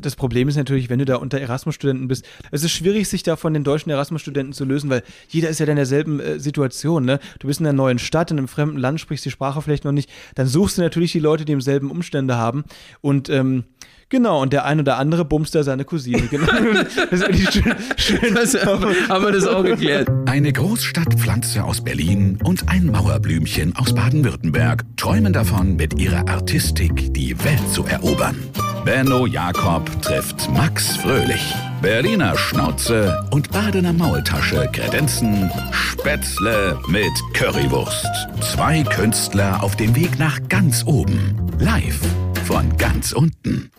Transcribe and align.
Das 0.00 0.14
Problem 0.14 0.46
ist 0.46 0.54
natürlich, 0.54 0.90
wenn 0.90 1.00
du 1.00 1.04
da 1.04 1.16
unter 1.16 1.40
Erasmus-Studenten 1.40 2.06
bist, 2.06 2.24
es 2.52 2.62
ist 2.62 2.70
schwierig, 2.70 3.08
sich 3.08 3.24
da 3.24 3.34
von 3.34 3.52
den 3.52 3.64
deutschen 3.64 3.90
Erasmus-Studenten 3.90 4.52
zu 4.52 4.64
lösen, 4.64 4.90
weil 4.90 5.02
jeder 5.28 5.48
ist 5.48 5.58
ja 5.58 5.66
in 5.66 5.74
derselben 5.74 6.20
äh, 6.20 6.38
Situation. 6.38 7.04
Ne? 7.04 7.18
Du 7.40 7.48
bist 7.48 7.58
in 7.58 7.66
einer 7.66 7.72
neuen 7.76 7.98
Stadt, 7.98 8.30
in 8.30 8.38
einem 8.38 8.46
fremden 8.46 8.78
Land, 8.78 9.00
sprichst 9.00 9.24
die 9.24 9.32
Sprache 9.32 9.60
vielleicht 9.60 9.84
noch 9.84 9.90
nicht. 9.90 10.08
Dann 10.36 10.46
suchst 10.46 10.78
du 10.78 10.82
natürlich 10.82 11.10
die 11.10 11.18
Leute, 11.18 11.44
die 11.44 11.50
im 11.50 11.60
selben 11.60 11.90
Umstände 11.90 12.36
haben. 12.36 12.62
Und 13.00 13.28
ähm, 13.28 13.64
Genau, 14.10 14.40
und 14.40 14.54
der 14.54 14.64
ein 14.64 14.80
oder 14.80 14.96
andere 14.96 15.24
bumst 15.24 15.54
da 15.54 15.62
seine 15.62 15.84
Cousine. 15.84 16.22
Genau. 16.30 16.46
das 17.10 17.20
ist 17.20 17.52
schön. 17.52 17.74
schön. 17.96 18.34
Das, 18.34 18.54
haben 18.54 19.24
wir 19.24 19.32
das 19.32 19.46
auch 19.46 19.62
geklärt. 19.62 20.08
Eine 20.26 20.52
Großstadtpflanze 20.52 21.62
aus 21.62 21.82
Berlin 21.82 22.38
und 22.42 22.68
ein 22.68 22.86
Mauerblümchen 22.86 23.76
aus 23.76 23.94
Baden-Württemberg 23.94 24.84
träumen 24.96 25.32
davon, 25.32 25.76
mit 25.76 25.98
ihrer 26.00 26.26
Artistik 26.26 27.12
die 27.12 27.36
Welt 27.44 27.68
zu 27.70 27.84
erobern. 27.84 28.36
Benno 28.84 29.26
Jakob 29.26 29.90
trifft 30.00 30.50
Max 30.52 30.96
Fröhlich. 30.96 31.54
Berliner 31.82 32.36
Schnauze 32.36 33.24
und 33.30 33.50
Badener 33.52 33.92
Maultasche 33.92 34.68
kredenzen 34.72 35.50
Spätzle 35.70 36.78
mit 36.88 37.12
Currywurst. 37.34 38.08
Zwei 38.40 38.82
Künstler 38.84 39.62
auf 39.62 39.76
dem 39.76 39.94
Weg 39.94 40.18
nach 40.18 40.40
ganz 40.48 40.84
oben. 40.86 41.36
Live 41.58 42.00
von 42.48 42.78
ganz 42.78 43.12
unten. 43.12 43.70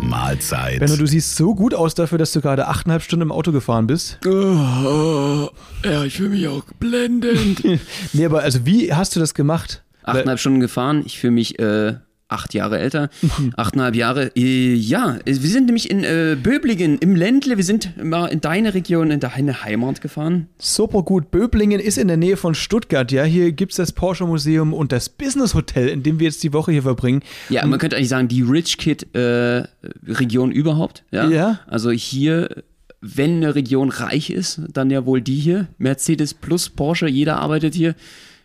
Mahlzeit. 0.00 0.80
Benno, 0.80 0.96
du 0.96 1.06
siehst 1.06 1.36
so 1.36 1.54
gut 1.54 1.74
aus 1.74 1.94
dafür, 1.94 2.16
dass 2.16 2.32
du 2.32 2.40
gerade 2.40 2.66
achteinhalb 2.66 3.02
Stunden 3.02 3.24
im 3.24 3.32
Auto 3.32 3.52
gefahren 3.52 3.86
bist. 3.86 4.18
Oh, 4.26 4.30
oh, 4.30 5.50
ja, 5.84 6.04
ich 6.04 6.16
fühle 6.16 6.30
mich 6.30 6.48
auch 6.48 6.62
blendend. 6.80 7.62
nee, 8.14 8.24
aber 8.24 8.40
also 8.40 8.64
wie 8.64 8.94
hast 8.94 9.14
du 9.14 9.20
das 9.20 9.34
gemacht? 9.34 9.84
Achteinhalb 10.04 10.40
Stunden 10.40 10.60
gefahren. 10.60 11.02
Ich 11.04 11.18
fühle 11.18 11.32
mich 11.32 11.58
äh, 11.58 11.96
acht 12.28 12.54
Jahre 12.54 12.78
älter, 12.78 13.10
achteinhalb 13.56 13.94
Jahre. 13.94 14.30
Äh, 14.36 14.74
ja, 14.74 15.18
wir 15.24 15.34
sind 15.34 15.66
nämlich 15.66 15.90
in 15.90 16.04
äh, 16.04 16.36
Böblingen 16.40 16.98
im 16.98 17.16
Ländle. 17.16 17.56
Wir 17.56 17.64
sind 17.64 18.02
mal 18.02 18.26
in 18.26 18.40
deine 18.40 18.74
Region, 18.74 19.10
in 19.10 19.20
deine 19.20 19.64
Heimat 19.64 20.00
gefahren. 20.00 20.48
Super 20.58 21.02
gut. 21.02 21.30
Böblingen 21.30 21.80
ist 21.80 21.98
in 21.98 22.08
der 22.08 22.16
Nähe 22.16 22.36
von 22.36 22.54
Stuttgart. 22.54 23.10
Ja, 23.10 23.24
hier 23.24 23.52
gibt 23.52 23.72
es 23.72 23.76
das 23.76 23.92
Porsche 23.92 24.26
Museum 24.26 24.74
und 24.74 24.92
das 24.92 25.08
Business 25.08 25.54
Hotel, 25.54 25.88
in 25.88 26.02
dem 26.02 26.20
wir 26.20 26.26
jetzt 26.26 26.42
die 26.42 26.52
Woche 26.52 26.72
hier 26.72 26.82
verbringen. 26.82 27.22
Ja, 27.48 27.64
und 27.64 27.70
man 27.70 27.78
könnte 27.78 27.96
eigentlich 27.96 28.08
sagen, 28.08 28.28
die 28.28 28.42
Rich 28.42 28.78
Kid 28.78 29.14
äh, 29.14 29.64
Region 30.06 30.52
überhaupt. 30.52 31.04
Ja? 31.10 31.28
ja. 31.28 31.60
Also 31.66 31.90
hier 31.90 32.62
wenn 33.00 33.36
eine 33.36 33.54
Region 33.54 33.90
reich 33.90 34.30
ist, 34.30 34.60
dann 34.72 34.90
ja 34.90 35.06
wohl 35.06 35.20
die 35.20 35.36
hier. 35.36 35.68
Mercedes 35.78 36.34
plus 36.34 36.68
Porsche, 36.68 37.06
jeder 37.06 37.36
arbeitet 37.36 37.74
hier 37.74 37.94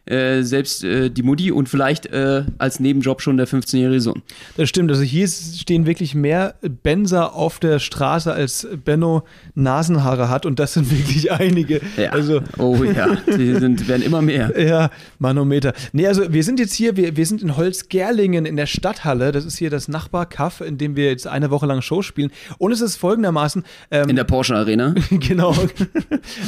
äh, 0.06 0.42
selbst 0.42 0.84
äh, 0.84 1.10
die 1.10 1.24
Mutti 1.24 1.52
und 1.52 1.70
vielleicht 1.70 2.08
äh, 2.08 2.44
als 2.58 2.80
Nebenjob 2.80 3.22
schon 3.22 3.38
der 3.38 3.48
15-jährige 3.48 4.02
Sohn. 4.02 4.22
Das 4.58 4.68
stimmt. 4.68 4.92
Also 4.92 5.04
hier 5.04 5.28
stehen 5.28 5.86
wirklich 5.86 6.14
mehr 6.14 6.56
Benzer 6.62 7.34
auf 7.36 7.60
der 7.60 7.80
Straße, 7.80 8.34
als 8.34 8.68
Benno 8.84 9.24
Nasenhaare 9.56 10.30
hat 10.30 10.46
und 10.46 10.60
das 10.60 10.74
sind 10.74 10.92
wirklich 10.98 11.32
einige. 11.32 11.80
Ja. 11.96 12.12
Also, 12.12 12.42
oh 12.58 12.84
ja, 12.84 13.18
die 13.28 13.54
sind, 13.56 13.88
werden 13.88 14.02
immer 14.02 14.22
mehr. 14.22 14.52
Ja, 14.64 14.92
Manometer. 15.20 15.74
Nee, 15.92 16.08
also 16.08 16.32
wir 16.32 16.44
sind 16.44 16.60
jetzt 16.60 16.74
hier, 16.74 16.96
wir, 16.96 17.18
wir 17.18 17.26
sind 17.26 17.42
in 17.42 17.58
Holzgerlingen 17.58 18.46
in 18.46 18.56
der 18.56 18.66
Stadthalle. 18.66 19.34
Das 19.34 19.44
ist 19.44 19.58
hier 19.58 19.70
das 19.70 19.90
Nachbarkaff, 19.90 20.62
in 20.62 20.78
dem 20.78 20.96
wir 20.96 21.08
jetzt 21.08 21.28
eine 21.28 21.50
Woche 21.52 21.66
lang 21.66 21.82
Show 21.82 22.02
spielen. 22.02 22.32
Und 22.60 22.72
es 22.72 22.80
ist 22.80 22.96
folgendermaßen. 22.96 23.64
Ähm, 23.92 24.10
in 24.10 24.16
der 24.16 24.24
Porsche 24.24 24.56
Arena. 24.56 24.96
genau. 25.10 25.54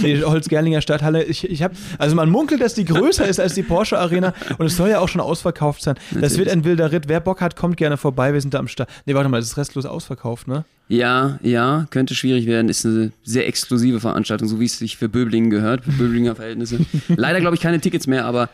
nee, 0.02 0.22
Holzgerlinger 0.22 0.82
Stadthalle. 0.82 1.24
Ich, 1.24 1.50
ich 1.50 1.62
habe, 1.62 1.76
also 1.98 2.16
man 2.16 2.30
munkelt, 2.30 2.62
dass 2.62 2.74
die 2.74 2.86
größer 2.86 3.28
ist 3.28 3.40
als 3.40 3.45
die 3.54 3.64
Porsche 3.64 4.00
Arena 4.00 4.34
und 4.58 4.66
es 4.66 4.76
soll 4.76 4.90
ja 4.90 5.00
auch 5.00 5.10
schon 5.10 5.22
ausverkauft 5.22 5.82
sein. 5.82 5.96
Das 6.20 6.38
wird 6.38 6.50
ein 6.50 6.64
wilder 6.64 6.92
Ritt. 6.92 7.08
Wer 7.08 7.20
Bock 7.20 7.42
hat, 7.42 7.56
kommt 7.56 7.78
gerne 7.78 7.98
vorbei. 7.98 8.34
Wir 8.34 8.42
sind 8.42 8.54
da 8.54 8.60
am 8.60 8.68
Start. 8.68 8.90
Nee, 9.06 9.14
warte 9.14 9.30
mal, 9.30 9.40
das 9.40 9.50
ist 9.50 9.58
restlos 9.58 9.86
ausverkauft, 9.86 10.48
ne? 10.48 10.66
Ja, 10.88 11.40
ja, 11.42 11.88
könnte 11.90 12.14
schwierig 12.14 12.46
werden. 12.46 12.70
Ist 12.70 12.86
eine 12.86 13.12
sehr 13.24 13.48
exklusive 13.48 14.00
Veranstaltung, 14.00 14.48
so 14.48 14.60
wie 14.60 14.66
es 14.66 14.78
sich 14.78 14.98
für 14.98 15.10
Böblingen 15.10 15.50
gehört, 15.50 15.84
für 15.84 15.92
Böblinger 15.92 16.36
Verhältnisse. 16.36 16.80
Leider 17.08 17.40
glaube 17.40 17.56
ich 17.56 17.62
keine 17.62 17.80
Tickets 17.80 18.08
mehr, 18.08 18.26
aber 18.26 18.50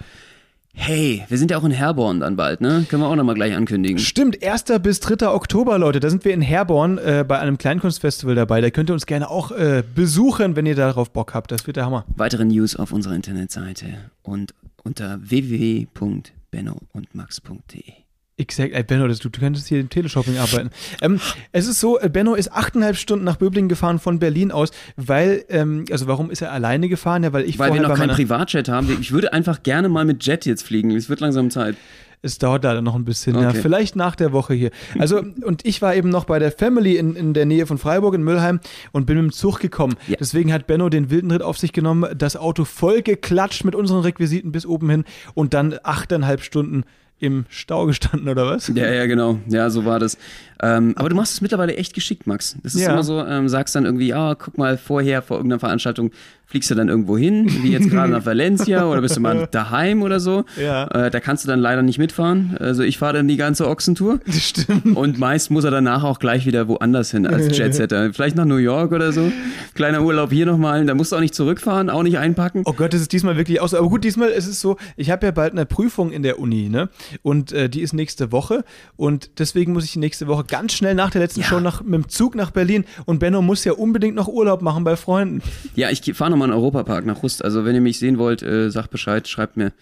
Hey, 0.73 1.25
wir 1.27 1.37
sind 1.37 1.51
ja 1.51 1.57
auch 1.57 1.65
in 1.65 1.71
Herborn 1.71 2.21
dann 2.21 2.37
bald, 2.37 2.61
ne? 2.61 2.85
Können 2.87 3.01
wir 3.01 3.07
auch 3.07 3.15
nochmal 3.15 3.35
gleich 3.35 3.55
ankündigen. 3.55 3.99
Stimmt, 3.99 4.41
1. 4.41 4.65
bis 4.81 5.01
3. 5.01 5.27
Oktober, 5.27 5.77
Leute. 5.77 5.99
Da 5.99 6.09
sind 6.09 6.23
wir 6.23 6.33
in 6.33 6.41
Herborn 6.41 6.97
äh, 6.97 7.25
bei 7.27 7.39
einem 7.39 7.57
Kleinkunstfestival 7.57 8.35
dabei. 8.35 8.61
Da 8.61 8.69
könnt 8.69 8.89
ihr 8.89 8.93
uns 8.93 9.05
gerne 9.05 9.29
auch 9.29 9.51
äh, 9.51 9.83
besuchen, 9.93 10.55
wenn 10.55 10.65
ihr 10.65 10.75
darauf 10.75 11.11
Bock 11.11 11.33
habt. 11.33 11.51
Das 11.51 11.67
wird 11.67 11.75
der 11.75 11.85
Hammer. 11.85 12.05
Weitere 12.15 12.45
News 12.45 12.77
auf 12.77 12.93
unserer 12.93 13.15
Internetseite 13.15 13.85
und 14.23 14.53
unter 14.83 15.19
www.bennoundmax.de. 15.21 17.93
Exakt, 18.37 18.73
ey, 18.73 18.83
Benno, 18.83 19.07
das, 19.07 19.19
du, 19.19 19.29
du 19.29 19.39
könntest 19.39 19.67
hier 19.67 19.79
im 19.79 19.89
Teleshopping 19.89 20.37
arbeiten. 20.37 20.71
Ähm, 21.01 21.19
es 21.51 21.67
ist 21.67 21.79
so, 21.79 21.99
äh, 21.99 22.09
Benno 22.09 22.33
ist 22.33 22.51
achteinhalb 22.51 22.97
Stunden 22.97 23.23
nach 23.23 23.35
Böblingen 23.35 23.69
gefahren 23.69 23.99
von 23.99 24.17
Berlin 24.17 24.51
aus, 24.51 24.71
weil, 24.95 25.45
ähm, 25.49 25.85
also 25.91 26.07
warum 26.07 26.31
ist 26.31 26.41
er 26.41 26.51
alleine 26.51 26.89
gefahren? 26.89 27.23
Ja, 27.23 27.33
weil 27.33 27.43
ich 27.43 27.59
Weil 27.59 27.71
wir 27.73 27.81
noch 27.81 27.95
keinen 27.95 28.15
Privatjet 28.15 28.67
haben. 28.67 28.97
Ich 28.99 29.11
würde 29.11 29.31
einfach 29.33 29.61
gerne 29.61 29.89
mal 29.89 30.05
mit 30.05 30.25
Jet 30.25 30.47
jetzt 30.47 30.63
fliegen. 30.63 30.89
Es 30.91 31.07
wird 31.07 31.19
langsam 31.19 31.51
Zeit. 31.51 31.75
Es 32.23 32.37
dauert 32.37 32.63
leider 32.63 32.81
noch 32.81 32.95
ein 32.95 33.03
bisschen, 33.03 33.35
okay. 33.35 33.45
ja. 33.45 33.53
Vielleicht 33.53 33.95
nach 33.95 34.15
der 34.15 34.31
Woche 34.31 34.53
hier. 34.53 34.69
Also, 34.99 35.23
und 35.43 35.65
ich 35.65 35.81
war 35.81 35.95
eben 35.95 36.09
noch 36.09 36.25
bei 36.25 36.37
der 36.37 36.51
Family 36.51 36.97
in, 36.97 37.15
in 37.15 37.33
der 37.33 37.45
Nähe 37.45 37.65
von 37.65 37.79
Freiburg 37.79 38.13
in 38.13 38.23
Müllheim 38.23 38.59
und 38.91 39.05
bin 39.05 39.17
mit 39.17 39.25
dem 39.25 39.31
Zug 39.31 39.59
gekommen. 39.59 39.95
Ja. 40.07 40.17
Deswegen 40.19 40.53
hat 40.53 40.67
Benno 40.67 40.89
den 40.89 41.09
wilden 41.09 41.31
Ritt 41.31 41.41
auf 41.41 41.57
sich 41.57 41.73
genommen, 41.73 42.05
das 42.15 42.35
Auto 42.35 42.65
voll 42.65 43.01
geklatscht 43.01 43.65
mit 43.65 43.73
unseren 43.73 44.01
Requisiten 44.01 44.51
bis 44.51 44.65
oben 44.65 44.89
hin 44.89 45.05
und 45.33 45.53
dann 45.55 45.75
achteinhalb 45.83 46.41
Stunden 46.41 46.83
im 47.21 47.45
Stau 47.49 47.85
gestanden, 47.85 48.27
oder 48.27 48.47
was? 48.47 48.67
Ja, 48.67 48.91
ja, 48.91 49.05
genau. 49.05 49.39
Ja, 49.47 49.69
so 49.69 49.85
war 49.85 49.99
das. 49.99 50.17
Ähm, 50.61 50.93
aber 50.97 51.09
du 51.09 51.15
machst 51.15 51.33
es 51.33 51.41
mittlerweile 51.41 51.75
echt 51.75 51.93
geschickt, 51.93 52.27
Max. 52.27 52.57
Das 52.63 52.75
ist 52.75 52.81
ja. 52.81 52.91
immer 52.91 53.03
so, 53.03 53.23
ähm, 53.23 53.47
sagst 53.47 53.75
dann 53.75 53.85
irgendwie, 53.85 54.13
ah, 54.13 54.35
guck 54.35 54.57
mal, 54.57 54.77
vorher 54.77 55.21
vor 55.21 55.37
irgendeiner 55.37 55.59
Veranstaltung 55.59 56.11
fliegst 56.51 56.69
du 56.69 56.75
dann 56.75 56.89
irgendwo 56.89 57.17
hin, 57.17 57.49
wie 57.63 57.71
jetzt 57.71 57.89
gerade 57.89 58.11
nach 58.11 58.25
Valencia 58.31 58.85
oder 58.85 58.99
bist 58.99 59.15
du 59.15 59.21
mal 59.21 59.47
daheim 59.49 60.01
oder 60.01 60.19
so. 60.19 60.43
Ja. 60.61 60.85
Äh, 60.87 61.09
da 61.09 61.21
kannst 61.21 61.45
du 61.45 61.47
dann 61.47 61.61
leider 61.61 61.81
nicht 61.81 61.97
mitfahren. 61.97 62.57
Also 62.59 62.83
ich 62.83 62.97
fahre 62.97 63.13
dann 63.13 63.29
die 63.29 63.37
ganze 63.37 63.69
Ochsentour. 63.69 64.19
Das 64.25 64.35
stimmt. 64.35 64.97
Und 64.97 65.17
meist 65.17 65.49
muss 65.49 65.63
er 65.63 65.71
danach 65.71 66.03
auch 66.03 66.19
gleich 66.19 66.45
wieder 66.45 66.67
woanders 66.67 67.11
hin 67.11 67.25
als 67.25 67.57
Jetsetter. 67.57 68.13
Vielleicht 68.13 68.35
nach 68.35 68.43
New 68.43 68.57
York 68.57 68.91
oder 68.91 69.13
so. 69.13 69.31
Kleiner 69.75 70.01
Urlaub 70.01 70.33
hier 70.33 70.45
nochmal. 70.45 70.85
Da 70.85 70.93
musst 70.93 71.13
du 71.13 71.15
auch 71.15 71.21
nicht 71.21 71.33
zurückfahren, 71.33 71.89
auch 71.89 72.03
nicht 72.03 72.17
einpacken. 72.17 72.63
Oh 72.65 72.73
Gott, 72.73 72.93
das 72.93 72.99
ist 72.99 73.13
diesmal 73.13 73.37
wirklich 73.37 73.61
aus. 73.61 73.73
Aber 73.73 73.87
gut, 73.87 74.03
diesmal 74.03 74.27
ist 74.27 74.47
es 74.47 74.59
so, 74.59 74.75
ich 74.97 75.09
habe 75.09 75.27
ja 75.27 75.31
bald 75.31 75.53
eine 75.53 75.65
Prüfung 75.65 76.11
in 76.11 76.21
der 76.21 76.37
Uni, 76.37 76.67
ne? 76.67 76.89
Und 77.21 77.53
äh, 77.53 77.69
die 77.69 77.79
ist 77.79 77.93
nächste 77.93 78.33
Woche. 78.33 78.65
Und 78.97 79.39
deswegen 79.39 79.71
muss 79.71 79.85
ich 79.85 79.95
nächste 79.95 80.27
Woche 80.27 80.43
ganz 80.43 80.73
schnell 80.73 80.95
nach 80.95 81.11
der 81.11 81.21
letzten 81.21 81.41
ja. 81.41 81.47
Show 81.47 81.61
nach, 81.61 81.81
mit 81.81 81.93
dem 81.93 82.09
Zug 82.09 82.35
nach 82.35 82.51
Berlin. 82.51 82.83
Und 83.05 83.19
Benno 83.19 83.41
muss 83.41 83.63
ja 83.63 83.71
unbedingt 83.71 84.15
noch 84.15 84.27
Urlaub 84.27 84.61
machen 84.61 84.83
bei 84.83 84.97
Freunden. 84.97 85.41
Ja, 85.75 85.89
ich 85.89 86.01
fahre 86.13 86.29
nochmal 86.31 86.40
in 86.45 86.51
den 86.51 86.57
Europapark 86.57 87.05
nach 87.05 87.23
Rust. 87.23 87.43
Also 87.43 87.65
wenn 87.65 87.75
ihr 87.75 87.81
mich 87.81 87.99
sehen 87.99 88.17
wollt, 88.17 88.41
äh, 88.43 88.69
sagt 88.69 88.91
Bescheid, 88.91 89.27
schreibt 89.27 89.57
mir. 89.57 89.73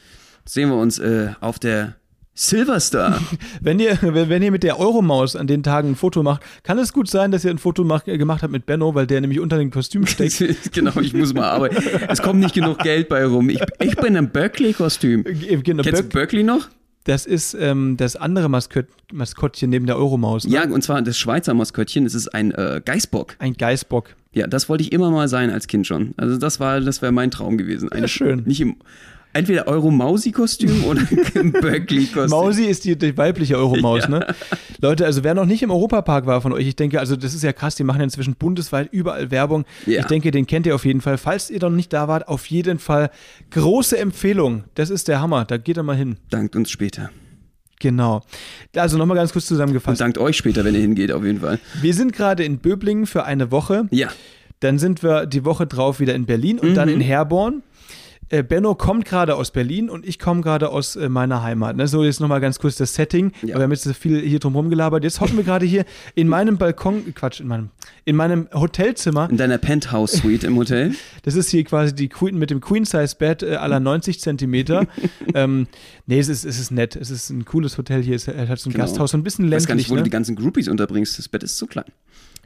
Sehen 0.46 0.70
wir 0.70 0.78
uns 0.78 1.00
äh, 1.00 1.30
auf 1.42 1.60
der 1.60 1.96
Silverstar. 2.34 3.20
wenn, 3.62 3.80
ihr, 3.80 3.98
wenn 4.02 4.42
ihr 4.42 4.52
mit 4.52 4.64
der 4.64 4.80
Euromaus 4.80 5.36
an 5.36 5.46
den 5.46 5.62
Tagen 5.62 5.90
ein 5.90 5.96
Foto 5.96 6.24
macht, 6.24 6.42
kann 6.64 6.80
es 6.80 6.94
gut 6.94 7.10
sein, 7.10 7.32
dass 7.32 7.44
ihr 7.44 7.52
ein 7.52 7.58
Foto 7.58 7.84
mach, 7.84 8.06
gemacht 8.06 8.44
habt 8.44 8.54
mit 8.54 8.66
Benno, 8.66 8.96
weil 8.96 9.08
der 9.08 9.20
nämlich 9.20 9.42
unter 9.42 9.58
dem 9.58 9.72
Kostüm 9.72 10.06
steckt. 10.08 10.72
genau, 10.72 10.98
ich 11.02 11.14
muss 11.14 11.34
mal 11.34 11.50
arbeiten. 11.50 11.84
Es 12.08 12.22
kommt 12.22 12.40
nicht 12.40 12.56
genug 12.56 12.80
Geld 12.80 13.10
bei 13.10 13.26
rum. 13.26 13.50
Ich, 13.50 13.62
ich 13.82 13.96
bin 13.98 14.16
im 14.16 14.30
Berkeley-Kostüm. 14.30 15.26
Genau, 15.64 15.84
Kennst 15.84 16.04
du 16.04 16.08
Berkeley 16.08 16.44
noch? 16.44 16.70
Das 17.10 17.26
ist 17.26 17.56
ähm, 17.60 17.98
das 17.98 18.16
andere 18.16 18.50
Maskott 18.50 18.86
Maskottchen 19.12 19.72
neben 19.72 19.88
der 19.88 19.98
Euromaus. 19.98 20.46
Ne? 20.46 20.54
Ja, 20.54 20.64
und 20.66 20.84
zwar 20.84 21.02
das 21.02 21.18
Schweizer 21.18 21.56
Maskottchen. 21.56 22.06
Es 22.06 22.14
ist 22.14 22.28
ein 22.28 22.52
äh, 22.52 22.84
Geißbock. 22.86 23.36
Ein 23.40 23.56
Geißbock. 23.56 24.16
Ja, 24.32 24.46
das 24.46 24.70
wollte 24.70 24.84
ich 24.84 24.92
immer 24.92 25.10
mal 25.10 25.28
sein 25.28 25.50
als 25.50 25.66
Kind 25.66 25.88
schon. 25.88 26.14
Also 26.18 26.38
das 26.38 26.60
war, 26.60 26.82
das 26.82 27.02
wäre 27.02 27.12
mein 27.12 27.32
Traum 27.32 27.58
gewesen. 27.58 27.92
Eine, 27.92 28.02
ja, 28.04 28.08
schön. 28.08 28.44
Nicht 28.46 28.62
im 28.62 28.76
entweder 29.34 29.68
Euro-Mausi-Kostüm 29.68 30.84
oder 30.86 31.02
Berkeley-Kostüm. 31.02 32.30
Mausi 32.30 32.66
ist 32.66 32.86
die, 32.86 32.98
die 32.98 33.18
weibliche 33.18 33.58
Euromaus, 33.58 34.04
ja. 34.04 34.10
ne? 34.10 34.36
Leute, 34.82 35.06
also 35.06 35.24
wer 35.24 35.34
noch 35.34 35.46
nicht 35.46 35.62
im 35.62 35.72
Europapark 35.72 36.26
war 36.26 36.42
von 36.42 36.54
euch, 36.54 36.68
ich 36.68 36.76
denke, 36.76 37.00
also 37.00 37.16
das 37.16 37.34
ist 37.34 37.44
ja 37.44 37.54
krass, 37.54 37.76
die 37.76 37.84
machen 37.84 38.00
ja 38.00 38.06
inzwischen 38.06 38.36
bundesweit 38.36 38.92
überall 38.92 39.32
Werbung. 39.32 39.66
Ja. 39.86 40.02
Ich 40.02 40.06
denke, 40.08 40.32
den 40.32 40.48
kennt 40.48 40.66
ihr 40.66 40.76
auf 40.76 40.86
jeden 40.86 41.02
Fall. 41.02 41.18
Falls 41.18 41.50
ihr 41.50 41.60
noch 41.60 41.70
nicht 41.70 41.94
da 41.94 42.08
wart, 42.08 42.28
auf 42.28 42.46
jeden 42.48 42.80
Fall 42.80 43.12
große 43.52 43.98
Empfehlung. 43.98 44.64
Das 44.76 44.90
ist 44.90 45.08
der 45.08 45.22
Hammer, 45.22 45.46
da 45.46 45.58
geht 45.58 45.78
er 45.78 45.84
mal 45.84 45.96
hin. 45.96 46.18
Dankt 46.30 46.56
uns 46.56 46.72
später. 46.72 47.10
Genau. 47.80 48.22
Also 48.76 48.98
nochmal 48.98 49.16
ganz 49.16 49.32
kurz 49.32 49.46
zusammengefasst. 49.46 50.02
Und 50.02 50.06
dankt 50.06 50.18
euch 50.18 50.36
später, 50.36 50.66
wenn 50.66 50.76
ihr 50.76 50.82
hingeht, 50.82 51.12
auf 51.12 51.24
jeden 51.24 51.40
Fall. 51.40 51.60
Wir 51.82 51.94
sind 51.94 52.14
gerade 52.14 52.44
in 52.44 52.60
Böblingen 52.60 53.06
für 53.06 53.24
eine 53.24 53.52
Woche. 53.52 53.88
Ja. 53.92 54.10
Dann 54.60 54.78
sind 54.78 55.02
wir 55.02 55.26
die 55.26 55.46
Woche 55.46 55.66
drauf 55.66 56.02
wieder 56.02 56.14
in 56.14 56.26
Berlin 56.26 56.60
und 56.60 56.72
mhm. 56.72 56.76
dann 56.76 56.90
in 56.90 57.00
Herborn. 57.00 57.64
Äh, 58.30 58.44
Benno 58.44 58.76
kommt 58.76 59.06
gerade 59.06 59.36
aus 59.36 59.52
Berlin 59.52 59.90
und 59.90 60.06
ich 60.06 60.20
komme 60.20 60.42
gerade 60.42 60.70
aus 60.70 60.96
äh, 60.96 61.10
meiner 61.10 61.42
Heimat. 61.42 61.76
Ne? 61.76 61.88
So 61.88 62.04
jetzt 62.04 62.20
nochmal 62.20 62.42
ganz 62.42 62.60
kurz 62.60 62.76
das 62.76 62.94
Setting, 62.94 63.32
ja. 63.42 63.56
wir 63.56 63.64
haben 63.64 63.72
jetzt 63.72 63.84
so 63.84 63.94
viel 63.94 64.22
hier 64.22 64.40
drum 64.40 64.70
gelabert. 64.70 65.04
Jetzt 65.04 65.20
hocken 65.20 65.38
wir 65.38 65.44
gerade 65.44 65.66
hier 65.66 65.86
in 66.16 66.28
meinem 66.28 66.58
Balkon, 66.58 67.14
Quatsch, 67.16 67.40
in 67.40 67.48
meinem, 67.48 67.70
in 68.06 68.16
meinem 68.16 68.48
Hotelzimmer. 68.54 69.30
In 69.30 69.38
deiner 69.38 69.58
Penthouse-Suite 69.58 70.44
im 70.44 70.56
Hotel. 70.58 70.94
Das 71.24 71.36
ist 71.36 71.50
hier 71.50 71.64
quasi 71.64 71.94
die 71.94 72.08
Queen 72.08 72.38
mit 72.38 72.50
dem 72.50 72.62
Queen-Size-Bett 72.62 73.44
äh, 73.44 73.56
aller 73.56 73.80
90 73.80 74.20
Zentimeter. 74.20 74.88
ähm, 75.34 75.68
nee, 76.08 76.20
es 76.20 76.30
ist, 76.30 76.46
es 76.46 76.60
ist 76.60 76.72
nett. 76.72 76.96
Es 76.96 77.10
ist 77.10 77.30
ein 77.30 77.46
cooles 77.46 77.78
Hotel 77.78 78.02
hier. 78.02 78.16
Es 78.16 78.28
hat 78.28 78.60
so 78.60 78.70
ein 78.70 78.74
genau. 78.74 78.86
Gasthaus, 78.86 79.12
so 79.12 79.18
ein 79.18 79.24
bisschen 79.24 79.46
ländlich. 79.46 79.58
Ich 79.58 79.64
weiß 79.64 79.68
gar 79.68 79.76
nicht, 79.76 79.90
wo 79.90 79.96
ne? 79.96 80.02
du 80.02 80.04
die 80.06 80.10
ganzen 80.10 80.36
Groupies 80.36 80.68
unterbringst. 80.68 81.20
Das 81.20 81.28
Bett 81.28 81.44
ist 81.44 81.58
zu 81.58 81.68
klein. 81.68 81.86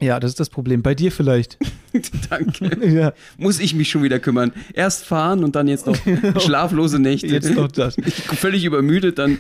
Ja, 0.04 0.20
das 0.20 0.32
ist 0.32 0.40
das 0.40 0.50
Problem. 0.50 0.82
Bei 0.82 0.96
dir 0.96 1.12
vielleicht. 1.12 1.58
Danke. 2.30 2.72
Ja. 2.94 3.14
Muss 3.38 3.60
ich 3.60 3.74
mich 3.74 3.90
schon 3.90 4.04
wieder 4.04 4.20
kümmern. 4.20 4.52
Erst 4.74 5.06
fahren 5.06 5.44
und 5.44 5.56
dann 5.56 5.68
jetzt 5.68 5.88
noch 5.88 5.96
schlaflose 6.40 7.00
Nächte. 7.00 7.28
Jetzt 7.28 7.56
noch 7.56 7.72
das. 7.72 7.98
Ich 7.98 8.14
völlig 8.14 8.66
übermüdet, 8.66 9.18
dann 9.18 9.38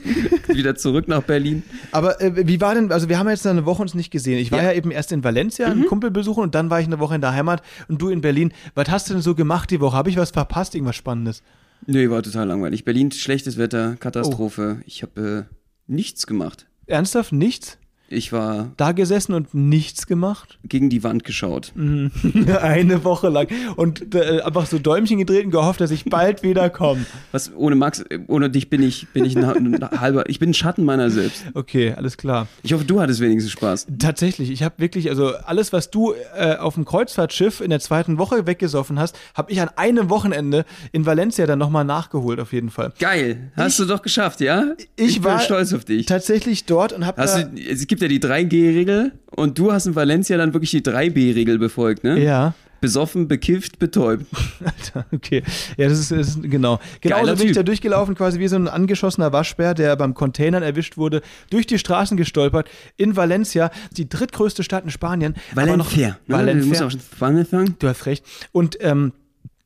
wieder 0.47 0.75
zurück 0.75 1.07
nach 1.07 1.23
Berlin. 1.23 1.63
Aber 1.91 2.21
äh, 2.21 2.47
wie 2.47 2.61
war 2.61 2.73
denn, 2.73 2.91
also 2.91 3.09
wir 3.09 3.19
haben 3.19 3.29
jetzt 3.29 3.45
eine 3.45 3.65
Woche 3.65 3.81
uns 3.81 3.93
nicht 3.93 4.11
gesehen. 4.11 4.39
Ich 4.39 4.51
war 4.51 4.59
ja, 4.59 4.71
ja 4.71 4.77
eben 4.77 4.91
erst 4.91 5.11
in 5.11 5.23
Valencia, 5.23 5.67
einen 5.67 5.81
mhm. 5.81 5.85
Kumpel 5.87 6.09
besuchen 6.09 6.41
und 6.41 6.55
dann 6.55 6.69
war 6.69 6.79
ich 6.79 6.87
eine 6.87 6.99
Woche 6.99 7.15
in 7.15 7.21
der 7.21 7.33
Heimat 7.33 7.61
und 7.89 8.01
du 8.01 8.09
in 8.09 8.21
Berlin. 8.21 8.53
Was 8.75 8.89
hast 8.89 9.09
du 9.09 9.13
denn 9.13 9.21
so 9.21 9.35
gemacht 9.35 9.69
die 9.69 9.81
Woche? 9.81 9.95
Habe 9.97 10.09
ich 10.09 10.17
was 10.17 10.31
verpasst? 10.31 10.73
Irgendwas 10.73 10.95
Spannendes? 10.95 11.43
Nee, 11.85 12.09
war 12.09 12.23
total 12.23 12.47
langweilig. 12.47 12.85
Berlin, 12.85 13.11
schlechtes 13.11 13.57
Wetter, 13.57 13.97
Katastrophe. 13.99 14.77
Oh. 14.79 14.83
Ich 14.85 15.03
habe 15.03 15.47
äh, 15.49 15.91
nichts 15.91 16.25
gemacht. 16.25 16.65
Ernsthaft? 16.85 17.33
Nichts? 17.33 17.77
Ich 18.09 18.31
war. 18.31 18.71
Da 18.77 18.91
gesessen 18.91 19.33
und 19.33 19.53
nichts 19.53 20.05
gemacht? 20.05 20.59
Gegen 20.63 20.89
die 20.89 21.03
Wand 21.03 21.23
geschaut. 21.23 21.71
Mhm. 21.75 22.11
Eine 22.61 23.03
Woche 23.03 23.29
lang. 23.29 23.47
Und 23.75 24.13
äh, 24.13 24.41
einfach 24.41 24.65
so 24.67 24.77
Däumchen 24.77 25.17
gedreht 25.17 25.45
und 25.45 25.51
gehofft, 25.51 25.81
dass 25.81 25.89
ich 25.89 26.05
bald 26.05 26.43
wieder 26.43 26.69
komme. 26.69 27.05
Was, 27.31 27.51
ohne 27.55 27.75
Max, 27.75 28.03
ohne 28.27 28.49
dich 28.49 28.69
bin 28.69 28.83
ich, 28.83 29.07
bin 29.09 29.25
ich 29.25 29.35
ein, 29.35 29.43
ein 29.43 29.89
halber. 29.99 30.29
Ich 30.29 30.39
bin 30.39 30.51
ein 30.51 30.53
Schatten 30.53 30.85
meiner 30.85 31.09
selbst. 31.09 31.45
Okay, 31.53 31.93
alles 31.95 32.17
klar. 32.17 32.47
Ich 32.61 32.73
hoffe, 32.73 32.85
du 32.85 33.01
hattest 33.01 33.19
wenigstens 33.19 33.51
Spaß. 33.51 33.87
Tatsächlich. 33.97 34.51
Ich 34.51 34.61
habe 34.61 34.75
wirklich, 34.77 35.09
also 35.09 35.33
alles, 35.35 35.73
was 35.73 35.89
du 35.89 36.13
äh, 36.37 36.57
auf 36.57 36.75
dem 36.75 36.85
Kreuzfahrtschiff 36.85 37.61
in 37.61 37.71
der 37.71 37.79
zweiten 37.79 38.17
Woche 38.19 38.45
weggesoffen 38.45 38.99
hast, 38.99 39.17
habe 39.33 39.51
ich 39.51 39.59
an 39.59 39.69
einem 39.75 40.09
Wochenende 40.09 40.65
in 40.91 41.05
Valencia 41.05 41.47
dann 41.47 41.59
nochmal 41.59 41.85
nachgeholt, 41.85 42.39
auf 42.39 42.53
jeden 42.53 42.69
Fall. 42.69 42.93
Geil. 42.99 43.51
Hast 43.55 43.79
ich, 43.79 43.85
du 43.87 43.91
doch 43.91 44.01
geschafft, 44.01 44.39
ja? 44.41 44.73
Ich, 44.95 45.17
ich 45.17 45.23
war 45.23 45.39
stolz 45.39 45.73
auf 45.73 45.85
dich. 45.85 46.05
Tatsächlich 46.05 46.65
dort 46.65 46.93
und 46.93 47.05
habe. 47.05 47.21
Es 47.23 47.87
gibt 47.87 48.02
ja 48.03 48.07
die 48.09 48.19
3G-Regel 48.19 49.13
und 49.35 49.57
du 49.57 49.71
hast 49.71 49.87
in 49.87 49.95
Valencia 49.95 50.37
dann 50.37 50.53
wirklich 50.53 50.71
die 50.71 50.81
3B-Regel 50.81 51.57
befolgt, 51.57 52.03
ne? 52.03 52.23
Ja. 52.23 52.53
Besoffen, 52.81 53.29
bekifft, 53.29 53.79
betäubt. 53.79 54.25
Alter, 54.63 55.05
okay. 55.13 55.41
Ja, 55.77 55.87
das 55.87 55.99
ist, 55.99 56.11
das 56.11 56.27
ist 56.27 56.43
genau. 56.43 56.81
Genauso 56.99 57.37
bin 57.37 57.47
ich 57.47 57.55
da 57.55 57.63
durchgelaufen, 57.63 58.13
quasi 58.13 58.39
wie 58.39 58.47
so 58.49 58.57
ein 58.57 58.67
angeschossener 58.67 59.31
Waschbär, 59.31 59.73
der 59.73 59.95
beim 59.95 60.13
Containern 60.13 60.63
erwischt 60.63 60.97
wurde, 60.97 61.21
durch 61.49 61.65
die 61.65 61.79
Straßen 61.79 62.17
gestolpert, 62.17 62.69
in 62.97 63.15
Valencia, 63.15 63.71
die 63.95 64.09
drittgrößte 64.09 64.63
Stadt 64.63 64.83
in 64.83 64.91
Spanien. 64.91 65.35
Valencia. 65.55 66.17
Noch? 66.27 66.37
Valencia. 66.37 66.61
Du 66.61 66.67
musst 66.67 66.81
auch 66.81 67.15
Spanisch 67.15 67.47
sagen. 67.47 67.75
Du 67.79 67.87
hast 67.87 68.05
recht. 68.05 68.25
Und 68.51 68.77
ähm, 68.81 69.13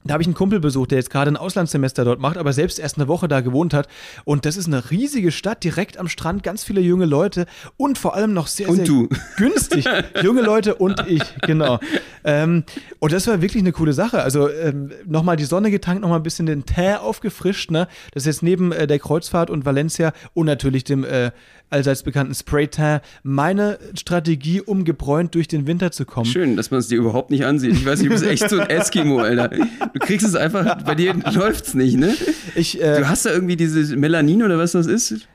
da 0.07 0.13
habe 0.13 0.23
ich 0.23 0.27
einen 0.27 0.35
Kumpel 0.35 0.59
besucht, 0.59 0.91
der 0.91 0.97
jetzt 0.97 1.09
gerade 1.09 1.31
ein 1.31 1.37
Auslandssemester 1.37 2.05
dort 2.05 2.19
macht, 2.19 2.37
aber 2.37 2.53
selbst 2.53 2.79
erst 2.79 2.97
eine 2.97 3.07
Woche 3.07 3.27
da 3.27 3.41
gewohnt 3.41 3.73
hat. 3.73 3.87
Und 4.25 4.45
das 4.45 4.57
ist 4.57 4.67
eine 4.67 4.91
riesige 4.91 5.31
Stadt, 5.31 5.63
direkt 5.63 5.97
am 5.97 6.07
Strand, 6.07 6.43
ganz 6.43 6.63
viele 6.63 6.81
junge 6.81 7.05
Leute 7.05 7.45
und 7.77 7.97
vor 7.97 8.15
allem 8.15 8.33
noch 8.33 8.47
sehr, 8.47 8.69
und 8.69 8.77
sehr 8.77 8.85
du. 8.85 9.09
günstig. 9.37 9.85
junge 10.23 10.41
Leute 10.41 10.75
und 10.75 11.05
ich, 11.07 11.23
genau. 11.41 11.79
Ähm, 12.23 12.63
und 12.99 13.11
das 13.11 13.27
war 13.27 13.41
wirklich 13.41 13.61
eine 13.61 13.71
coole 13.71 13.93
Sache. 13.93 14.21
Also 14.21 14.49
ähm, 14.49 14.91
nochmal 15.05 15.35
die 15.35 15.45
Sonne 15.45 15.71
getankt, 15.71 16.01
nochmal 16.01 16.19
ein 16.19 16.23
bisschen 16.23 16.45
den 16.45 16.65
Tee 16.65 16.95
aufgefrischt. 16.95 17.71
Ne? 17.71 17.87
Das 18.11 18.23
ist 18.23 18.27
jetzt 18.27 18.43
neben 18.43 18.71
äh, 18.71 18.87
der 18.87 18.99
Kreuzfahrt 18.99 19.49
und 19.49 19.65
Valencia 19.65 20.13
und 20.33 20.45
natürlich 20.45 20.83
dem 20.83 21.03
äh, 21.03 21.31
allseits 21.69 22.03
bekannten 22.03 22.33
Spray-Tan 22.33 23.01
meine 23.23 23.79
Strategie, 23.95 24.61
um 24.61 24.85
gebräunt 24.85 25.35
durch 25.35 25.47
den 25.47 25.67
Winter 25.67 25.91
zu 25.91 26.05
kommen. 26.05 26.25
Schön, 26.25 26.55
dass 26.55 26.71
man 26.71 26.79
es 26.79 26.87
dir 26.87 26.97
überhaupt 26.97 27.29
nicht 27.31 27.45
ansieht. 27.45 27.73
Ich 27.73 27.85
weiß, 27.85 27.99
du 27.99 28.09
bist 28.09 28.25
echt 28.25 28.49
so 28.49 28.59
ein 28.59 28.69
Eskimo, 28.69 29.19
Alter. 29.19 29.49
Du 29.49 29.99
kriegst 29.99 30.25
es 30.25 30.35
einfach, 30.35 30.83
bei 30.83 30.95
dir 30.95 31.13
läuft's 31.33 31.73
nicht, 31.73 31.97
ne? 31.97 32.15
Ich, 32.55 32.81
äh, 32.81 32.99
du 32.99 33.09
hast 33.09 33.25
da 33.25 33.31
irgendwie 33.31 33.55
dieses 33.55 33.95
Melanin 33.95 34.43
oder 34.43 34.57
was 34.57 34.71
das 34.71 34.87
ist? 34.87 35.27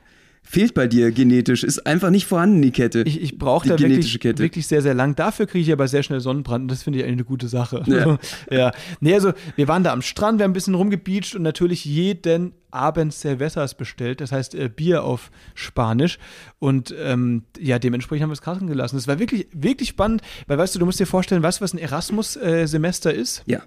fehlt 0.43 0.73
bei 0.73 0.87
dir 0.87 1.11
genetisch, 1.11 1.63
ist 1.63 1.87
einfach 1.87 2.09
nicht 2.09 2.25
vorhanden, 2.25 2.61
die 2.61 2.71
Kette. 2.71 3.03
Ich, 3.07 3.21
ich 3.21 3.37
brauche 3.39 3.67
da 3.67 3.79
wirklich, 3.79 4.19
Kette. 4.19 4.43
wirklich 4.43 4.67
sehr, 4.67 4.81
sehr 4.81 4.93
lang. 4.93 5.15
Dafür 5.15 5.47
kriege 5.47 5.63
ich 5.63 5.71
aber 5.71 5.87
sehr 5.87 6.03
schnell 6.03 6.19
Sonnenbrand 6.19 6.63
und 6.63 6.71
das 6.71 6.83
finde 6.83 6.99
ich 6.99 7.05
eigentlich 7.05 7.15
eine 7.15 7.23
gute 7.23 7.47
Sache. 7.47 7.81
Ja. 7.87 8.19
ja. 8.51 8.71
Nee, 8.99 9.15
also 9.15 9.31
wir 9.55 9.67
waren 9.67 9.83
da 9.83 9.93
am 9.93 10.01
Strand, 10.01 10.39
wir 10.39 10.43
haben 10.43 10.51
ein 10.51 10.53
bisschen 10.53 10.75
rumgebeacht 10.75 11.35
und 11.35 11.41
natürlich 11.41 11.85
jeden 11.85 12.53
Abend 12.73 13.13
Cervezas 13.13 13.75
bestellt, 13.75 14.21
das 14.21 14.31
heißt 14.31 14.55
äh, 14.55 14.69
Bier 14.69 15.03
auf 15.03 15.31
Spanisch. 15.53 16.19
Und 16.59 16.93
ähm, 16.99 17.43
ja, 17.59 17.79
dementsprechend 17.79 18.23
haben 18.23 18.29
wir 18.29 18.33
es 18.33 18.41
krachen 18.41 18.67
gelassen. 18.67 18.95
Das 18.95 19.07
war 19.07 19.19
wirklich, 19.19 19.47
wirklich 19.53 19.89
spannend, 19.89 20.21
weil 20.47 20.57
weißt 20.57 20.75
du, 20.75 20.79
du 20.79 20.85
musst 20.85 20.99
dir 20.99 21.05
vorstellen, 21.05 21.43
weißt 21.43 21.59
du, 21.59 21.63
was 21.63 21.73
ein 21.73 21.79
Erasmus-Semester 21.79 23.13
äh, 23.13 23.17
ist? 23.17 23.43
Ja. 23.45 23.61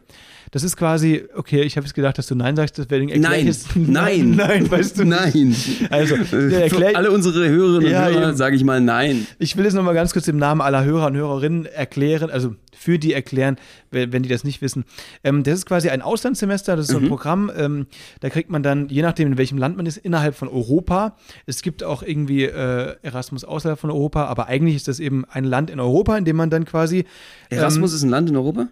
Das 0.52 0.62
ist 0.62 0.76
quasi, 0.76 1.24
okay, 1.34 1.62
ich 1.62 1.76
habe 1.76 1.86
jetzt 1.86 1.94
gedacht, 1.94 2.18
dass 2.18 2.26
du 2.28 2.34
Nein 2.34 2.56
sagst, 2.56 2.78
das 2.78 2.88
wäre 2.88 3.04
Nein, 3.18 3.52
nein, 3.74 4.30
nein, 4.36 4.70
weißt 4.70 4.98
du 4.98 5.04
Nein. 5.04 5.56
Also, 5.90 6.16
Für 6.24 6.96
alle 6.96 7.10
unsere 7.10 7.48
Hörerinnen 7.48 7.90
ja, 7.90 8.06
und 8.06 8.14
Hörer 8.14 8.34
sage 8.34 8.56
ich 8.56 8.64
mal 8.64 8.80
Nein. 8.80 9.26
Ich 9.38 9.56
will 9.56 9.66
es 9.66 9.74
nochmal 9.74 9.94
ganz 9.94 10.12
kurz 10.12 10.28
im 10.28 10.36
Namen 10.36 10.60
aller 10.60 10.84
Hörer 10.84 11.06
und 11.06 11.16
Hörerinnen 11.16 11.66
erklären, 11.66 12.30
also 12.30 12.54
für 12.76 12.98
die 12.98 13.12
erklären, 13.12 13.56
wenn 13.90 14.22
die 14.22 14.28
das 14.28 14.44
nicht 14.44 14.62
wissen. 14.62 14.84
Ähm, 15.24 15.42
das 15.42 15.54
ist 15.54 15.66
quasi 15.66 15.88
ein 15.88 16.02
Auslandssemester, 16.02 16.76
das 16.76 16.86
ist 16.86 16.92
so 16.92 16.98
ein 16.98 17.04
mhm. 17.04 17.08
Programm, 17.08 17.50
ähm, 17.56 17.86
da 18.20 18.30
kriegt 18.30 18.50
man 18.50 18.62
dann, 18.62 18.88
je 18.88 19.02
nachdem, 19.02 19.28
in 19.28 19.38
welchem 19.38 19.58
Land 19.58 19.76
man 19.76 19.86
ist, 19.86 19.96
innerhalb 19.96 20.34
von 20.34 20.48
Europa. 20.48 21.16
Es 21.46 21.62
gibt 21.62 21.82
auch 21.82 22.02
irgendwie 22.02 22.44
äh, 22.44 22.96
Erasmus 23.02 23.44
außerhalb 23.44 23.78
von 23.78 23.90
Europa, 23.90 24.26
aber 24.26 24.46
eigentlich 24.46 24.76
ist 24.76 24.88
das 24.88 25.00
eben 25.00 25.24
ein 25.24 25.44
Land 25.44 25.70
in 25.70 25.80
Europa, 25.80 26.16
in 26.16 26.24
dem 26.24 26.36
man 26.36 26.50
dann 26.50 26.64
quasi. 26.64 27.04
Erasmus 27.50 27.92
ähm, 27.92 27.96
ist 27.96 28.02
ein 28.02 28.10
Land 28.10 28.30
in 28.30 28.36
Europa? 28.36 28.68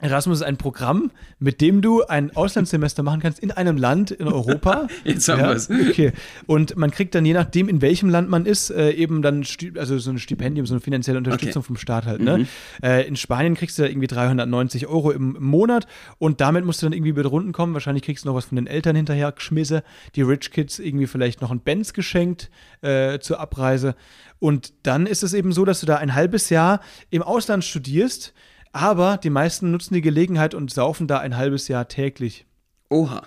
Erasmus 0.00 0.38
ist 0.38 0.46
ein 0.46 0.56
Programm, 0.56 1.10
mit 1.38 1.60
dem 1.60 1.82
du 1.82 2.04
ein 2.04 2.34
Auslandssemester 2.34 3.02
machen 3.02 3.20
kannst 3.20 3.38
in 3.38 3.50
einem 3.50 3.76
Land 3.76 4.10
in 4.10 4.28
Europa. 4.28 4.88
Jetzt 5.04 5.28
haben 5.28 5.40
ja, 5.40 5.48
wir 5.48 5.56
es. 5.56 5.70
Okay. 5.70 6.12
Und 6.46 6.76
man 6.76 6.90
kriegt 6.90 7.14
dann, 7.14 7.24
je 7.24 7.34
nachdem, 7.34 7.68
in 7.68 7.82
welchem 7.82 8.08
Land 8.08 8.30
man 8.30 8.46
ist, 8.46 8.70
äh, 8.70 8.92
eben 8.92 9.22
dann 9.22 9.44
also 9.76 9.98
so 9.98 10.10
ein 10.10 10.18
Stipendium, 10.18 10.66
so 10.66 10.74
eine 10.74 10.80
finanzielle 10.80 11.18
Unterstützung 11.18 11.60
okay. 11.60 11.66
vom 11.66 11.76
Staat 11.76 12.06
halt. 12.06 12.22
Ne? 12.22 12.38
Mhm. 12.38 12.46
Äh, 12.82 13.06
in 13.06 13.16
Spanien 13.16 13.54
kriegst 13.54 13.78
du 13.78 13.82
da 13.82 13.88
irgendwie 13.88 14.06
390 14.06 14.86
Euro 14.86 15.10
im, 15.10 15.36
Monat 15.40 15.86
und 16.18 16.40
damit 16.40 16.64
musst 16.64 16.82
du 16.82 16.86
dann 16.86 16.92
irgendwie 16.92 17.10
über 17.10 17.24
Runden 17.24 17.52
kommen. 17.52 17.74
Wahrscheinlich 17.74 18.02
kriegst 18.02 18.24
du 18.24 18.28
noch 18.28 18.34
was 18.34 18.46
von 18.46 18.56
den 18.56 18.66
Eltern 18.66 18.96
hinterher 18.96 19.32
geschmissen. 19.32 19.82
Die 20.16 20.22
Rich 20.22 20.50
Kids 20.50 20.78
irgendwie 20.78 21.06
vielleicht 21.06 21.40
noch 21.40 21.50
ein 21.50 21.60
Benz 21.60 21.92
geschenkt 21.92 22.50
äh, 22.82 23.18
zur 23.20 23.40
Abreise. 23.40 23.94
Und 24.38 24.72
dann 24.82 25.06
ist 25.06 25.22
es 25.22 25.34
eben 25.34 25.52
so, 25.52 25.64
dass 25.64 25.80
du 25.80 25.86
da 25.86 25.96
ein 25.96 26.14
halbes 26.14 26.50
Jahr 26.50 26.80
im 27.10 27.22
Ausland 27.22 27.64
studierst 27.64 28.32
aber 28.72 29.16
die 29.16 29.30
meisten 29.30 29.70
nutzen 29.70 29.94
die 29.94 30.00
Gelegenheit 30.00 30.54
und 30.54 30.70
saufen 30.70 31.06
da 31.06 31.18
ein 31.18 31.36
halbes 31.36 31.68
Jahr 31.68 31.88
täglich. 31.88 32.46
Oha. 32.88 33.22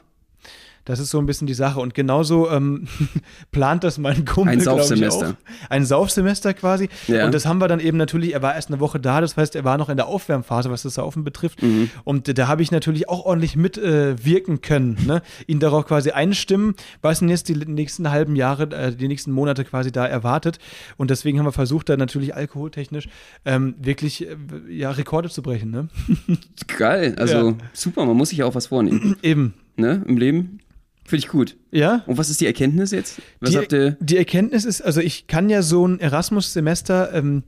Das 0.85 0.99
ist 0.99 1.09
so 1.09 1.19
ein 1.19 1.25
bisschen 1.25 1.47
die 1.47 1.53
Sache. 1.53 1.79
Und 1.79 1.93
genauso 1.93 2.49
ähm, 2.49 2.87
plant 3.51 3.83
das 3.83 3.97
mein 3.97 4.25
Kumpel. 4.25 4.53
Ein 4.53 4.59
Saufsemester. 4.59 5.35
Ein 5.69 5.85
Saufsemester 5.85 6.53
quasi. 6.53 6.89
Ja. 7.07 7.25
Und 7.25 7.33
das 7.33 7.45
haben 7.45 7.59
wir 7.59 7.67
dann 7.67 7.79
eben 7.79 7.97
natürlich, 7.97 8.33
er 8.33 8.41
war 8.41 8.55
erst 8.55 8.69
eine 8.69 8.79
Woche 8.79 8.99
da, 8.99 9.21
das 9.21 9.37
heißt, 9.37 9.55
er 9.55 9.63
war 9.63 9.77
noch 9.77 9.89
in 9.89 9.97
der 9.97 10.07
Aufwärmphase, 10.07 10.69
was 10.69 10.83
das 10.83 10.95
Saufen 10.95 11.23
betrifft. 11.23 11.61
Mhm. 11.61 11.89
Und 12.03 12.37
da 12.37 12.47
habe 12.47 12.61
ich 12.61 12.71
natürlich 12.71 13.07
auch 13.09 13.25
ordentlich 13.25 13.55
mitwirken 13.55 14.55
äh, 14.55 14.59
können. 14.59 14.97
Ne? 15.05 15.21
Ihn 15.47 15.59
darauf 15.59 15.85
quasi 15.85 16.11
einstimmen, 16.11 16.75
was 17.01 17.21
ihn 17.21 17.29
jetzt 17.29 17.47
die 17.49 17.55
nächsten 17.55 18.11
halben 18.11 18.35
Jahre, 18.35 18.63
äh, 18.71 18.95
die 18.95 19.07
nächsten 19.07 19.31
Monate 19.31 19.63
quasi 19.63 19.91
da 19.91 20.05
erwartet. 20.05 20.59
Und 20.97 21.09
deswegen 21.09 21.39
haben 21.39 21.45
wir 21.45 21.51
versucht, 21.53 21.89
da 21.89 21.97
natürlich 21.97 22.35
alkoholtechnisch 22.35 23.07
ähm, 23.45 23.75
wirklich 23.79 24.27
äh, 24.27 24.35
ja, 24.69 24.91
Rekorde 24.91 25.29
zu 25.29 25.41
brechen. 25.41 25.71
Ne? 25.71 25.87
Geil, 26.77 27.15
also 27.17 27.51
ja. 27.51 27.55
super, 27.73 28.05
man 28.05 28.17
muss 28.17 28.29
sich 28.29 28.43
auch 28.43 28.55
was 28.55 28.67
vornehmen. 28.67 29.15
Eben. 29.23 29.53
Ne, 29.75 30.03
im 30.07 30.17
Leben. 30.17 30.59
Finde 31.05 31.25
ich 31.25 31.27
gut. 31.27 31.57
Ja. 31.71 32.03
Und 32.07 32.17
was 32.17 32.29
ist 32.29 32.39
die 32.41 32.45
Erkenntnis 32.45 32.91
jetzt? 32.91 33.21
Was 33.39 33.51
die, 33.51 33.57
habt 33.57 33.73
ihr? 33.73 33.97
Die 33.99 34.17
Erkenntnis 34.17 34.65
ist, 34.65 34.81
also 34.81 35.01
ich 35.01 35.27
kann 35.27 35.49
ja 35.49 35.61
so 35.61 35.85
ein 35.85 35.99
Erasmus-Semester 35.99 37.13
ähm, 37.13 37.43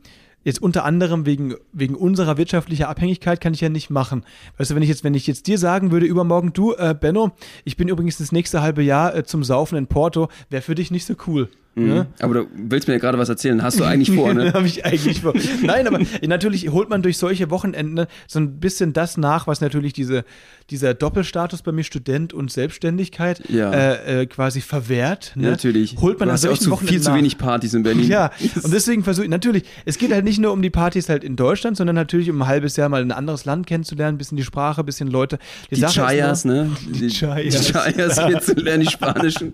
jetzt 0.45 0.61
unter 0.61 0.85
anderem 0.85 1.25
wegen, 1.25 1.55
wegen 1.73 1.95
unserer 1.95 2.37
wirtschaftlicher 2.37 2.87
Abhängigkeit 2.87 3.41
kann 3.41 3.53
ich 3.53 3.61
ja 3.61 3.69
nicht 3.69 3.89
machen. 3.89 4.23
Weißt 4.57 4.71
du, 4.71 4.75
wenn 4.75 4.83
ich 4.83 4.89
jetzt, 4.89 5.03
wenn 5.03 5.13
ich 5.13 5.27
jetzt 5.27 5.47
dir 5.47 5.57
sagen 5.57 5.91
würde, 5.91 6.05
übermorgen, 6.05 6.53
du, 6.53 6.73
äh, 6.73 6.95
Benno, 6.99 7.31
ich 7.65 7.77
bin 7.77 7.87
übrigens 7.87 8.17
das 8.17 8.31
nächste 8.31 8.61
halbe 8.61 8.83
Jahr 8.83 9.15
äh, 9.15 9.23
zum 9.23 9.43
Saufen 9.43 9.77
in 9.77 9.87
Porto, 9.87 10.29
wäre 10.49 10.61
für 10.61 10.75
dich 10.75 10.91
nicht 10.91 11.05
so 11.05 11.15
cool. 11.27 11.49
Mhm. 11.75 11.87
Ne? 11.87 12.07
Aber 12.19 12.33
du 12.33 12.47
willst 12.55 12.87
mir 12.87 12.93
ja 12.93 12.99
gerade 12.99 13.17
was 13.17 13.27
erzählen. 13.27 13.61
Hast 13.61 13.79
du 13.79 13.83
eigentlich 13.83 14.15
vor, 14.15 14.33
ne? 14.33 14.53
Habe 14.53 14.65
ich 14.65 14.85
eigentlich 14.85 15.21
vor. 15.21 15.33
Nein, 15.61 15.87
aber 15.87 15.99
natürlich 16.25 16.69
holt 16.69 16.89
man 16.89 17.01
durch 17.01 17.17
solche 17.17 17.49
Wochenenden 17.49 18.05
so 18.27 18.39
ein 18.39 18.59
bisschen 18.61 18.93
das 18.93 19.17
nach, 19.17 19.45
was 19.45 19.59
natürlich 19.59 19.91
diese, 19.91 20.23
dieser 20.69 20.93
Doppelstatus 20.93 21.63
bei 21.63 21.73
mir, 21.73 21.83
Student 21.83 22.33
und 22.33 22.49
Selbstständigkeit, 22.49 23.41
ja. 23.49 23.71
äh, 23.71 24.21
äh, 24.21 24.25
quasi 24.25 24.61
verwehrt. 24.61 25.33
Ne? 25.35 25.51
Natürlich. 25.51 25.97
Holt 25.99 26.17
man 26.19 26.29
du 26.29 26.33
hast 26.33 26.45
ja 26.45 26.51
auch 26.51 26.57
zu, 26.57 26.75
viel 26.77 26.99
nach. 26.99 27.05
zu 27.05 27.13
wenig 27.13 27.37
Partys 27.37 27.73
in 27.73 27.83
Berlin. 27.83 28.07
Ja, 28.07 28.31
und 28.63 28.73
deswegen 28.73 29.03
versuche 29.03 29.25
ich, 29.25 29.31
natürlich, 29.31 29.63
es 29.83 29.97
geht 29.97 30.13
halt 30.13 30.23
nicht 30.23 30.39
nur 30.39 30.53
um 30.53 30.61
die 30.61 30.69
Partys 30.69 31.09
halt 31.09 31.25
in 31.25 31.35
Deutschland, 31.35 31.75
sondern 31.75 31.95
natürlich 31.97 32.29
um 32.29 32.41
ein 32.41 32.47
halbes 32.47 32.77
Jahr 32.77 32.87
mal 32.87 33.01
ein 33.01 33.11
anderes 33.11 33.43
Land 33.43 33.67
kennenzulernen, 33.67 34.15
ein 34.15 34.17
bisschen 34.17 34.37
die 34.37 34.45
Sprache, 34.45 34.81
ein 34.81 34.85
bisschen 34.85 35.09
Leute. 35.09 35.39
Die, 35.71 35.75
die 35.75 35.81
Chayas, 35.81 36.45
ne? 36.45 36.71
Die, 36.87 37.09
Chayas. 37.09 37.67
Die 37.67 37.73
Chayas 37.73 38.15
kennenzulernen, 38.15 38.85
die 38.85 38.89
Spanischen. 38.89 39.53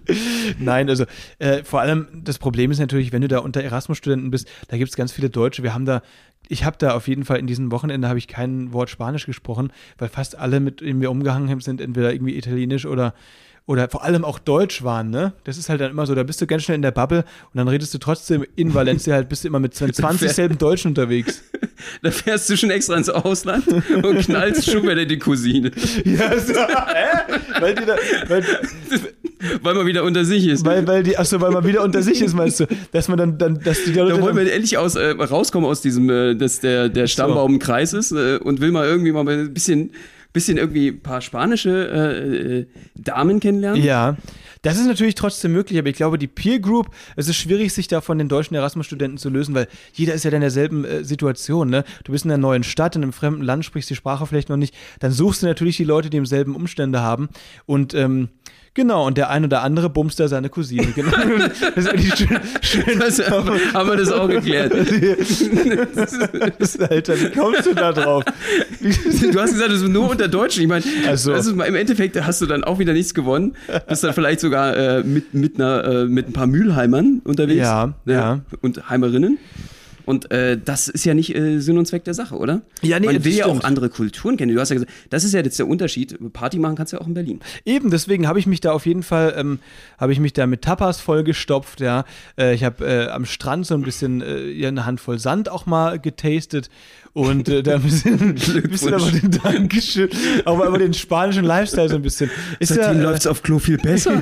Nein, 0.60 0.88
also 0.88 1.06
äh, 1.40 1.64
vor 1.64 1.82
allem 1.82 2.08
das 2.14 2.40
Problem 2.40 2.72
ist 2.72 2.80
natürlich, 2.80 3.12
wenn 3.12 3.22
du 3.22 3.28
da 3.28 3.40
unter 3.40 3.64
Erasmus-Studenten 3.64 4.32
bist, 4.32 4.50
da 4.68 4.78
gibt 4.78 4.90
es 4.90 4.96
ganz 4.96 5.12
viele 5.12 5.30
Deutsche. 5.30 5.64
Wir 5.64 5.74
haben 5.74 5.86
da, 5.86 6.02
ich 6.48 6.64
habe 6.64 6.78
da 6.78 6.94
auf 6.94 7.08
jeden 7.08 7.26
Fall 7.26 7.40
in 7.40 7.48
diesem 7.48 7.72
Wochenende 7.72 8.08
habe 8.08 8.20
ich 8.20 8.28
kein 8.28 8.74
Wort 8.74 8.90
Spanisch 8.90 9.26
gesprochen, 9.26 9.72
weil 9.98 10.10
fast 10.10 10.38
alle, 10.38 10.60
mit 10.60 10.82
denen 10.82 11.02
wir 11.02 11.12
umgehangen 11.12 11.60
sind, 11.60 11.82
entweder 11.82 12.14
irgendwie 12.14 12.38
Italienisch 12.38 12.86
oder 12.86 13.14
oder 13.68 13.88
vor 13.88 14.04
allem 14.04 14.26
auch 14.26 14.40
Deutsch 14.40 14.84
waren, 14.84 15.12
ne? 15.12 15.34
Das 15.44 15.58
ist 15.58 15.70
halt 15.70 15.80
dann 15.82 15.92
immer 15.92 16.06
so, 16.06 16.16
da 16.16 16.24
bist 16.24 16.42
du 16.42 16.48
ganz 16.48 16.64
schnell 16.64 16.76
in 16.76 16.82
der 16.82 16.92
Bubble 16.92 17.20
und 17.20 17.58
dann 17.58 17.68
redest 17.68 17.94
du 17.94 18.00
trotzdem 18.00 18.46
in 18.56 18.74
Valencia 18.74 19.14
halt 19.14 19.30
bist 19.30 19.44
du 19.44 19.48
immer 19.48 19.60
mit 19.60 19.74
20 19.74 20.32
selben 20.32 20.58
Deutschen 20.58 20.90
unterwegs. 20.90 21.44
Da 22.04 22.12
fährst 22.12 22.48
du 22.48 22.56
schon 22.56 22.70
extra 22.70 22.96
ins 22.96 23.10
Ausland 23.10 23.68
und 23.68 24.20
knallst 24.20 24.72
wieder 24.72 25.04
die 25.04 25.18
Cousine. 25.18 25.72
Ja, 26.06 26.38
so, 26.38 26.54
hä? 26.54 27.40
Weil, 27.60 27.74
die 27.74 27.86
da, 27.86 27.96
weil, 28.28 28.46
weil 29.64 29.74
man 29.74 29.88
wieder 29.88 30.04
unter 30.04 30.24
sich 30.24 30.48
ist. 30.48 30.64
Weil, 30.64 30.86
weil 30.88 31.02
die, 31.02 31.18
achso, 31.18 31.42
weil 31.42 31.50
man 31.50 31.66
wieder 31.66 31.84
unter 31.84 32.04
sich 32.04 32.22
ist, 32.22 32.36
meinst 32.36 32.60
du? 32.60 32.68
Dass 32.92 33.08
man 33.08 33.18
dann, 33.18 33.38
dann 33.40 33.60
dass 33.60 33.84
die 33.84 33.94
Leute. 33.94 34.16
Da 34.16 34.22
wollen 34.22 34.36
wir 34.36 34.54
endlich 34.54 34.78
aus, 34.78 34.96
äh, 34.96 35.10
rauskommen 35.10 35.68
aus 35.68 35.82
diesem, 35.82 36.08
äh, 36.10 36.36
dass 36.36 36.60
der, 36.60 36.90
der 36.90 37.08
Stammbaum 37.08 37.54
im 37.54 37.60
Kreis 37.60 37.94
ist 37.94 38.12
äh, 38.12 38.38
und 38.38 38.62
will 38.62 38.72
mal 38.72 38.86
irgendwie 38.86 39.12
mal 39.12 39.28
ein 39.28 39.54
bisschen 39.54 39.92
bisschen 40.34 40.58
irgendwie 40.58 40.90
ein 40.90 41.02
paar 41.02 41.22
spanische 41.22 41.70
äh, 41.70 42.60
äh, 42.60 42.68
Damen 42.96 43.40
kennenlernen. 43.40 43.84
Ja, 43.84 44.18
das 44.62 44.78
ist 44.78 44.86
natürlich 44.86 45.16
trotzdem 45.16 45.54
möglich, 45.54 45.80
aber 45.80 45.90
ich 45.90 45.96
glaube, 45.96 46.18
die 46.18 46.28
Peer 46.28 46.60
Group, 46.60 46.92
es 47.16 47.28
ist 47.28 47.38
schwierig, 47.38 47.74
sich 47.74 47.88
da 47.88 48.00
von 48.00 48.18
den 48.18 48.30
deutschen 48.30 48.56
Erasmus-Studenten 48.56 49.18
zu 49.18 49.30
lösen, 49.30 49.56
weil 49.56 49.68
jeder 49.94 50.14
ist 50.14 50.24
ja 50.24 50.30
dann 50.30 50.38
in 50.38 50.42
derselben 50.42 50.86
äh, 50.86 51.04
Situation. 51.04 51.70
Ne? 51.70 51.84
Du 52.04 52.12
bist 52.12 52.26
in 52.26 52.32
einer 52.32 52.38
neuen 52.38 52.64
Stadt, 52.64 52.96
in 52.96 53.04
einem 53.04 53.14
fremden 53.14 53.42
Land, 53.42 53.66
sprichst 53.66 53.90
die 53.90 53.96
Sprache 53.96 54.28
vielleicht 54.28 54.50
noch 54.50 54.58
nicht. 54.58 54.76
Dann 55.00 55.12
suchst 55.12 55.42
du 55.42 55.48
natürlich 55.48 55.78
die 55.78 55.84
Leute, 55.84 56.10
die 56.10 56.18
im 56.18 56.26
selben 56.26 56.56
Umstände 56.56 57.02
haben. 57.02 57.30
Und 57.66 57.94
ähm, 57.94 58.30
Genau, 58.74 59.06
und 59.06 59.18
der 59.18 59.30
ein 59.30 59.44
oder 59.44 59.64
andere 59.64 59.90
bumst 59.90 60.18
da 60.20 60.30
seine 60.30 60.50
Cousine. 60.50 60.88
Genau. 60.96 61.12
Das 61.76 61.88
ist 61.88 62.18
schön. 62.18 62.40
schön 62.62 63.00
das, 63.00 63.20
haben 63.30 63.90
wir 63.90 63.98
das 63.98 64.12
auch 64.12 64.28
geklärt. 64.28 64.74
Alter, 66.90 67.20
wie 67.20 67.32
kommst 67.32 67.66
du 67.66 67.74
da 67.74 67.92
drauf? 67.92 68.24
Du 68.82 69.40
hast 69.40 69.54
gesagt, 69.54 69.72
das 69.72 69.82
ist 69.82 69.88
nur 69.88 70.10
unter 70.10 70.28
Deutschen. 70.28 70.64
Ich 70.64 70.70
meine, 70.70 70.84
also. 71.08 71.34
also 71.34 71.52
im 71.52 71.76
Endeffekt 71.76 72.22
hast 72.22 72.42
du 72.42 72.46
dann 72.46 72.64
auch 72.64 72.78
wieder 72.80 72.94
nichts 72.94 73.14
gewonnen. 73.14 73.56
Bist 73.88 74.04
dann 74.04 74.14
vielleicht 74.14 74.42
sogar 74.42 74.76
äh, 74.76 75.04
mit, 75.04 75.34
mit, 75.34 75.56
einer, 75.56 75.84
äh, 75.84 76.06
mit 76.06 76.30
ein 76.30 76.34
paar 76.34 76.48
Mülheimern 76.48 77.22
unterwegs. 77.24 77.60
Ja, 77.60 77.94
ja. 78.06 78.14
ja. 78.14 78.40
Und 78.62 78.90
Heimerinnen. 78.90 79.38
Und 80.06 80.32
äh, 80.32 80.58
das 80.64 80.88
ist 80.88 81.06
ja 81.06 81.14
nicht 81.14 81.36
äh, 81.36 81.60
Sinn 81.60 81.78
und 81.78 81.86
Zweck 81.86 82.04
der 82.04 82.14
Sache, 82.14 82.36
oder? 82.36 82.62
Ja, 82.82 83.00
nee, 83.00 83.08
Man 83.08 83.24
will 83.24 83.34
ja 83.34 83.46
auch 83.46 83.64
andere 83.64 83.90
Kulturen 83.90 84.38
kennen. 84.38 84.54
Du 84.54 84.60
hast 84.60 84.70
ja 84.70 84.76
gesagt, 84.76 84.92
das 85.10 85.24
ist 85.24 85.34
ja 85.34 85.42
jetzt 85.42 85.60
der 85.60 85.68
Unterschied. 85.68 86.18
Party 86.34 86.60
machen 86.60 86.76
kannst 86.76 86.94
du 86.94 86.98
ja 86.98 87.02
auch 87.02 87.08
in 87.08 87.14
Berlin. 87.14 87.40
Eben, 87.66 87.92
deswegen 87.92 88.28
habe 88.28 88.40
ich 88.40 88.48
mich 88.48 88.62
da 88.62 88.72
auf 88.72 88.86
jeden 88.86 89.04
Fall, 89.04 89.34
ähm, 89.38 89.60
habe 89.98 90.14
ich 90.14 90.20
mich 90.20 90.34
da 90.34 90.48
mit 90.48 90.62
Tapas 90.62 91.00
vollgestopft, 91.00 91.82
ja. 91.82 92.06
Äh, 92.38 92.54
ich 92.54 92.64
habe 92.64 92.86
äh, 92.86 93.08
am 93.10 93.26
Strand 93.26 93.66
so 93.66 93.76
ein 93.76 93.82
bisschen 93.82 94.22
äh, 94.22 94.68
eine 94.68 94.86
Handvoll 94.86 95.20
Sand 95.20 95.50
auch 95.50 95.66
mal 95.66 96.00
getastet 96.00 96.70
und 97.14 97.50
äh, 97.50 97.62
da 97.62 97.76
ein 97.76 97.82
bisschen, 97.82 98.36
bisschen 98.36 98.94
aber 98.94 99.12
den 99.12 99.32
Dankeschön, 99.32 100.10
aber 100.46 100.68
über 100.68 100.78
den 100.78 100.94
spanischen 100.94 101.44
Lifestyle 101.44 101.90
so 101.90 101.96
ein 101.96 102.02
bisschen. 102.02 102.30
Ist 102.60 102.70
Seitdem 102.70 102.98
ja, 102.98 103.10
läuft 103.10 103.22
es 103.22 103.28
auf 103.28 103.44
Klo 103.44 103.60
viel 103.60 103.78
besser. 103.78 104.22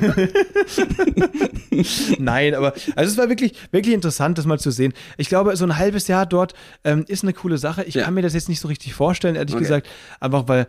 Nein, 2.18 2.54
aber 2.54 2.74
also 2.96 3.12
es 3.12 3.18
war 3.18 3.28
wirklich, 3.28 3.54
wirklich 3.70 3.94
interessant, 3.94 4.38
das 4.38 4.46
mal 4.46 4.58
zu 4.58 4.70
sehen. 4.70 4.92
Ich 5.16 5.28
glaube, 5.28 5.56
so 5.56 5.64
ein 5.64 5.76
halbes 5.76 6.08
Jahr 6.08 6.26
dort 6.26 6.54
ähm, 6.84 7.04
ist 7.06 7.22
eine 7.22 7.32
coole 7.32 7.58
Sache. 7.58 7.84
Ich 7.84 7.94
ja. 7.94 8.04
kann 8.04 8.14
mir 8.14 8.22
das 8.22 8.34
jetzt 8.34 8.48
nicht 8.48 8.60
so 8.60 8.68
richtig 8.68 8.94
vorstellen, 8.94 9.36
ehrlich 9.36 9.54
okay. 9.54 9.62
gesagt, 9.62 9.88
einfach 10.18 10.48
weil 10.48 10.66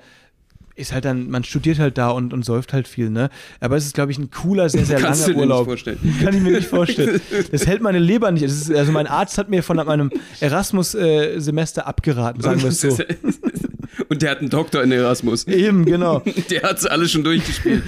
ist 0.76 0.94
halt 0.94 1.06
dann, 1.06 1.30
man 1.30 1.44
studiert 1.44 1.80
halt 1.80 1.98
da 1.98 2.10
und, 2.10 2.34
und 2.34 2.44
säuft 2.44 2.74
halt 2.74 2.88
viel, 2.88 3.10
ne? 3.10 3.30
Aber 3.60 3.78
es 3.78 3.86
ist, 3.86 3.94
glaube 3.94 4.12
ich, 4.12 4.18
ein 4.18 4.30
cooler, 4.32 4.70
sehr, 4.70 4.86
sehr 4.86 5.00
Kannst 5.00 5.28
langer 5.28 5.40
Urlaub. 5.40 5.68
Kann 6.24 6.36
ich 6.36 6.42
mir 6.42 6.52
nicht 6.52 6.68
vorstellen. 6.68 7.22
Das 7.52 7.68
hält 7.68 7.82
meine 7.82 8.00
Leber 8.00 8.32
nicht. 8.32 8.44
Ist, 8.44 8.72
also 8.72 8.92
mein 8.92 9.08
Arzt 9.08 9.38
hat 9.38 9.50
mir 9.50 9.64
von 9.64 9.78
meinem 9.78 10.12
Erasmus-Semester 10.40 11.88
abgeraten, 11.88 12.42
sagen 12.42 12.62
wir 12.62 12.70
es 12.70 12.82
so. 12.82 12.98
Und 14.10 14.22
der 14.22 14.32
hat 14.32 14.40
einen 14.40 14.50
Doktor 14.50 14.84
in 14.84 14.92
Erasmus. 14.92 15.48
Eben, 15.48 15.86
genau. 15.86 16.20
Der 16.50 16.64
hat 16.64 16.78
es 16.78 16.86
alles 16.86 17.12
schon 17.12 17.24
durchgespielt. 17.24 17.84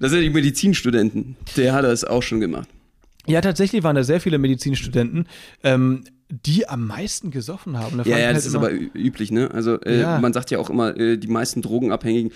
Das 0.00 0.10
sind 0.10 0.22
die 0.22 0.30
Medizinstudenten. 0.30 1.36
Der 1.56 1.72
hat 1.72 1.84
das 1.84 2.04
auch 2.04 2.22
schon 2.22 2.40
gemacht. 2.40 2.68
Ja, 3.26 3.40
tatsächlich 3.40 3.82
waren 3.82 3.96
da 3.96 4.04
sehr 4.04 4.20
viele 4.20 4.38
Medizinstudenten. 4.38 5.26
Ähm, 5.62 6.04
die 6.30 6.68
am 6.68 6.86
meisten 6.86 7.30
gesoffen 7.30 7.78
haben. 7.78 7.98
Da 7.98 8.04
ja, 8.04 8.18
ja, 8.18 8.26
halt 8.26 8.36
das 8.36 8.46
ist 8.46 8.54
aber 8.54 8.70
üblich, 8.72 9.30
ne? 9.30 9.50
Also 9.50 9.80
äh, 9.80 10.00
ja. 10.00 10.18
man 10.18 10.32
sagt 10.32 10.50
ja 10.50 10.58
auch 10.58 10.70
immer, 10.70 10.96
äh, 10.96 11.16
die 11.16 11.28
meisten 11.28 11.62
Drogenabhängigen, 11.62 12.32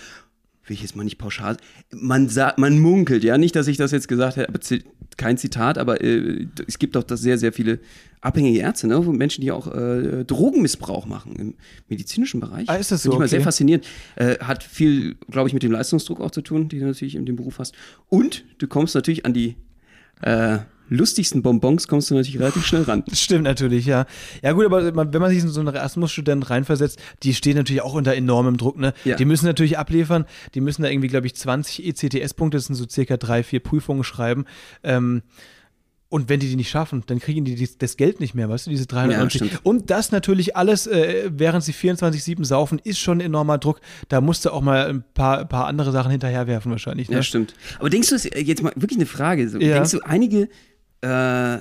will 0.65 0.73
ich 0.73 0.81
jetzt 0.81 0.95
mal 0.95 1.03
nicht 1.03 1.17
pauschal, 1.17 1.57
man 1.91 2.29
sagt, 2.29 2.57
man 2.57 2.79
munkelt, 2.79 3.23
ja, 3.23 3.37
nicht, 3.37 3.55
dass 3.55 3.67
ich 3.67 3.77
das 3.77 3.91
jetzt 3.91 4.07
gesagt 4.07 4.37
hätte, 4.37 4.49
aber 4.49 4.59
kein 5.17 5.37
Zitat, 5.37 5.77
aber 5.77 6.01
äh, 6.01 6.47
es 6.67 6.79
gibt 6.79 6.97
auch 6.97 7.03
das 7.03 7.21
sehr, 7.21 7.37
sehr 7.37 7.53
viele 7.53 7.79
abhängige 8.21 8.59
Ärzte, 8.59 8.87
ne? 8.87 8.99
Menschen, 8.99 9.41
die 9.41 9.51
auch 9.51 9.67
äh, 9.67 10.23
Drogenmissbrauch 10.23 11.05
machen 11.05 11.35
im 11.35 11.53
medizinischen 11.89 12.39
Bereich. 12.39 12.69
Ah, 12.69 12.75
ist 12.75 12.91
das 12.91 13.03
so? 13.03 13.11
Finde 13.11 13.13
ich 13.13 13.17
okay. 13.17 13.23
mal 13.23 13.29
sehr 13.29 13.41
faszinierend. 13.41 13.87
Äh, 14.15 14.39
hat 14.39 14.63
viel, 14.63 15.15
glaube 15.29 15.49
ich, 15.49 15.53
mit 15.53 15.61
dem 15.61 15.71
Leistungsdruck 15.71 16.21
auch 16.21 16.31
zu 16.31 16.41
tun, 16.41 16.69
den 16.69 16.79
du 16.79 16.85
natürlich 16.87 17.15
in 17.15 17.25
dem 17.25 17.35
Beruf 17.35 17.59
hast. 17.59 17.75
Und 18.09 18.45
du 18.57 18.67
kommst 18.67 18.95
natürlich 18.95 19.25
an 19.25 19.33
die 19.33 19.55
äh, 20.21 20.59
lustigsten 20.93 21.41
Bonbons 21.41 21.87
kommst 21.87 22.09
du 22.09 22.15
natürlich 22.15 22.39
relativ 22.39 22.65
schnell 22.65 22.83
ran. 22.83 23.03
Stimmt 23.13 23.43
natürlich, 23.43 23.85
ja. 23.85 24.05
Ja 24.41 24.51
gut, 24.51 24.65
aber 24.65 24.95
wenn 24.95 25.21
man 25.21 25.29
sich 25.29 25.41
in 25.41 25.49
so 25.49 25.59
einen 25.59 25.73
Erasmus-Student 25.73 26.49
reinversetzt, 26.49 26.99
die 27.23 27.33
stehen 27.33 27.57
natürlich 27.57 27.81
auch 27.81 27.93
unter 27.93 28.13
enormem 28.15 28.57
Druck, 28.57 28.77
ne? 28.77 28.93
Ja. 29.03 29.15
Die 29.15 29.25
müssen 29.25 29.45
natürlich 29.45 29.77
abliefern, 29.77 30.25
die 30.55 30.61
müssen 30.61 30.83
da 30.83 30.89
irgendwie, 30.89 31.07
glaube 31.07 31.27
ich, 31.27 31.35
20 31.35 31.85
ECTS-Punkte, 31.85 32.57
das 32.57 32.65
sind 32.65 32.75
so 32.75 32.85
circa 32.87 33.17
drei, 33.17 33.43
vier 33.43 33.59
Prüfungen 33.59 34.03
schreiben. 34.03 34.45
Ähm, 34.83 35.23
und 36.13 36.29
wenn 36.29 36.39
die 36.39 36.47
die 36.47 36.55
nicht 36.55 36.69
schaffen, 36.69 37.01
dann 37.07 37.17
kriegen 37.17 37.43
die 37.43 37.67
das 37.79 37.97
Geld 37.97 38.19
nicht 38.19 38.35
mehr, 38.35 38.47
weißt 38.47 38.67
du, 38.67 38.69
diese 38.69 38.85
390. 38.85 39.41
Ja, 39.41 39.57
und 39.63 39.89
das 39.89 40.11
natürlich 40.11 40.55
alles, 40.55 40.85
äh, 40.85 41.31
während 41.33 41.63
sie 41.63 41.73
24-7 41.73 42.45
saufen, 42.45 42.79
ist 42.83 42.99
schon 42.99 43.19
enormer 43.19 43.57
Druck. 43.57 43.81
Da 44.09 44.21
musst 44.21 44.45
du 44.45 44.51
auch 44.51 44.61
mal 44.61 44.85
ein 44.85 45.03
paar, 45.15 45.45
paar 45.45 45.65
andere 45.65 45.91
Sachen 45.91 46.11
hinterherwerfen 46.11 46.69
wahrscheinlich. 46.69 47.09
Ne? 47.09 47.15
Ja, 47.15 47.23
stimmt. 47.23 47.55
Aber 47.79 47.89
denkst 47.89 48.09
du, 48.09 48.15
jetzt 48.37 48.61
mal 48.61 48.73
wirklich 48.75 48.99
eine 48.99 49.07
Frage, 49.07 49.49
so, 49.49 49.57
ja. 49.57 49.73
denkst 49.73 49.89
du, 49.89 50.01
einige 50.01 50.49
äh, 51.03 51.57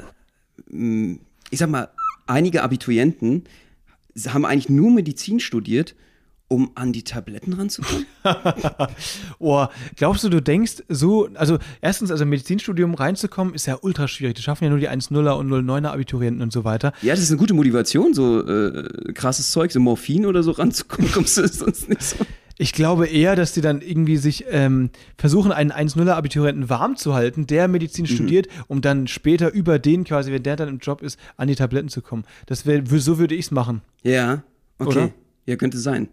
ich 1.50 1.58
sag 1.58 1.68
mal, 1.68 1.88
einige 2.26 2.62
Abiturienten 2.62 3.44
haben 4.28 4.44
eigentlich 4.44 4.68
nur 4.68 4.90
Medizin 4.90 5.40
studiert, 5.40 5.94
um 6.48 6.70
an 6.74 6.92
die 6.92 7.02
Tabletten 7.02 7.54
ranzukommen? 7.54 8.06
oh, 9.38 9.66
glaubst 9.96 10.22
du, 10.22 10.28
du 10.28 10.42
denkst 10.42 10.82
so, 10.88 11.28
also 11.34 11.58
erstens, 11.80 12.10
also 12.10 12.26
Medizinstudium 12.26 12.94
reinzukommen, 12.94 13.54
ist 13.54 13.66
ja 13.66 13.78
ultra 13.80 14.06
schwierig. 14.06 14.34
Das 14.34 14.44
schaffen 14.44 14.64
ja 14.64 14.70
nur 14.70 14.78
die 14.78 14.88
1,0er 14.88 15.32
und 15.32 15.50
09er 15.50 15.88
Abiturienten 15.88 16.42
und 16.42 16.52
so 16.52 16.64
weiter. 16.64 16.92
Ja, 17.00 17.14
das 17.14 17.22
ist 17.22 17.30
eine 17.30 17.38
gute 17.38 17.54
Motivation, 17.54 18.12
so 18.12 18.46
äh, 18.46 19.12
krasses 19.14 19.50
Zeug, 19.50 19.72
so 19.72 19.80
Morphin 19.80 20.26
oder 20.26 20.42
so 20.42 20.52
ranzukommen, 20.52 21.10
kommst 21.12 21.38
du 21.38 21.48
sonst 21.48 21.88
nicht 21.88 22.02
so. 22.02 22.16
Ich 22.62 22.72
glaube 22.72 23.08
eher, 23.08 23.34
dass 23.34 23.54
die 23.54 23.60
dann 23.60 23.82
irgendwie 23.82 24.16
sich 24.16 24.44
ähm, 24.48 24.90
versuchen, 25.18 25.50
einen 25.50 25.72
1-0er-Abiturienten 25.72 26.70
warm 26.70 26.94
zu 26.94 27.12
halten, 27.12 27.48
der 27.48 27.66
Medizin 27.66 28.04
mhm. 28.04 28.10
studiert, 28.14 28.46
um 28.68 28.80
dann 28.80 29.08
später 29.08 29.52
über 29.52 29.80
den 29.80 30.04
quasi, 30.04 30.30
wenn 30.30 30.44
der 30.44 30.54
dann 30.54 30.68
im 30.68 30.78
Job 30.78 31.02
ist, 31.02 31.18
an 31.36 31.48
die 31.48 31.56
Tabletten 31.56 31.88
zu 31.88 32.02
kommen. 32.02 32.22
Das 32.46 32.64
wär, 32.64 32.84
so 32.86 33.18
würde 33.18 33.34
ich 33.34 33.46
es 33.46 33.50
machen. 33.50 33.82
Ja, 34.04 34.44
okay. 34.78 34.90
Oder? 34.90 35.10
Ja, 35.44 35.56
könnte 35.56 35.76
sein. 35.76 36.06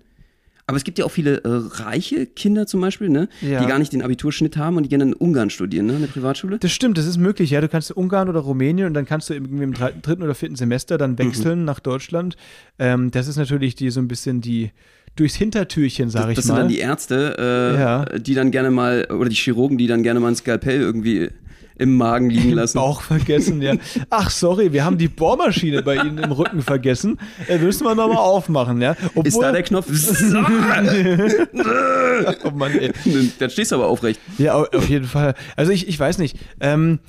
Aber 0.65 0.75
es 0.75 0.83
gibt 0.83 0.97
ja 0.97 1.05
auch 1.05 1.11
viele 1.11 1.43
äh, 1.43 1.49
reiche 1.83 2.25
Kinder 2.25 2.65
zum 2.65 2.81
Beispiel, 2.81 3.09
ne? 3.09 3.29
Ja. 3.41 3.59
die 3.59 3.67
gar 3.67 3.77
nicht 3.77 3.93
den 3.93 4.01
Abiturschnitt 4.01 4.57
haben 4.57 4.77
und 4.77 4.83
die 4.83 4.89
gerne 4.89 5.03
in 5.03 5.13
Ungarn 5.13 5.51
studieren, 5.51 5.85
ne? 5.85 5.93
in 5.93 6.01
der 6.01 6.07
Privatschule. 6.07 6.57
Das 6.57 6.71
stimmt, 6.71 6.97
das 6.97 7.05
ist 7.05 7.17
möglich. 7.17 7.51
Ja, 7.51 7.61
du 7.61 7.69
kannst 7.69 7.91
Ungarn 7.91 8.27
oder 8.27 8.39
Rumänien 8.39 8.87
und 8.87 8.95
dann 8.95 9.05
kannst 9.05 9.29
du 9.29 9.35
irgendwie 9.35 9.63
im 9.63 9.73
dritten 9.73 10.23
oder 10.23 10.33
vierten 10.33 10.55
Semester 10.55 10.97
dann 10.97 11.19
wechseln 11.19 11.59
mhm. 11.59 11.65
nach 11.65 11.79
Deutschland. 11.79 12.37
Ähm, 12.79 13.11
das 13.11 13.27
ist 13.27 13.37
natürlich 13.37 13.75
die 13.75 13.91
so 13.91 13.99
ein 13.99 14.07
bisschen 14.07 14.41
die 14.41 14.71
durchs 15.19 15.35
Hintertürchen, 15.35 16.09
sage 16.09 16.31
ich 16.31 16.35
mal. 16.35 16.35
Das 16.35 16.45
sind 16.45 16.57
dann 16.57 16.67
die 16.67 16.79
Ärzte, 16.79 17.75
äh, 17.75 17.79
ja. 17.79 18.05
die 18.05 18.33
dann 18.33 18.51
gerne 18.51 18.71
mal, 18.71 19.07
oder 19.11 19.29
die 19.29 19.35
Chirurgen, 19.35 19.77
die 19.77 19.87
dann 19.87 20.03
gerne 20.03 20.19
mal 20.19 20.29
ein 20.29 20.35
Skalpell 20.35 20.79
irgendwie 20.79 21.29
im 21.77 21.95
Magen 21.95 22.29
liegen 22.29 22.51
lassen. 22.51 22.77
Bauch 22.77 23.01
vergessen, 23.01 23.61
ja. 23.61 23.75
Ach, 24.09 24.29
sorry, 24.29 24.73
wir 24.73 24.83
haben 24.83 24.97
die 24.97 25.07
Bohrmaschine 25.07 25.81
bei 25.81 25.95
Ihnen 25.95 26.17
im 26.17 26.31
Rücken 26.31 26.61
vergessen. 26.61 27.17
Äh, 27.47 27.57
müssen 27.57 27.85
wir 27.85 27.95
nochmal 27.95 28.17
aufmachen, 28.17 28.81
ja. 28.81 28.97
Obwohl, 29.15 29.27
Ist 29.27 29.39
da 29.39 29.53
der 29.53 29.63
Knopf? 29.63 29.87
oh 32.43 32.51
Mann, 32.51 32.77
ey. 32.77 32.91
Dann 33.39 33.49
stehst 33.49 33.71
du 33.71 33.75
aber 33.75 33.87
aufrecht. 33.87 34.19
Ja, 34.37 34.55
auf 34.55 34.89
jeden 34.89 35.05
Fall. 35.05 35.35
Also 35.55 35.71
ich, 35.71 35.87
ich 35.87 35.97
weiß 35.97 36.17
nicht. 36.17 36.37
Ähm, 36.59 36.99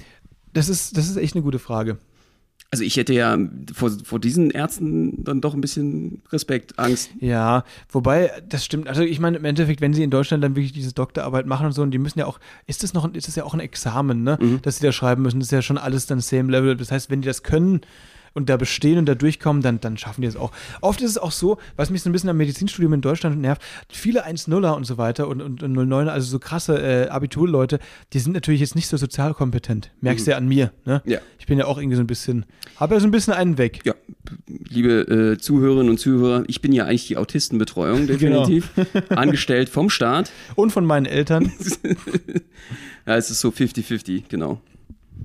Das 0.53 0.69
ist, 0.69 0.97
das 0.97 1.09
ist 1.09 1.17
echt 1.17 1.35
eine 1.35 1.43
gute 1.43 1.59
Frage. 1.59 1.99
Also 2.73 2.85
ich 2.85 2.97
hätte 2.97 3.13
ja 3.13 3.37
vor, 3.75 3.91
vor 4.05 4.21
diesen 4.21 4.51
Ärzten 4.51 5.25
dann 5.25 5.41
doch 5.41 5.55
ein 5.55 5.61
bisschen 5.61 6.23
Respekt, 6.31 6.79
Angst. 6.79 7.11
Ja, 7.19 7.65
wobei, 7.89 8.31
das 8.49 8.65
stimmt. 8.65 8.87
Also 8.87 9.03
ich 9.03 9.19
meine, 9.19 9.39
im 9.39 9.45
Endeffekt, 9.45 9.81
wenn 9.81 9.93
sie 9.93 10.05
in 10.05 10.11
Deutschland 10.11 10.45
dann 10.45 10.55
wirklich 10.55 10.73
diese 10.73 10.93
Doktorarbeit 10.93 11.47
machen 11.47 11.67
und 11.67 11.73
so, 11.73 11.83
und 11.83 11.91
die 11.91 11.99
müssen 11.99 12.21
ja 12.21 12.27
auch, 12.27 12.39
ist 12.69 12.85
das 12.85 12.95
noch, 12.95 13.13
ist 13.13 13.27
das 13.27 13.35
ja 13.35 13.43
auch 13.43 13.55
ein 13.55 13.61
Examen, 13.61 14.23
ne? 14.23 14.39
Mhm. 14.41 14.63
Dass 14.63 14.77
sie 14.77 14.87
da 14.87 14.93
schreiben 14.93 15.23
müssen, 15.23 15.41
das 15.41 15.49
ist 15.49 15.53
ja 15.53 15.63
schon 15.63 15.79
alles 15.79 16.07
dann 16.07 16.21
same 16.21 16.53
level. 16.53 16.77
Das 16.77 16.93
heißt, 16.93 17.11
wenn 17.11 17.23
die 17.23 17.27
das 17.27 17.43
können, 17.43 17.81
und 18.35 18.49
da 18.49 18.57
bestehen 18.57 18.99
und 18.99 19.07
da 19.07 19.15
durchkommen, 19.15 19.63
dann, 19.63 19.81
dann 19.81 19.97
schaffen 19.97 20.23
die 20.23 20.29
es 20.29 20.37
auch. 20.37 20.53
Oft 20.81 21.01
ist 21.01 21.11
es 21.11 21.19
auch 21.19 21.33
so, 21.33 21.59
was 21.77 21.91
mich 21.91 22.03
so 22.03 22.11
ein 22.11 22.13
bisschen 22.13 22.31
am 22.31 22.37
Medizinstudium 22.37 22.93
in 22.93 23.01
Deutschland 23.01 23.41
nervt, 23.41 23.63
viele 23.89 24.27
1-0er 24.27 24.75
und 24.75 24.85
so 24.85 24.99
weiter 24.99 25.29
und, 25.29 25.41
und, 25.41 25.63
und 25.63 25.77
09er, 25.77 26.09
also 26.09 26.29
so 26.29 26.39
krasse 26.39 26.81
äh, 26.81 27.09
Abiturleute, 27.09 27.79
die 28.13 28.19
sind 28.19 28.33
natürlich 28.33 28.61
jetzt 28.61 28.75
nicht 28.75 28.89
so 28.89 28.97
sozial 28.97 29.35
kompetent. 29.35 29.91
Merkst 30.01 30.27
du 30.27 30.31
mhm. 30.31 30.33
ja 30.33 30.37
an 30.39 30.49
mir. 30.49 30.73
Ne? 30.85 31.03
Ja. 31.05 31.19
Ich 31.39 31.47
bin 31.47 31.59
ja 31.59 31.67
auch 31.67 31.79
irgendwie 31.79 31.97
so 31.97 32.03
ein 32.03 32.07
bisschen, 32.07 32.47
habe 32.77 32.95
ja 32.95 33.01
so 33.01 33.07
ein 33.07 33.11
bisschen 33.11 33.35
einen 33.35 33.59
weg. 33.59 33.81
Ja, 33.85 33.95
liebe 34.69 35.35
äh, 35.35 35.39
Zuhörerinnen 35.39 35.91
und 35.91 35.99
Zuhörer, 35.99 36.45
ich 36.47 36.61
bin 36.61 36.73
ja 36.73 36.85
eigentlich 36.85 37.09
die 37.09 37.17
Autistenbetreuung, 37.17 38.07
genau. 38.19 38.47
definitiv. 38.47 38.71
Genau. 38.75 39.21
Angestellt 39.21 39.69
vom 39.69 39.91
Staat. 39.91 40.31
Und 40.55 40.71
von 40.71 40.85
meinen 40.85 41.07
Eltern. 41.07 41.53
ja, 43.07 43.17
es 43.17 43.31
ist 43.31 43.41
so 43.41 43.49
50-50, 43.49 44.25
genau. 44.29 44.61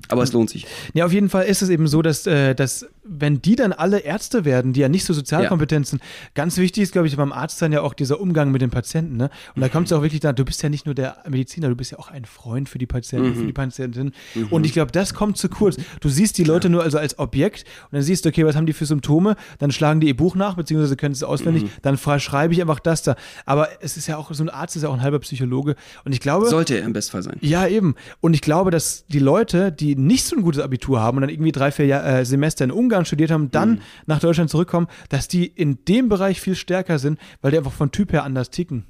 Aber 0.08 0.22
es 0.22 0.32
lohnt 0.32 0.50
sich. 0.50 0.66
Ja, 0.94 1.06
auf 1.06 1.12
jeden 1.12 1.28
Fall 1.28 1.46
ist 1.46 1.62
es 1.62 1.68
eben 1.68 1.86
so, 1.88 2.02
dass, 2.02 2.26
äh, 2.26 2.54
dass 2.54 2.86
wenn 3.08 3.40
die 3.40 3.56
dann 3.56 3.72
alle 3.72 4.00
Ärzte 4.00 4.44
werden, 4.44 4.72
die 4.72 4.80
ja 4.80 4.88
nicht 4.88 5.04
so 5.04 5.12
sozialkompetent 5.12 5.86
sind, 5.86 6.02
ganz 6.34 6.56
wichtig 6.58 6.84
ist, 6.84 6.92
glaube 6.92 7.06
ich, 7.06 7.16
beim 7.16 7.32
Arzt 7.32 7.60
dann 7.62 7.72
ja 7.72 7.82
auch 7.82 7.94
dieser 7.94 8.20
Umgang 8.20 8.50
mit 8.50 8.62
den 8.62 8.70
Patienten. 8.70 9.16
Ne? 9.16 9.30
Und 9.54 9.62
da 9.62 9.68
kommt 9.68 9.86
es 9.86 9.92
auch 9.92 10.02
wirklich 10.02 10.20
da, 10.20 10.32
du 10.32 10.44
bist 10.44 10.62
ja 10.62 10.68
nicht 10.68 10.86
nur 10.86 10.94
der 10.94 11.18
Mediziner, 11.28 11.68
du 11.68 11.76
bist 11.76 11.92
ja 11.92 11.98
auch 11.98 12.10
ein 12.10 12.24
Freund 12.24 12.68
für 12.68 12.78
die 12.78 12.86
Patienten, 12.86 13.30
mhm. 13.30 13.34
für 13.36 13.46
die 13.46 13.52
Patientin. 13.52 14.12
Mhm. 14.34 14.46
Und 14.48 14.66
ich 14.66 14.72
glaube, 14.72 14.92
das 14.92 15.14
kommt 15.14 15.36
zu 15.36 15.48
kurz. 15.48 15.76
Du 16.00 16.08
siehst 16.08 16.38
die 16.38 16.44
Leute 16.44 16.68
nur 16.68 16.82
also 16.82 16.98
als 16.98 17.18
Objekt 17.18 17.64
und 17.84 17.94
dann 17.94 18.02
siehst 18.02 18.24
du, 18.24 18.28
okay, 18.28 18.44
was 18.44 18.56
haben 18.56 18.66
die 18.66 18.72
für 18.72 18.86
Symptome? 18.86 19.36
Dann 19.58 19.70
schlagen 19.72 20.00
die 20.00 20.08
ihr 20.08 20.16
Buch 20.16 20.34
nach, 20.34 20.54
beziehungsweise 20.54 20.96
können 20.96 21.12
es 21.12 21.22
auswendig, 21.22 21.64
mhm. 21.64 21.70
dann 21.82 21.98
schreibe 21.98 22.52
ich 22.54 22.60
einfach 22.60 22.80
das 22.80 23.02
da. 23.02 23.16
Aber 23.44 23.68
es 23.80 23.96
ist 23.96 24.06
ja 24.06 24.16
auch, 24.16 24.32
so 24.32 24.42
ein 24.42 24.50
Arzt 24.50 24.76
ist 24.76 24.82
ja 24.82 24.88
auch 24.88 24.94
ein 24.94 25.02
halber 25.02 25.18
Psychologe. 25.20 25.76
Und 26.04 26.12
ich 26.12 26.20
glaube. 26.20 26.48
Sollte 26.48 26.76
er 26.76 26.84
im 26.84 26.92
Bestfall 26.92 27.22
sein. 27.22 27.36
Ja, 27.40 27.66
eben. 27.66 27.94
Und 28.20 28.34
ich 28.34 28.40
glaube, 28.40 28.70
dass 28.70 29.06
die 29.06 29.18
Leute, 29.18 29.72
die 29.72 29.96
nicht 29.96 30.24
so 30.24 30.36
ein 30.36 30.42
gutes 30.42 30.62
Abitur 30.62 31.00
haben 31.00 31.18
und 31.18 31.22
dann 31.22 31.30
irgendwie 31.30 31.52
drei, 31.52 31.70
vier 31.70 31.86
Jahr, 31.86 32.06
äh, 32.06 32.24
Semester 32.24 32.64
in 32.64 32.70
Ungarn 32.70 32.95
studiert 33.04 33.30
haben, 33.30 33.50
dann 33.50 33.70
mhm. 33.70 33.80
nach 34.06 34.20
Deutschland 34.20 34.50
zurückkommen, 34.50 34.86
dass 35.08 35.28
die 35.28 35.46
in 35.46 35.84
dem 35.84 36.08
Bereich 36.08 36.40
viel 36.40 36.54
stärker 36.54 36.98
sind, 36.98 37.18
weil 37.42 37.50
die 37.50 37.58
einfach 37.58 37.72
von 37.72 37.92
Typ 37.92 38.12
her 38.12 38.24
anders 38.24 38.50
ticken. 38.50 38.86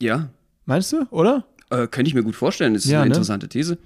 Ja. 0.00 0.30
Meinst 0.64 0.92
du, 0.92 1.06
oder? 1.10 1.46
Äh, 1.70 1.86
könnte 1.86 2.08
ich 2.08 2.14
mir 2.14 2.22
gut 2.22 2.36
vorstellen. 2.36 2.74
Das 2.74 2.84
ist 2.84 2.90
ja, 2.90 3.00
eine 3.00 3.10
ne? 3.10 3.14
interessante 3.14 3.48
These, 3.48 3.78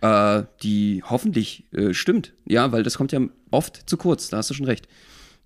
äh, 0.00 0.42
die 0.62 1.02
hoffentlich 1.04 1.66
äh, 1.72 1.94
stimmt. 1.94 2.32
Ja, 2.46 2.72
weil 2.72 2.82
das 2.82 2.96
kommt 2.96 3.12
ja 3.12 3.20
oft 3.50 3.88
zu 3.88 3.96
kurz. 3.96 4.28
Da 4.28 4.38
hast 4.38 4.50
du 4.50 4.54
schon 4.54 4.66
recht. 4.66 4.88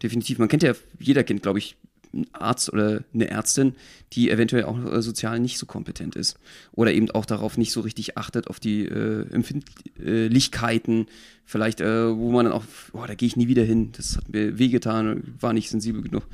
Definitiv. 0.03 0.39
Man 0.39 0.49
kennt 0.49 0.63
ja, 0.63 0.73
jeder 0.99 1.25
kennt, 1.25 1.43
glaube 1.43 1.59
ich, 1.59 1.77
einen 2.13 2.27
Arzt 2.33 2.73
oder 2.73 3.03
eine 3.13 3.29
Ärztin, 3.29 3.75
die 4.13 4.31
eventuell 4.31 4.65
auch 4.65 4.79
äh, 4.93 5.03
sozial 5.03 5.41
nicht 5.41 5.59
so 5.59 5.67
kompetent 5.67 6.17
ist 6.17 6.39
oder 6.73 6.93
eben 6.93 7.11
auch 7.11 7.27
darauf 7.27 7.59
nicht 7.59 7.73
so 7.73 7.81
richtig 7.81 8.17
achtet, 8.17 8.49
auf 8.49 8.61
die 8.61 8.85
äh, 8.85 9.27
Empfindlichkeiten, 9.31 11.07
vielleicht, 11.45 11.81
äh, 11.81 12.17
wo 12.17 12.31
man 12.31 12.47
dann 12.47 12.55
auch, 12.55 12.65
oh, 12.93 13.05
da 13.07 13.15
gehe 13.15 13.27
ich 13.27 13.37
nie 13.37 13.49
wieder 13.49 13.65
hin, 13.65 13.93
das 13.93 14.17
hat 14.17 14.29
mir 14.29 14.59
wehgetan, 14.59 15.35
war 15.41 15.53
nicht 15.53 15.71
sensibel 15.71 16.03
genug. 16.03 16.25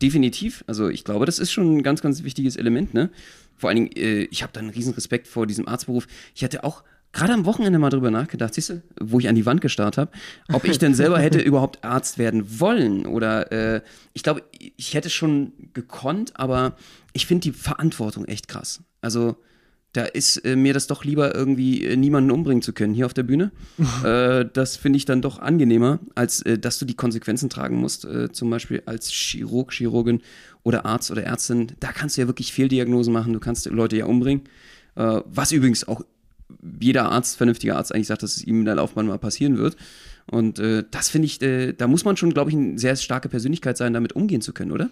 Definitiv, 0.00 0.64
also 0.66 0.88
ich 0.88 1.04
glaube, 1.04 1.26
das 1.26 1.38
ist 1.38 1.52
schon 1.52 1.76
ein 1.76 1.82
ganz, 1.82 2.02
ganz 2.02 2.22
wichtiges 2.24 2.56
Element, 2.56 2.92
ne? 2.92 3.10
Vor 3.56 3.68
allen 3.68 3.76
Dingen, 3.76 3.92
äh, 3.96 4.24
ich 4.24 4.42
habe 4.42 4.52
da 4.52 4.58
einen 4.58 4.70
riesen 4.70 4.94
Respekt 4.94 5.28
vor 5.28 5.46
diesem 5.46 5.68
Arztberuf. 5.68 6.08
Ich 6.34 6.42
hatte 6.42 6.64
auch 6.64 6.82
gerade 7.12 7.32
am 7.32 7.44
Wochenende 7.44 7.78
mal 7.78 7.90
drüber 7.90 8.10
nachgedacht, 8.10 8.54
siehst 8.54 8.70
du, 8.70 8.82
wo 9.00 9.18
ich 9.18 9.28
an 9.28 9.34
die 9.34 9.46
Wand 9.46 9.60
gestarrt 9.60 9.98
habe, 9.98 10.10
ob 10.52 10.64
ich 10.64 10.78
denn 10.78 10.94
selber 10.94 11.18
hätte 11.18 11.38
überhaupt 11.42 11.84
Arzt 11.84 12.18
werden 12.18 12.60
wollen 12.60 13.06
oder 13.06 13.52
äh, 13.52 13.82
ich 14.12 14.22
glaube, 14.22 14.42
ich 14.76 14.94
hätte 14.94 15.10
schon 15.10 15.52
gekonnt, 15.74 16.32
aber 16.36 16.76
ich 17.12 17.26
finde 17.26 17.42
die 17.42 17.52
Verantwortung 17.52 18.24
echt 18.24 18.48
krass. 18.48 18.82
Also 19.00 19.36
da 19.92 20.04
ist 20.04 20.38
äh, 20.38 20.56
mir 20.56 20.72
das 20.72 20.86
doch 20.86 21.04
lieber 21.04 21.34
irgendwie 21.34 21.84
äh, 21.84 21.96
niemanden 21.96 22.30
umbringen 22.30 22.62
zu 22.62 22.72
können 22.72 22.94
hier 22.94 23.04
auf 23.04 23.12
der 23.12 23.24
Bühne. 23.24 23.52
äh, 24.04 24.46
das 24.50 24.76
finde 24.76 24.96
ich 24.96 25.04
dann 25.04 25.20
doch 25.20 25.38
angenehmer, 25.38 26.00
als 26.14 26.40
äh, 26.42 26.58
dass 26.58 26.78
du 26.78 26.86
die 26.86 26.94
Konsequenzen 26.94 27.50
tragen 27.50 27.76
musst. 27.76 28.06
Äh, 28.06 28.32
zum 28.32 28.48
Beispiel 28.48 28.82
als 28.86 29.10
Chirurg, 29.10 29.72
Chirurgin 29.72 30.22
oder 30.62 30.86
Arzt 30.86 31.10
oder 31.10 31.24
Ärztin. 31.24 31.72
Da 31.80 31.92
kannst 31.92 32.16
du 32.16 32.22
ja 32.22 32.26
wirklich 32.26 32.52
Fehldiagnosen 32.52 33.12
machen. 33.12 33.34
Du 33.34 33.40
kannst 33.40 33.66
Leute 33.66 33.96
ja 33.96 34.06
umbringen. 34.06 34.44
Was 34.94 35.52
übrigens 35.52 35.88
auch 35.88 36.02
jeder 36.80 37.10
Arzt, 37.10 37.36
vernünftiger 37.36 37.76
Arzt 37.76 37.94
eigentlich 37.94 38.06
sagt, 38.06 38.22
dass 38.22 38.36
es 38.36 38.44
ihm 38.44 38.60
in 38.60 38.64
der 38.64 38.76
Laufbahn 38.76 39.06
mal 39.06 39.18
passieren 39.18 39.58
wird. 39.58 39.76
Und 40.30 40.58
äh, 40.58 40.84
das 40.90 41.08
finde 41.08 41.26
ich, 41.26 41.42
äh, 41.42 41.72
da 41.72 41.88
muss 41.88 42.04
man 42.04 42.16
schon, 42.16 42.32
glaube 42.32 42.50
ich, 42.50 42.56
eine 42.56 42.78
sehr 42.78 42.96
starke 42.96 43.28
Persönlichkeit 43.28 43.76
sein, 43.76 43.92
damit 43.92 44.14
umgehen 44.14 44.40
zu 44.40 44.52
können, 44.52 44.72
oder? 44.72 44.88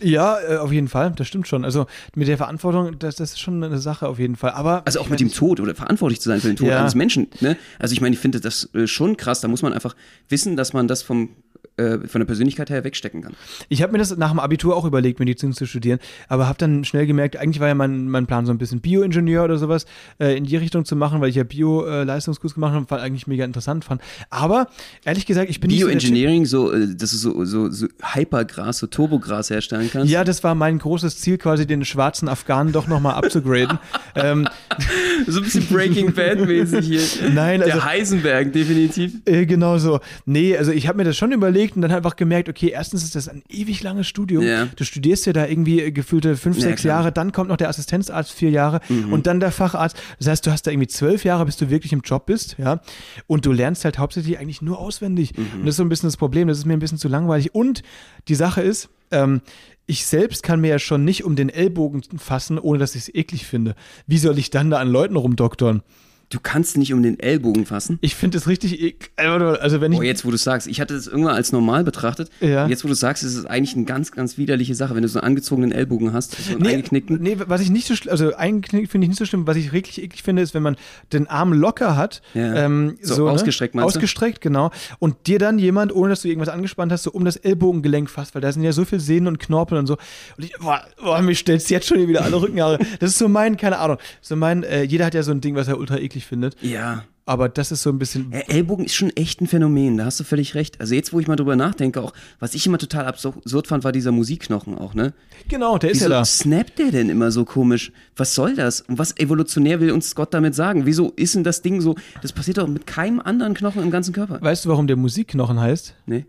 Ja, 0.00 0.38
äh, 0.40 0.56
auf 0.56 0.72
jeden 0.72 0.88
Fall, 0.88 1.12
das 1.16 1.26
stimmt 1.26 1.48
schon. 1.48 1.64
Also 1.64 1.86
mit 2.14 2.28
der 2.28 2.36
Verantwortung, 2.36 2.98
das, 2.98 3.16
das 3.16 3.32
ist 3.32 3.40
schon 3.40 3.62
eine 3.62 3.78
Sache 3.78 4.08
auf 4.08 4.18
jeden 4.18 4.36
Fall. 4.36 4.52
Aber 4.52 4.82
also 4.84 5.00
auch 5.00 5.08
mit 5.08 5.20
dem 5.20 5.32
Tod 5.32 5.60
oder 5.60 5.74
verantwortlich 5.74 6.20
zu 6.20 6.28
sein 6.28 6.40
für 6.40 6.48
den 6.48 6.56
Tod 6.56 6.68
ja. 6.68 6.80
eines 6.80 6.94
Menschen. 6.94 7.28
Ne? 7.40 7.56
Also 7.78 7.92
ich 7.92 8.00
meine, 8.00 8.14
ich 8.14 8.20
finde 8.20 8.40
das 8.40 8.72
äh, 8.74 8.86
schon 8.86 9.16
krass. 9.16 9.40
Da 9.40 9.48
muss 9.48 9.62
man 9.62 9.72
einfach 9.72 9.94
wissen, 10.28 10.56
dass 10.56 10.72
man 10.72 10.88
das 10.88 11.02
vom 11.02 11.30
äh, 11.78 12.08
von 12.08 12.20
der 12.20 12.26
Persönlichkeit 12.26 12.70
her 12.70 12.82
wegstecken 12.82 13.22
kann. 13.22 13.34
Ich 13.68 13.82
habe 13.82 13.92
mir 13.92 13.98
das 13.98 14.16
nach 14.16 14.30
dem 14.30 14.40
Abitur 14.40 14.76
auch 14.76 14.84
überlegt, 14.84 15.20
Medizin 15.20 15.52
zu 15.52 15.64
studieren, 15.64 16.00
aber 16.28 16.48
habe 16.48 16.58
dann 16.58 16.84
schnell 16.84 17.06
gemerkt, 17.06 17.36
eigentlich 17.36 17.60
war 17.60 17.68
ja 17.68 17.74
mein, 17.74 18.08
mein 18.08 18.26
Plan 18.26 18.46
so 18.46 18.52
ein 18.52 18.58
bisschen 18.58 18.80
Bioingenieur 18.80 19.44
oder 19.44 19.58
sowas 19.58 19.86
äh, 20.18 20.36
in 20.36 20.44
die 20.44 20.56
Richtung 20.56 20.84
zu 20.84 20.96
machen, 20.96 21.20
weil 21.20 21.30
ich 21.30 21.36
ja 21.36 21.44
Bio-Leistungskurs 21.44 22.52
äh, 22.52 22.54
gemacht 22.54 22.74
habe, 22.74 22.86
weil 22.88 23.00
eigentlich 23.00 23.28
mega 23.28 23.44
interessant 23.44 23.84
fand. 23.84 24.02
Aber 24.28 24.66
ehrlich 25.04 25.24
gesagt, 25.24 25.50
ich 25.50 25.60
bin 25.60 25.70
Bioengineering, 25.70 26.46
so, 26.46 26.72
äh, 26.72 26.94
dass 26.94 27.12
du 27.12 27.16
so, 27.16 27.44
so, 27.44 27.70
so 27.70 27.86
Hypergras, 28.02 28.78
so 28.78 28.88
Turbogras 28.88 29.50
herstellen 29.50 29.87
kannst? 29.88 30.12
Ja, 30.12 30.24
das 30.24 30.44
war 30.44 30.54
mein 30.54 30.78
großes 30.78 31.18
Ziel, 31.18 31.38
quasi 31.38 31.66
den 31.66 31.84
schwarzen 31.84 32.28
Afghanen 32.28 32.72
doch 32.72 32.86
nochmal 32.86 33.14
abzugraden. 33.14 33.78
ähm, 34.14 34.48
so 35.26 35.38
ein 35.38 35.44
bisschen 35.44 35.66
Breaking 35.66 36.12
Bad-mäßig 36.12 36.86
hier. 36.86 37.30
Nein, 37.30 37.62
also. 37.62 37.74
Der 37.74 37.84
Heisenberg, 37.84 38.52
definitiv. 38.52 39.14
Äh, 39.24 39.46
genau 39.46 39.78
so. 39.78 40.00
Nee, 40.26 40.56
also 40.56 40.72
ich 40.72 40.88
habe 40.88 40.98
mir 40.98 41.04
das 41.04 41.16
schon 41.16 41.32
überlegt, 41.32 41.76
und 41.76 41.82
dann 41.82 41.92
einfach 41.92 42.16
gemerkt, 42.16 42.48
okay, 42.48 42.68
erstens 42.68 43.04
ist 43.04 43.14
das 43.14 43.28
ein 43.28 43.42
ewig 43.48 43.82
langes 43.82 44.06
Studium. 44.06 44.44
Ja. 44.44 44.66
Du 44.76 44.84
studierst 44.84 45.26
ja 45.26 45.32
da 45.32 45.46
irgendwie 45.46 45.92
gefühlte 45.92 46.36
fünf, 46.36 46.56
ja, 46.56 46.62
sechs 46.62 46.82
klar. 46.82 46.98
Jahre, 46.98 47.12
dann 47.12 47.32
kommt 47.32 47.48
noch 47.48 47.56
der 47.56 47.68
Assistenzarzt 47.68 48.32
vier 48.32 48.50
Jahre 48.50 48.80
mhm. 48.88 49.12
und 49.12 49.26
dann 49.26 49.40
der 49.40 49.52
Facharzt. 49.52 49.96
Das 50.18 50.28
heißt, 50.28 50.46
du 50.46 50.50
hast 50.50 50.66
da 50.66 50.70
irgendwie 50.70 50.88
zwölf 50.88 51.24
Jahre, 51.24 51.46
bis 51.46 51.56
du 51.56 51.70
wirklich 51.70 51.92
im 51.92 52.00
Job 52.00 52.26
bist, 52.26 52.56
ja. 52.58 52.80
Und 53.26 53.46
du 53.46 53.52
lernst 53.52 53.84
halt 53.84 53.98
hauptsächlich 53.98 54.38
eigentlich 54.38 54.62
nur 54.62 54.78
auswendig. 54.78 55.36
Mhm. 55.36 55.60
Und 55.60 55.66
das 55.66 55.70
ist 55.70 55.76
so 55.76 55.82
ein 55.82 55.88
bisschen 55.88 56.08
das 56.08 56.16
Problem, 56.16 56.48
das 56.48 56.58
ist 56.58 56.64
mir 56.64 56.74
ein 56.74 56.80
bisschen 56.80 56.98
zu 56.98 57.08
langweilig. 57.08 57.54
Und 57.54 57.82
die 58.28 58.34
Sache 58.34 58.62
ist, 58.62 58.90
ähm, 59.10 59.40
ich 59.86 60.04
selbst 60.04 60.42
kann 60.42 60.60
mir 60.60 60.68
ja 60.68 60.78
schon 60.78 61.04
nicht 61.04 61.24
um 61.24 61.34
den 61.34 61.48
Ellbogen 61.48 62.02
fassen, 62.18 62.58
ohne 62.58 62.78
dass 62.78 62.94
ich 62.94 63.02
es 63.02 63.14
eklig 63.14 63.46
finde. 63.46 63.74
Wie 64.06 64.18
soll 64.18 64.38
ich 64.38 64.50
dann 64.50 64.70
da 64.70 64.78
an 64.78 64.88
Leuten 64.88 65.16
rumdoktern? 65.16 65.82
Du 66.30 66.40
kannst 66.42 66.76
nicht 66.76 66.92
um 66.92 67.02
den 67.02 67.18
Ellbogen 67.18 67.64
fassen. 67.64 67.98
Ich 68.02 68.14
finde 68.14 68.36
das 68.36 68.46
richtig 68.46 68.82
ekel. 68.82 69.08
Also 69.16 69.80
wenn 69.80 69.92
ich 69.92 69.98
oh, 69.98 70.02
jetzt 70.02 70.26
wo 70.26 70.30
du 70.30 70.36
sagst, 70.36 70.66
ich 70.66 70.78
hatte 70.78 70.94
das 70.94 71.06
irgendwann 71.06 71.34
als 71.34 71.52
normal 71.52 71.84
betrachtet. 71.84 72.30
Ja. 72.40 72.66
Jetzt 72.66 72.84
wo 72.84 72.88
du 72.88 72.94
sagst, 72.94 73.22
ist 73.22 73.34
es 73.34 73.46
eigentlich 73.46 73.74
eine 73.74 73.86
ganz, 73.86 74.12
ganz 74.12 74.36
widerliche 74.36 74.74
Sache, 74.74 74.94
wenn 74.94 75.02
du 75.02 75.08
so 75.08 75.18
einen 75.18 75.26
angezogenen 75.26 75.72
Ellbogen 75.72 76.12
hast, 76.12 76.32
so 76.32 76.52
einen 76.52 76.62
nee, 76.62 76.74
eingeknickten. 76.74 77.22
Nee, 77.22 77.38
was 77.46 77.62
ich 77.62 77.70
nicht 77.70 77.86
so 77.86 77.96
schlimm, 77.96 78.12
also 78.12 78.34
eingeknickt 78.34 78.90
finde 78.90 79.06
ich 79.06 79.08
nicht 79.08 79.18
so 79.18 79.24
schlimm. 79.24 79.46
Was 79.46 79.56
ich 79.56 79.72
wirklich 79.72 80.02
eklig 80.02 80.22
finde, 80.22 80.42
ist, 80.42 80.52
wenn 80.52 80.62
man 80.62 80.76
den 81.14 81.28
Arm 81.28 81.54
locker 81.54 81.96
hat. 81.96 82.20
Ja. 82.34 82.54
Ähm, 82.56 82.98
so, 83.00 83.14
so 83.14 83.24
ne? 83.24 83.30
ausgestreckt 83.30 83.74
ne? 83.74 83.80
meinst 83.80 83.96
du? 83.96 83.98
Ausgestreckt, 83.98 84.42
genau. 84.42 84.70
Und 84.98 85.26
dir 85.26 85.38
dann 85.38 85.58
jemand, 85.58 85.94
ohne 85.94 86.10
dass 86.10 86.20
du 86.20 86.28
irgendwas 86.28 86.52
angespannt 86.52 86.92
hast, 86.92 87.04
so 87.04 87.10
um 87.10 87.24
das 87.24 87.36
Ellbogengelenk 87.36 88.10
fasst, 88.10 88.34
weil 88.34 88.42
da 88.42 88.52
sind 88.52 88.62
ja 88.62 88.72
so 88.72 88.84
viele 88.84 89.00
Sehnen 89.00 89.28
und 89.28 89.38
Knorpel 89.38 89.78
und 89.78 89.86
so. 89.86 89.96
Und 90.36 90.44
ich, 90.44 90.52
boah, 90.58 90.82
boah 91.02 91.22
mir 91.22 91.34
stellst 91.34 91.70
jetzt 91.70 91.86
schon 91.86 92.06
wieder 92.06 92.22
alle 92.22 92.38
Rückenhaare. 92.38 92.78
Das 93.00 93.10
ist 93.10 93.18
so 93.18 93.28
mein, 93.28 93.56
keine 93.56 93.78
Ahnung, 93.78 93.96
so 94.20 94.36
mein, 94.36 94.62
äh, 94.62 94.82
jeder 94.82 95.06
hat 95.06 95.14
ja 95.14 95.22
so 95.22 95.30
ein 95.30 95.40
Ding, 95.40 95.54
was 95.54 95.68
er 95.68 95.78
ultra 95.78 95.96
eklig 96.18 96.26
findet. 96.26 96.56
Ja. 96.62 97.04
Aber 97.24 97.50
das 97.50 97.72
ist 97.72 97.82
so 97.82 97.90
ein 97.90 97.98
bisschen. 97.98 98.32
Ellbogen 98.32 98.86
ist 98.86 98.94
schon 98.94 99.10
echt 99.10 99.42
ein 99.42 99.46
Phänomen, 99.46 99.98
da 99.98 100.06
hast 100.06 100.18
du 100.18 100.24
völlig 100.24 100.54
recht. 100.54 100.80
Also 100.80 100.94
jetzt, 100.94 101.12
wo 101.12 101.20
ich 101.20 101.26
mal 101.26 101.36
drüber 101.36 101.56
nachdenke, 101.56 102.00
auch, 102.00 102.14
was 102.38 102.54
ich 102.54 102.66
immer 102.66 102.78
total 102.78 103.04
absurd 103.04 103.66
fand, 103.66 103.84
war 103.84 103.92
dieser 103.92 104.12
Musikknochen 104.12 104.78
auch, 104.78 104.94
ne? 104.94 105.12
Genau, 105.46 105.76
der 105.76 105.90
ist 105.90 105.96
Wieso 106.00 106.10
ja 106.10 106.18
da. 106.20 106.24
snappt 106.24 106.78
der 106.78 106.90
denn 106.90 107.10
immer 107.10 107.30
so 107.30 107.44
komisch? 107.44 107.92
Was 108.16 108.34
soll 108.34 108.54
das? 108.54 108.80
Und 108.80 108.98
was 108.98 109.14
evolutionär 109.18 109.78
will 109.80 109.90
uns 109.92 110.14
Gott 110.14 110.32
damit 110.32 110.54
sagen? 110.54 110.86
Wieso 110.86 111.12
ist 111.16 111.34
denn 111.34 111.44
das 111.44 111.60
Ding 111.60 111.82
so? 111.82 111.96
Das 112.22 112.32
passiert 112.32 112.56
doch 112.56 112.66
mit 112.66 112.86
keinem 112.86 113.20
anderen 113.20 113.52
Knochen 113.52 113.82
im 113.82 113.90
ganzen 113.90 114.14
Körper. 114.14 114.40
Weißt 114.40 114.64
du, 114.64 114.70
warum 114.70 114.86
der 114.86 114.96
Musikknochen 114.96 115.60
heißt? 115.60 115.96
Nee. 116.06 116.24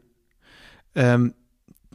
Ähm, 0.96 1.34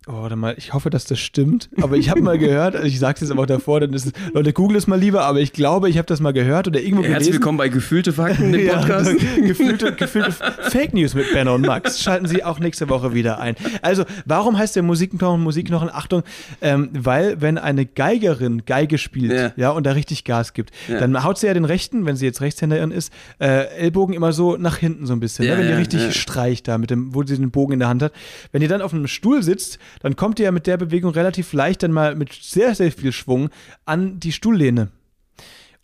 Oh, 0.07 0.21
warte 0.21 0.37
mal, 0.37 0.55
ich 0.59 0.75
hoffe, 0.75 0.90
dass 0.90 1.07
das 1.07 1.19
stimmt. 1.19 1.71
Aber 1.81 1.97
ich 1.97 2.11
habe 2.11 2.21
mal 2.21 2.37
gehört, 2.37 2.77
also 2.77 2.87
ich 2.87 2.99
sage 2.99 3.14
es 3.14 3.23
jetzt 3.23 3.31
aber 3.31 3.43
auch 3.43 3.47
davor, 3.47 3.81
dann 3.81 3.95
ist 3.95 4.05
es, 4.05 4.12
Leute, 4.35 4.53
google 4.53 4.77
es 4.77 4.87
mal 4.87 5.01
lieber, 5.01 5.25
aber 5.25 5.40
ich 5.40 5.55
glaube, 5.55 5.88
ich 5.88 5.97
habe 5.97 6.05
das 6.05 6.21
mal 6.21 6.35
gehört 6.35 6.69
oder 6.69 6.79
irgendwo 6.79 7.05
Herzlich 7.05 7.19
gelesen. 7.21 7.33
willkommen 7.33 7.57
bei 7.57 7.71
Gefühlte 7.71 8.12
Fakten, 8.12 8.53
dem 8.53 8.69
Podcast. 8.69 9.11
Ja, 9.11 9.47
gefühlte, 9.47 9.95
gefühlte 9.95 10.33
Fake 10.33 10.93
News 10.93 11.14
mit 11.14 11.33
Benno 11.33 11.55
und 11.55 11.62
Max. 11.62 12.03
Schalten 12.03 12.27
Sie 12.27 12.45
auch 12.45 12.59
nächste 12.59 12.90
Woche 12.90 13.14
wieder 13.14 13.40
ein. 13.40 13.57
Also, 13.81 14.05
warum 14.27 14.59
heißt 14.59 14.77
der 14.77 14.83
Musikknochen 14.83 15.43
Musikknochen? 15.43 15.88
Achtung, 15.90 16.23
ähm, 16.61 16.90
weil 16.93 17.40
wenn 17.40 17.57
eine 17.57 17.87
Geigerin 17.87 18.67
Geige 18.67 18.99
spielt, 18.99 19.33
ja, 19.33 19.53
ja 19.57 19.71
und 19.71 19.87
da 19.87 19.93
richtig 19.93 20.25
Gas 20.25 20.53
gibt, 20.53 20.71
ja. 20.87 21.01
dann 21.01 21.25
haut 21.25 21.38
sie 21.38 21.47
ja 21.47 21.55
den 21.55 21.64
rechten, 21.64 22.05
wenn 22.05 22.17
sie 22.17 22.27
jetzt 22.27 22.43
Rechtshänderin 22.43 22.90
ist, 22.90 23.11
äh, 23.40 23.69
Ellbogen 23.79 24.14
immer 24.14 24.35
so 24.35 24.59
nach 24.59 24.77
hinten 24.77 25.07
so 25.07 25.14
ein 25.14 25.21
bisschen, 25.21 25.47
ne? 25.47 25.57
wenn 25.57 25.67
die 25.67 25.73
richtig 25.73 26.14
streicht 26.14 26.69
da, 26.69 26.77
mit 26.77 26.90
dem, 26.90 27.14
wo 27.14 27.23
sie 27.23 27.38
den 27.38 27.51
Bogen 27.51 27.73
in 27.73 27.79
der 27.79 27.88
Hand 27.88 28.03
hat. 28.03 28.12
Wenn 28.53 28.61
ihr 28.61 28.69
dann 28.69 28.83
auf 28.83 28.93
einem 28.93 29.07
Stuhl 29.07 29.43
sitzt, 29.43 29.79
dann 30.01 30.17
kommt 30.17 30.39
ihr 30.39 30.47
ja 30.47 30.53
mit 30.53 30.67
der 30.67 30.77
Bewegung 30.77 31.13
relativ 31.13 31.53
leicht 31.53 31.83
dann 31.83 31.93
mal 31.93 32.15
mit 32.15 32.33
sehr, 32.33 32.75
sehr 32.75 32.93
viel 32.93 33.13
Schwung 33.13 33.51
an 33.85 34.21
die 34.21 34.33
Stuhllehne. 34.33 34.91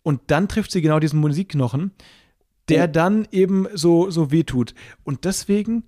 Und 0.03 0.21
dann 0.27 0.47
trifft 0.47 0.71
sie 0.71 0.81
genau 0.81 0.99
diesen 0.99 1.19
Musikknochen, 1.19 1.91
der 2.69 2.85
oh. 2.85 2.91
dann 2.91 3.27
eben 3.31 3.67
so, 3.73 4.09
so 4.09 4.31
wehtut. 4.31 4.73
Und 5.03 5.25
deswegen 5.25 5.83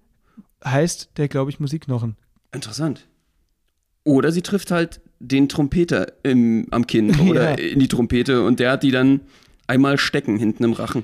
heißt 0.63 1.11
der, 1.17 1.27
glaube 1.27 1.51
ich, 1.51 1.59
Musikknochen. 1.59 2.15
Interessant. 2.51 3.07
Oder 4.03 4.31
sie 4.31 4.41
trifft 4.41 4.71
halt 4.71 5.01
den 5.19 5.47
Trompeter 5.49 6.13
im, 6.23 6.67
am 6.71 6.85
Kinn 6.87 7.19
oder 7.29 7.59
ja. 7.59 7.71
in 7.71 7.79
die 7.79 7.87
Trompete 7.87 8.43
und 8.43 8.59
der 8.59 8.71
hat 8.71 8.83
die 8.83 8.91
dann 8.91 9.21
einmal 9.67 9.97
stecken 9.97 10.37
hinten 10.37 10.63
im 10.63 10.73
Rachen. 10.73 11.03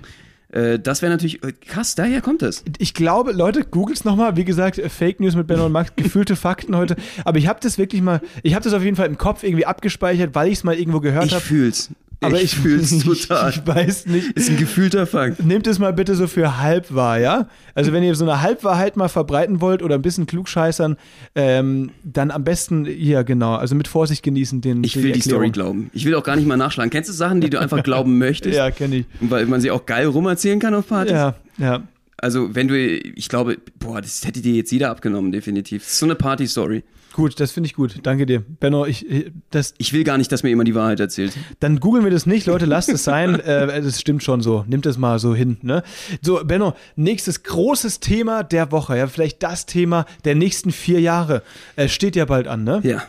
Äh, 0.52 0.80
das 0.80 1.02
wäre 1.02 1.12
natürlich 1.12 1.44
äh, 1.44 1.52
krass, 1.52 1.96
daher 1.96 2.22
kommt 2.22 2.42
es. 2.42 2.64
Ich 2.78 2.94
glaube, 2.94 3.32
Leute, 3.32 3.64
googelt 3.64 3.98
es 3.98 4.06
nochmal. 4.06 4.36
Wie 4.36 4.46
gesagt, 4.46 4.78
äh, 4.80 4.90
Fake 4.90 5.20
News 5.20 5.36
mit 5.36 5.48
Benno 5.48 5.66
und 5.66 5.72
Max, 5.72 5.94
gefühlte 5.96 6.36
Fakten 6.36 6.76
heute. 6.76 6.96
Aber 7.26 7.38
ich 7.38 7.48
habe 7.48 7.60
das 7.62 7.78
wirklich 7.78 8.02
mal, 8.02 8.22
ich 8.44 8.56
habe 8.56 8.64
das 8.64 8.74
auf 8.74 8.84
jeden 8.84 8.96
Fall 8.96 9.08
im 9.08 9.18
Kopf 9.18 9.44
irgendwie 9.44 9.66
abgespeichert, 9.66 10.34
weil 10.36 10.48
ich 10.48 10.56
es 10.56 10.64
mal 10.64 10.76
irgendwo 10.76 11.00
gehört 11.00 11.32
habe. 11.32 11.38
Ich 11.38 11.44
fühl's. 11.44 11.90
Aber 12.22 12.36
ich, 12.38 12.44
ich 12.44 12.56
fühl's 12.56 12.98
total. 13.04 13.50
Ich, 13.52 13.66
weiß 13.66 14.08
nicht. 14.08 14.32
Ist 14.34 14.50
ein 14.50 14.58
gefühlter 14.58 15.08
Fakt. 15.08 15.44
Nehmt 15.44 15.68
es 15.68 15.80
mal 15.80 15.94
bitte 15.94 16.16
so 16.16 16.28
für 16.28 16.58
halb 16.60 16.94
wahr, 16.94 17.20
ja? 17.20 17.48
Also 17.76 17.94
wenn 17.94 18.04
ihr 18.04 18.14
so 18.16 18.26
eine 18.26 18.42
Halbwahrheit 18.42 18.98
mal 18.98 19.08
verbreiten 19.08 19.62
wollt 19.62 19.82
oder 19.82 19.96
ein 19.96 20.02
bisschen 20.02 20.26
klugscheißern, 20.26 20.98
ähm, 21.36 21.92
dann 22.04 22.32
am 22.32 22.44
besten 22.44 22.86
hier 22.86 23.24
genau. 23.24 23.56
Also 23.56 23.76
mit 23.76 23.88
Vorsicht 23.88 24.22
genießen 24.24 24.60
den. 24.62 24.84
Ich 24.84 24.96
will 24.98 25.04
die, 25.04 25.12
die 25.14 25.22
Story 25.22 25.50
glauben. 25.52 25.90
Ich 25.94 26.06
will 26.06 26.16
auch 26.16 26.24
gar 26.24 26.36
nicht 26.36 26.48
mal 26.48 26.58
nachschlagen. 26.58 26.90
Kennst 26.90 27.10
du 27.10 27.14
Sachen, 27.14 27.40
die 27.42 27.50
du 27.50 27.60
einfach 27.60 27.84
glauben 27.84 28.18
möchtest? 28.18 28.56
ja, 28.56 28.70
kenne 28.72 28.98
ich. 28.98 29.06
Weil 29.22 29.46
man 29.46 29.62
sie 29.62 29.72
auch 29.72 29.86
geil 29.86 30.08
rumerzählen 30.08 30.60
kann 30.60 30.74
auf 30.74 30.88
Partys. 30.88 31.14
Ja, 31.14 31.36
ja. 31.58 31.84
Also 32.22 32.56
wenn 32.56 32.68
du, 32.68 32.78
ich 32.78 33.30
glaube, 33.30 33.58
boah, 33.78 34.02
das 34.02 34.26
hätte 34.26 34.42
dir 34.42 34.54
jetzt 34.54 34.72
jeder 34.72 34.90
abgenommen, 34.90 35.32
definitiv. 35.32 35.84
Das 35.84 35.94
ist 35.94 36.00
so 36.00 36.06
eine 36.06 36.16
Party-Story. 36.16 36.84
Gut, 37.14 37.40
das 37.40 37.52
finde 37.52 37.68
ich 37.68 37.74
gut. 37.74 37.96
Danke 38.04 38.26
dir. 38.26 38.40
Benno, 38.40 38.86
ich, 38.86 39.06
das. 39.50 39.74
Ich 39.78 39.94
will 39.94 40.04
gar 40.04 40.18
nicht, 40.18 40.32
dass 40.32 40.44
mir 40.44 40.50
jemand 40.50 40.68
die 40.68 40.76
Wahrheit 40.76 41.00
erzählt. 41.00 41.34
Dann 41.60 41.80
googeln 41.80 42.04
wir 42.04 42.12
das 42.12 42.26
nicht, 42.26 42.46
Leute, 42.46 42.66
lasst 42.66 42.90
es 42.90 43.04
sein. 43.04 43.40
äh, 43.40 43.82
das 43.82 44.00
stimmt 44.00 44.24
schon 44.24 44.42
so. 44.42 44.64
Nimmt 44.68 44.86
es 44.86 44.98
mal 44.98 45.20
so 45.20 45.34
hin. 45.34 45.58
Ne? 45.62 45.84
So, 46.22 46.42
Benno, 46.46 46.76
nächstes 46.96 47.44
großes 47.44 48.00
Thema 48.00 48.44
der 48.44 48.72
Woche. 48.72 48.98
Ja, 48.98 49.08
vielleicht 49.08 49.42
das 49.44 49.66
Thema 49.66 50.06
der 50.24 50.36
nächsten 50.36 50.72
vier 50.72 51.02
Jahre. 51.02 51.42
Äh, 51.76 51.88
steht 51.88 52.16
ja 52.16 52.26
bald 52.26 52.48
an, 52.48 52.64
ne? 52.64 52.82
Ja 52.84 53.04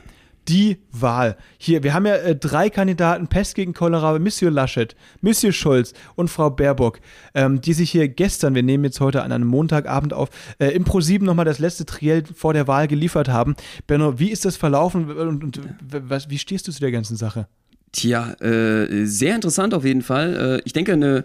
die 0.48 0.78
Wahl. 0.90 1.36
Hier, 1.58 1.82
wir 1.82 1.94
haben 1.94 2.06
ja 2.06 2.16
äh, 2.16 2.36
drei 2.36 2.70
Kandidaten, 2.70 3.28
Pest 3.28 3.54
gegen 3.54 3.72
Cholera, 3.72 4.18
Monsieur 4.18 4.50
Laschet, 4.50 4.96
Monsieur 5.20 5.52
Scholz 5.52 5.92
und 6.16 6.28
Frau 6.28 6.50
Baerbock, 6.50 7.00
ähm, 7.34 7.60
die 7.60 7.72
sich 7.72 7.90
hier 7.90 8.08
gestern, 8.08 8.54
wir 8.54 8.62
nehmen 8.62 8.84
jetzt 8.84 9.00
heute 9.00 9.22
an 9.22 9.32
einem 9.32 9.46
Montagabend 9.46 10.12
auf, 10.12 10.30
äh, 10.58 10.68
im 10.68 10.84
ProSieben 10.84 11.26
nochmal 11.26 11.44
das 11.44 11.58
letzte 11.58 11.86
Triell 11.86 12.24
vor 12.34 12.52
der 12.52 12.66
Wahl 12.66 12.88
geliefert 12.88 13.28
haben. 13.28 13.54
Benno, 13.86 14.18
wie 14.18 14.30
ist 14.30 14.44
das 14.44 14.56
verlaufen 14.56 15.10
und, 15.10 15.44
und 15.44 15.60
was, 15.90 16.30
wie 16.30 16.38
stehst 16.38 16.66
du 16.68 16.72
zu 16.72 16.80
der 16.80 16.92
ganzen 16.92 17.16
Sache? 17.16 17.46
Tja, 17.92 18.32
äh, 18.40 19.04
sehr 19.04 19.34
interessant 19.34 19.74
auf 19.74 19.84
jeden 19.84 20.02
Fall. 20.02 20.58
Äh, 20.58 20.62
ich 20.64 20.72
denke, 20.72 20.92
eine 20.92 21.24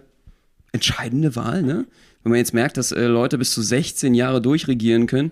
entscheidende 0.72 1.36
Wahl, 1.36 1.62
ne? 1.62 1.86
Wenn 2.24 2.32
man 2.32 2.40
jetzt 2.40 2.56
merkt, 2.56 2.78
dass 2.78 2.92
äh, 2.92 3.06
Leute 3.06 3.38
bis 3.38 3.54
zu 3.54 3.62
16 3.62 4.16
Jahre 4.16 4.42
durchregieren 4.42 5.06
können, 5.06 5.32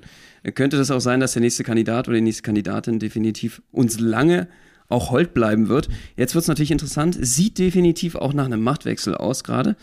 könnte 0.51 0.77
das 0.77 0.91
auch 0.91 0.99
sein, 0.99 1.19
dass 1.19 1.33
der 1.33 1.41
nächste 1.41 1.63
Kandidat 1.63 2.07
oder 2.07 2.15
die 2.15 2.23
nächste 2.23 2.43
Kandidatin 2.43 2.99
definitiv 2.99 3.61
uns 3.71 3.99
lange 3.99 4.47
auch 4.89 5.11
hold 5.11 5.33
bleiben 5.33 5.69
wird. 5.69 5.89
Jetzt 6.17 6.35
wird 6.35 6.43
es 6.43 6.47
natürlich 6.47 6.71
interessant. 6.71 7.17
Sieht 7.19 7.57
definitiv 7.57 8.15
auch 8.15 8.33
nach 8.33 8.45
einem 8.45 8.61
Machtwechsel 8.61 9.15
aus 9.15 9.43
gerade. 9.43 9.75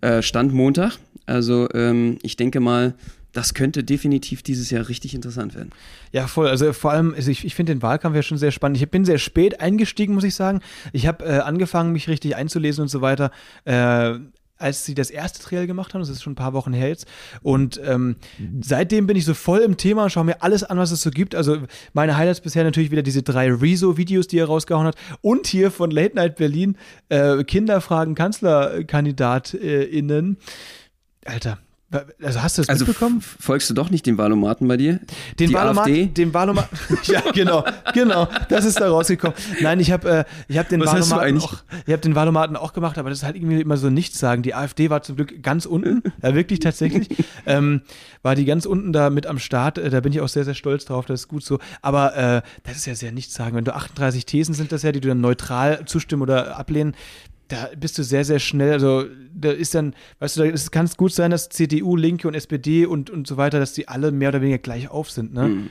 Äh, 0.00 0.22
Stand 0.22 0.52
Montag. 0.52 0.98
Also 1.26 1.68
ähm, 1.72 2.18
ich 2.22 2.36
denke 2.36 2.60
mal, 2.60 2.94
das 3.32 3.54
könnte 3.54 3.84
definitiv 3.84 4.42
dieses 4.42 4.70
Jahr 4.70 4.88
richtig 4.88 5.14
interessant 5.14 5.54
werden. 5.54 5.70
Ja, 6.12 6.26
voll. 6.26 6.48
Also 6.48 6.72
vor 6.72 6.90
allem, 6.90 7.14
also 7.14 7.30
ich, 7.30 7.44
ich 7.44 7.54
finde 7.54 7.72
den 7.72 7.82
Wahlkampf 7.82 8.16
ja 8.16 8.22
schon 8.22 8.38
sehr 8.38 8.50
spannend. 8.50 8.78
Ich 8.78 8.90
bin 8.90 9.04
sehr 9.04 9.18
spät 9.18 9.60
eingestiegen, 9.60 10.14
muss 10.14 10.24
ich 10.24 10.34
sagen. 10.34 10.60
Ich 10.92 11.06
habe 11.06 11.24
äh, 11.24 11.38
angefangen, 11.38 11.92
mich 11.92 12.08
richtig 12.08 12.34
einzulesen 12.34 12.82
und 12.82 12.88
so 12.88 13.00
weiter. 13.00 13.30
Äh, 13.64 14.18
als 14.60 14.84
sie 14.84 14.94
das 14.94 15.10
erste 15.10 15.42
Trial 15.42 15.66
gemacht 15.66 15.94
haben. 15.94 16.00
Das 16.00 16.08
ist 16.08 16.22
schon 16.22 16.32
ein 16.32 16.36
paar 16.36 16.52
Wochen 16.52 16.72
her 16.72 16.88
jetzt. 16.88 17.06
Und 17.42 17.80
ähm, 17.84 18.16
seitdem 18.60 19.06
bin 19.06 19.16
ich 19.16 19.24
so 19.24 19.34
voll 19.34 19.60
im 19.60 19.76
Thema 19.76 20.04
und 20.04 20.10
schaue 20.10 20.24
mir 20.24 20.42
alles 20.42 20.64
an, 20.64 20.78
was 20.78 20.90
es 20.90 21.02
so 21.02 21.10
gibt. 21.10 21.34
Also 21.34 21.58
meine 21.92 22.16
Highlights 22.16 22.40
bisher 22.40 22.64
natürlich 22.64 22.90
wieder 22.90 23.02
diese 23.02 23.22
drei 23.22 23.52
Rezo-Videos, 23.52 24.28
die 24.28 24.38
er 24.38 24.46
rausgehauen 24.46 24.86
hat. 24.86 24.96
Und 25.20 25.46
hier 25.46 25.70
von 25.70 25.90
Late 25.90 26.16
Night 26.16 26.36
Berlin 26.36 26.76
äh, 27.08 27.44
Kinderfragen 27.44 28.14
KanzlerkandidatInnen. 28.14 30.38
Alter, 31.24 31.58
also 32.22 32.42
hast 32.42 32.56
du 32.56 32.62
das 32.62 32.68
also 32.68 32.84
mitbekommen? 32.84 33.20
Folgst 33.20 33.68
du 33.68 33.74
doch 33.74 33.90
nicht 33.90 34.06
den 34.06 34.16
Wahlomaten 34.16 34.68
bei 34.68 34.76
dir? 34.76 35.00
Den 35.38 35.48
Die 35.48 35.54
Wahlomaten, 35.54 35.90
AfD? 35.90 36.06
den 36.06 36.32
Wahlomaten. 36.32 36.76
ja, 37.04 37.20
genau, 37.32 37.64
genau. 37.92 38.28
Das 38.48 38.64
ist 38.64 38.80
da 38.80 38.88
rausgekommen. 38.88 39.36
Nein, 39.60 39.80
ich 39.80 39.90
habe 39.90 40.08
äh, 40.08 40.24
ich 40.46 40.56
habe 40.56 40.68
den 40.68 40.80
Wahlomaten 40.84 41.38
auch, 41.38 41.54
ich 41.86 41.92
habe 41.92 42.02
den 42.02 42.14
Wahlomaten 42.14 42.56
auch 42.56 42.72
gemacht, 42.72 42.96
aber 42.98 43.10
das 43.10 43.18
ist 43.18 43.24
halt 43.24 43.34
irgendwie 43.34 43.60
immer 43.60 43.76
so 43.76 43.90
nichts 43.90 44.20
sagen. 44.20 44.42
Die 44.42 44.54
AfD 44.54 44.88
war 44.88 45.02
zum 45.02 45.16
Glück 45.16 45.42
ganz 45.42 45.66
unten, 45.66 46.02
ja 46.22 46.34
wirklich 46.34 46.60
tatsächlich, 46.60 47.08
ähm, 47.46 47.82
war 48.22 48.36
die 48.36 48.44
ganz 48.44 48.66
unten 48.66 48.92
da 48.92 49.10
mit 49.10 49.26
am 49.26 49.40
Start. 49.40 49.78
Äh, 49.78 49.90
da 49.90 50.00
bin 50.00 50.12
ich 50.12 50.20
auch 50.20 50.28
sehr 50.28 50.44
sehr 50.44 50.54
stolz 50.54 50.84
drauf. 50.84 51.06
Das 51.06 51.22
ist 51.22 51.28
gut 51.28 51.44
so. 51.44 51.58
Aber 51.82 52.16
äh, 52.16 52.42
das 52.62 52.76
ist 52.76 52.86
ja 52.86 52.94
sehr 52.94 53.10
nichts 53.10 53.34
sagen. 53.34 53.56
Wenn 53.56 53.64
du 53.64 53.74
38 53.74 54.26
Thesen 54.26 54.54
sind 54.54 54.70
das 54.70 54.82
ja, 54.82 54.92
die 54.92 55.00
du 55.00 55.08
dann 55.08 55.20
neutral 55.20 55.84
zustimmen 55.86 56.22
oder 56.22 56.56
ablehnen, 56.56 56.94
da 57.50 57.68
bist 57.78 57.98
du 57.98 58.04
sehr, 58.04 58.24
sehr 58.24 58.38
schnell. 58.38 58.72
Also, 58.72 59.04
da 59.34 59.50
ist 59.50 59.74
dann, 59.74 59.94
weißt 60.20 60.38
du, 60.38 60.42
es 60.44 60.70
kann 60.70 60.88
gut 60.96 61.12
sein, 61.12 61.30
dass 61.30 61.48
CDU, 61.48 61.96
Linke 61.96 62.26
und 62.26 62.34
SPD 62.34 62.86
und, 62.86 63.10
und 63.10 63.26
so 63.26 63.36
weiter, 63.36 63.58
dass 63.58 63.74
die 63.74 63.88
alle 63.88 64.12
mehr 64.12 64.30
oder 64.30 64.40
weniger 64.40 64.58
gleich 64.58 64.88
auf 64.88 65.10
sind, 65.10 65.34
ne? 65.34 65.48
Mhm. 65.48 65.70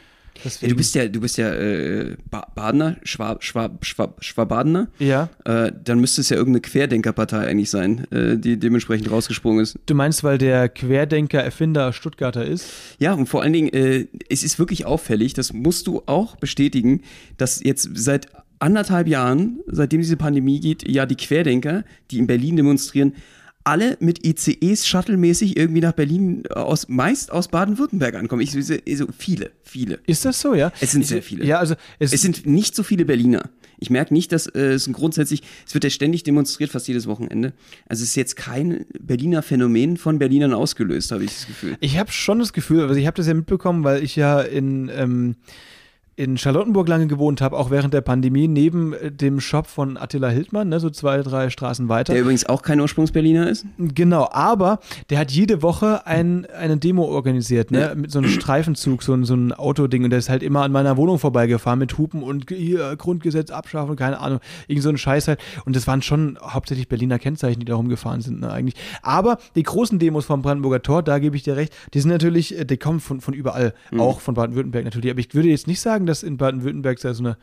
Ja, 0.62 0.68
du 0.70 0.76
bist 0.76 0.96
ja, 0.96 1.08
du 1.08 1.20
bist 1.20 1.38
ja 1.38 1.54
äh, 1.54 2.15
Badener, 2.56 2.96
Schwab, 3.04 3.44
Schwab, 3.44 3.86
Schwab, 3.86 4.24
Schwabadener. 4.24 4.88
Ja. 5.00 5.30
Äh, 5.44 5.74
dann 5.84 6.00
müsste 6.00 6.22
es 6.22 6.30
ja 6.30 6.38
irgendeine 6.38 6.62
Querdenkerpartei 6.62 7.46
eigentlich 7.46 7.70
sein, 7.70 8.10
äh, 8.12 8.38
die 8.38 8.58
dementsprechend 8.58 9.12
rausgesprungen 9.12 9.62
ist. 9.62 9.78
Du 9.86 9.96
meinst, 9.96 10.24
weil 10.24 10.38
der 10.38 10.70
Querdenker-Erfinder 10.70 11.92
Stuttgarter 11.92 12.46
ist? 12.46 12.70
Ja, 13.00 13.13
und 13.13 13.28
vor 13.28 13.42
allen 13.42 13.54
Dingen, 13.54 13.74
äh, 13.74 14.08
es 14.30 14.44
ist 14.44 14.60
wirklich 14.60 14.86
auffällig, 14.86 15.34
das 15.34 15.52
musst 15.52 15.88
du 15.88 16.04
auch 16.06 16.38
bestätigen, 16.38 17.02
dass 17.38 17.62
jetzt 17.62 17.89
seit 17.96 18.28
anderthalb 18.60 19.08
Jahren, 19.08 19.60
seitdem 19.67 20.02
diese 20.02 20.17
Pandemie 20.17 20.60
geht, 20.60 20.88
ja 20.88 21.06
die 21.06 21.15
Querdenker, 21.15 21.84
die 22.12 22.19
in 22.19 22.28
Berlin 22.28 22.56
demonstrieren, 22.56 23.13
alle 23.63 23.98
mit 24.00 24.26
ICEs 24.26 24.88
shuttlemäßig 24.88 25.58
irgendwie 25.58 25.82
nach 25.82 25.91
Berlin 25.91 26.43
äh, 26.50 26.54
aus 26.54 26.88
meist 26.88 27.32
aus 27.32 27.50
Baden-Württemberg 27.50 28.15
ankommen. 28.15 28.41
Ich 28.41 28.52
so 28.52 29.06
viele, 29.17 29.52
viele. 29.63 30.00
Ist 30.08 30.26
das 30.26 30.41
so, 30.41 30.54
ja? 30.54 30.72
Es 30.80 30.91
sind 30.91 31.06
sehr 31.06 31.22
viele. 31.22 31.45
Ja, 31.45 31.60
also 31.60 31.76
es, 32.00 32.13
es 32.13 32.22
sind 32.22 32.45
nicht 32.45 32.76
so 32.76 32.84
viele 32.84 33.06
Berliner. 33.06 33.50
Ich 33.78 33.89
merke 33.89 34.13
nicht, 34.13 34.32
dass 34.32 34.48
äh, 34.48 34.60
es 34.60 34.91
grundsätzlich, 34.91 35.41
es 35.65 35.74
wird 35.74 35.84
ja 35.84 35.89
ständig 35.89 36.24
demonstriert, 36.24 36.72
fast 36.72 36.88
jedes 36.88 37.08
Wochenende. 37.08 37.54
Also 37.88 38.04
es 38.04 38.10
ist 38.10 38.15
jetzt 38.15 38.36
kein 38.36 38.86
Berliner 39.00 39.41
Phänomen 39.41 39.98
von 39.98 40.19
Berlinern 40.19 40.54
ausgelöst, 40.54 41.12
habe 41.12 41.24
ich 41.24 41.32
das 41.32 41.48
Gefühl. 41.48 41.78
Ich 41.80 41.98
habe 41.98 42.12
schon 42.12 42.39
das 42.39 42.54
Gefühl, 42.54 42.82
also 42.82 42.95
ich 42.95 43.08
habe 43.08 43.15
das 43.15 43.28
ja 43.28 43.34
mitbekommen, 43.34 43.84
weil 43.84 44.04
ich 44.04 44.15
ja 44.15 44.41
in 44.41 44.89
ähm, 44.93 45.36
in 46.19 46.38
Charlottenburg 46.38 46.89
lange 46.89 47.08
gewohnt 47.08 47.39
habe, 47.39 47.55
auch 47.55 47.71
während 47.71 47.93
der 47.93 48.01
Pandemie, 48.01 48.49
neben 48.49 48.91
äh, 48.91 49.10
dem 49.10 49.39
Shop 49.39 49.67
von 49.67 49.95
Attila 49.95 50.27
Hildmann, 50.27 50.67
ne, 50.67 50.82
so 50.82 50.89
zwei, 50.89 51.21
drei 51.21 51.49
Straßen 51.49 51.88
weiter. 51.88 52.12
Der 52.12 52.21
übrigens 52.21 52.45
auch 52.45 52.62
kein 52.62 52.82
Ursprungsberliner 52.82 53.49
ist. 53.49 53.65
Genau, 53.77 54.27
aber 54.29 54.79
der 55.10 55.19
hat 55.19 55.32
jede 55.32 55.62
Woche 55.62 56.05
ein, 56.05 56.45
eine 56.47 56.75
Demo 56.75 57.05
organisiert, 57.05 57.71
ne, 57.71 57.79
ja. 57.79 57.95
mit 57.95 58.12
so 58.12 58.19
einem 58.19 58.27
Streifenzug, 58.27 59.01
so, 59.01 59.23
so 59.23 59.34
ein 59.34 59.53
Autoding 59.53 60.03
und 60.03 60.10
der 60.10 60.19
ist 60.19 60.27
halt 60.27 60.43
immer 60.43 60.63
an 60.63 60.73
meiner 60.73 60.97
Wohnung 60.97 61.19
vorbeigefahren 61.19 61.79
mit 61.79 61.97
Hupen 61.97 62.21
und 62.21 62.49
hier 62.49 62.97
Grundgesetz 62.97 63.49
abschaffen, 63.49 63.95
keine 63.95 64.19
Ahnung, 64.19 64.41
irgend 64.67 64.84
so 64.84 64.89
ein 64.89 64.97
Scheiß 64.97 65.29
halt. 65.29 65.39
Und 65.63 65.77
das 65.77 65.88
waren 65.88 66.01
schon 66.01 66.38
hauptsächlich 66.41 66.89
Berliner 66.89 67.17
Kennzeichen, 67.17 67.62
die 67.62 67.65
da 67.65 67.75
rumgefahren 67.75 68.19
sind, 68.19 68.41
ne, 68.41 68.51
eigentlich. 68.51 68.75
Aber 69.03 69.38
die 69.55 69.63
großen 69.63 69.99
Demos 69.99 70.25
vom 70.25 70.41
Brandenburger 70.41 70.82
Tor, 70.82 71.01
da 71.01 71.17
gebe 71.19 71.38
ich 71.38 71.43
dir 71.43 71.55
recht, 71.55 71.73
die 71.93 72.01
sind 72.01 72.12
natürlich, 72.12 72.60
äh, 72.60 72.65
die 72.65 72.75
kommen 72.75 72.99
von, 72.99 73.21
von 73.21 73.34
überall, 73.34 73.73
mhm. 73.91 74.01
auch 74.01 74.19
von 74.19 74.34
Baden-Württemberg 74.34 74.84
natürlich. 74.84 75.12
Aber 75.12 75.21
ich 75.21 75.34
würde 75.34 75.47
jetzt 75.47 75.67
nicht 75.67 75.79
sagen, 75.79 76.09
dass 76.10 76.24
in 76.24 76.38
Baden-Württemberg 76.38 77.00
so 77.00 77.08
eine 77.08 77.38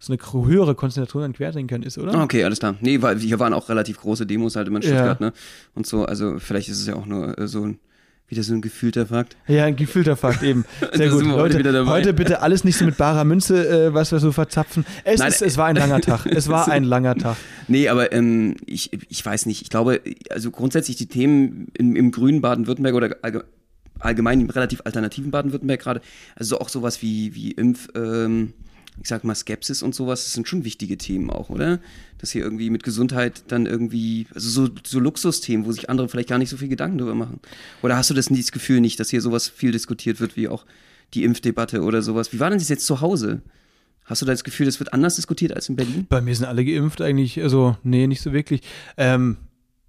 so 0.00 0.12
eine 0.12 0.46
höhere 0.46 0.74
Konzentration 0.74 1.22
an 1.22 1.32
Querdenkern 1.32 1.82
ist, 1.82 1.96
oder? 1.96 2.22
Okay, 2.22 2.44
alles 2.44 2.58
klar. 2.58 2.74
Nee, 2.80 3.00
weil 3.00 3.18
hier 3.18 3.38
waren 3.38 3.54
auch 3.54 3.70
relativ 3.70 4.00
große 4.00 4.26
Demos 4.26 4.54
halt 4.54 4.68
immer 4.68 4.78
in 4.78 4.82
Stuttgart, 4.82 5.20
ja. 5.20 5.26
ne? 5.28 5.32
Und 5.74 5.86
so, 5.86 6.04
also 6.04 6.38
vielleicht 6.38 6.68
ist 6.68 6.80
es 6.80 6.86
ja 6.86 6.94
auch 6.94 7.06
nur 7.06 7.38
äh, 7.38 7.48
so 7.48 7.64
ein 7.64 7.78
Wieder 8.26 8.42
so 8.42 8.54
ein 8.54 8.62
gefühlter 8.62 9.06
Fakt. 9.06 9.36
Ja, 9.46 9.64
ein 9.64 9.76
gefühlter 9.76 10.16
Fakt 10.16 10.42
eben. 10.42 10.64
Sehr 10.92 11.10
gut. 11.10 11.24
Leute, 11.24 11.86
heute 11.86 12.14
bitte 12.14 12.40
alles 12.40 12.64
nicht 12.64 12.78
so 12.78 12.86
mit 12.86 12.96
barer 12.96 13.24
Münze, 13.24 13.88
äh, 13.88 13.94
was 13.94 14.12
wir 14.12 14.18
so 14.18 14.32
verzapfen. 14.32 14.86
Es, 15.04 15.20
Nein, 15.20 15.28
ist, 15.28 15.42
es 15.42 15.58
war 15.58 15.66
ein 15.66 15.76
langer 15.76 16.00
Tag. 16.00 16.24
Es 16.34 16.48
war 16.48 16.68
ein 16.68 16.84
langer 16.84 17.16
Tag. 17.16 17.36
Nee, 17.68 17.88
aber 17.88 18.12
ähm, 18.12 18.56
ich, 18.64 18.90
ich 19.10 19.24
weiß 19.24 19.44
nicht. 19.44 19.60
Ich 19.60 19.68
glaube, 19.68 20.00
also 20.30 20.50
grundsätzlich 20.50 20.96
die 20.96 21.06
Themen 21.06 21.68
im, 21.74 21.96
im 21.96 22.10
grünen 22.12 22.40
Baden-Württemberg 22.40 22.94
oder 22.94 23.24
allgemein 24.00 24.40
im 24.40 24.50
relativ 24.50 24.82
alternativen 24.84 25.30
Baden-Württemberg 25.30 25.80
gerade, 25.80 26.00
also 26.36 26.60
auch 26.60 26.68
sowas 26.68 27.02
wie, 27.02 27.34
wie 27.34 27.52
Impf, 27.52 27.88
ähm, 27.94 28.52
ich 29.00 29.08
sag 29.08 29.24
mal, 29.24 29.34
Skepsis 29.34 29.82
und 29.82 29.94
sowas, 29.94 30.24
das 30.24 30.34
sind 30.34 30.46
schon 30.46 30.64
wichtige 30.64 30.96
Themen 30.96 31.30
auch, 31.30 31.50
oder? 31.50 31.80
Dass 32.18 32.30
hier 32.30 32.42
irgendwie 32.42 32.70
mit 32.70 32.84
Gesundheit 32.84 33.44
dann 33.48 33.66
irgendwie, 33.66 34.26
also 34.34 34.48
so, 34.48 34.72
so 34.84 35.00
Luxusthemen, 35.00 35.66
wo 35.66 35.72
sich 35.72 35.90
andere 35.90 36.08
vielleicht 36.08 36.28
gar 36.28 36.38
nicht 36.38 36.50
so 36.50 36.56
viel 36.56 36.68
Gedanken 36.68 36.98
drüber 36.98 37.14
machen. 37.14 37.40
Oder 37.82 37.96
hast 37.96 38.10
du 38.10 38.14
das, 38.14 38.26
das 38.26 38.52
Gefühl 38.52 38.80
nicht, 38.80 39.00
dass 39.00 39.10
hier 39.10 39.20
sowas 39.20 39.48
viel 39.48 39.72
diskutiert 39.72 40.20
wird, 40.20 40.36
wie 40.36 40.48
auch 40.48 40.64
die 41.12 41.24
Impfdebatte 41.24 41.82
oder 41.82 42.02
sowas? 42.02 42.32
Wie 42.32 42.40
war 42.40 42.50
denn 42.50 42.58
das 42.58 42.68
jetzt 42.68 42.86
zu 42.86 43.00
Hause? 43.00 43.42
Hast 44.04 44.22
du 44.22 44.26
da 44.26 44.32
das 44.32 44.44
Gefühl, 44.44 44.66
das 44.66 44.78
wird 44.78 44.92
anders 44.92 45.16
diskutiert 45.16 45.54
als 45.54 45.68
in 45.68 45.76
Berlin? 45.76 46.06
Bei 46.08 46.20
mir 46.20 46.34
sind 46.34 46.46
alle 46.46 46.64
geimpft 46.64 47.00
eigentlich, 47.00 47.42
also 47.42 47.76
nee, 47.82 48.06
nicht 48.06 48.20
so 48.20 48.32
wirklich. 48.32 48.60
Ähm, 48.96 49.38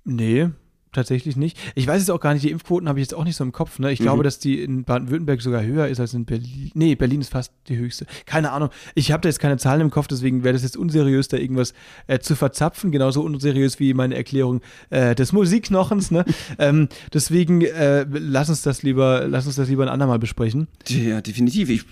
nee, 0.04 0.50
tatsächlich 0.96 1.36
nicht. 1.36 1.58
Ich 1.76 1.88
weiß 1.88 2.02
jetzt 2.02 2.10
auch 2.10 2.20
gar 2.20 2.34
nicht, 2.34 2.44
die 2.44 2.52
Impfquoten 2.52 2.90
habe 2.90 3.00
ich 3.00 3.06
jetzt 3.06 3.14
auch 3.14 3.24
nicht 3.24 3.36
so 3.36 3.44
im 3.44 3.52
Kopf. 3.52 3.80
Ne? 3.80 3.92
Ich 3.92 4.00
mhm. 4.00 4.06
glaube, 4.06 4.24
dass 4.24 4.40
die 4.40 4.62
in 4.62 4.84
Baden-Württemberg 4.84 5.42
sogar 5.42 5.64
höher 5.64 5.88
ist 5.88 6.00
als 6.00 6.14
in 6.14 6.26
Berlin. 6.26 6.72
Nee, 6.74 6.96
Berlin 6.96 7.22
ist 7.22 7.30
fast 7.30 7.52
die 7.68 7.78
höchste. 7.78 8.06
Keine 8.26 8.52
Ahnung. 8.52 8.70
Ich 8.96 9.12
habe 9.12 9.22
da 9.22 9.30
jetzt 9.30 9.40
keine 9.40 9.58
Zahlen 9.58 9.82
im 9.82 9.92
Kopf, 9.92 10.08
deswegen 10.08 10.44
wäre 10.44 10.54
das 10.54 10.64
jetzt 10.64 10.78
unseriös, 10.78 11.28
da 11.28 11.38
irgendwas 11.38 11.74
äh, 12.08 12.20
zu 12.20 12.36
verzapfen. 12.36 12.92
Genauso 12.92 13.22
unseriös 13.22 13.80
wie 13.80 13.94
meine 13.94 14.16
Erklärung 14.16 14.62
äh, 14.90 15.16
des 15.16 15.32
Musikknochens. 15.34 16.12
Ne? 16.12 16.26
ähm, 16.60 16.90
deswegen 17.14 17.62
äh, 17.62 18.06
lass 18.10 18.50
uns 18.50 18.62
das 18.62 18.84
lieber, 18.84 19.28
lass 19.28 19.46
uns 19.46 19.56
das 19.56 19.70
lieber 19.70 19.84
ein 19.84 19.90
andermal 19.90 20.20
besprechen. 20.20 20.68
Ja, 20.88 21.22
definitiv. 21.22 21.70
Ich 21.70 21.86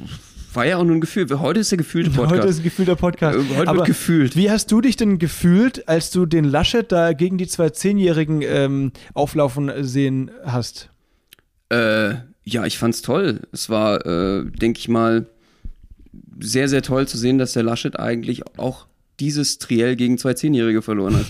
war 0.56 0.66
ja 0.66 0.78
auch 0.78 0.84
nur 0.84 0.96
ein 0.96 1.02
Gefühl. 1.02 1.28
Heute 1.40 1.60
ist 1.60 1.72
der 1.72 1.78
gefühlte 1.78 2.10
Podcast. 2.10 2.40
Heute 2.40 2.48
ist 2.48 2.58
ein 2.60 2.64
gefühlter 2.64 2.96
Podcast. 2.96 3.38
Äh, 3.38 3.58
heute 3.58 3.70
Aber 3.70 3.80
wird 3.80 3.88
gefühlt. 3.88 4.36
Wie 4.36 4.50
hast 4.50 4.72
du 4.72 4.82
dich 4.82 4.96
denn 4.96 5.20
gefühlt, 5.20 5.88
als 5.88 6.12
du 6.12 6.26
den 6.26 6.46
Laschet 6.46 6.92
da 6.92 7.14
gegen 7.14 7.38
die 7.38 7.48
zwei 7.48 7.70
Zehnjährigen 7.70 8.42
ähm, 8.42 8.92
auflaufen 9.14 9.72
sehen 9.84 10.32
hast? 10.46 10.90
Äh, 11.70 12.16
ja, 12.44 12.66
ich 12.66 12.78
fand's 12.78 13.02
toll. 13.02 13.42
Es 13.52 13.70
war, 13.70 14.06
äh, 14.06 14.46
denke 14.46 14.80
ich 14.80 14.90
mal, 14.90 15.28
sehr, 16.40 16.68
sehr 16.68 16.82
toll 16.82 17.08
zu 17.08 17.18
sehen, 17.18 17.38
dass 17.38 17.54
der 17.54 17.64
Laschet 17.64 18.00
eigentlich 18.00 18.44
auch 18.58 18.88
dieses 19.20 19.60
Triell 19.60 19.96
gegen 19.96 20.18
zwei 20.18 20.34
Zehnjährige 20.34 20.82
verloren 20.82 21.16
hat. 21.16 21.26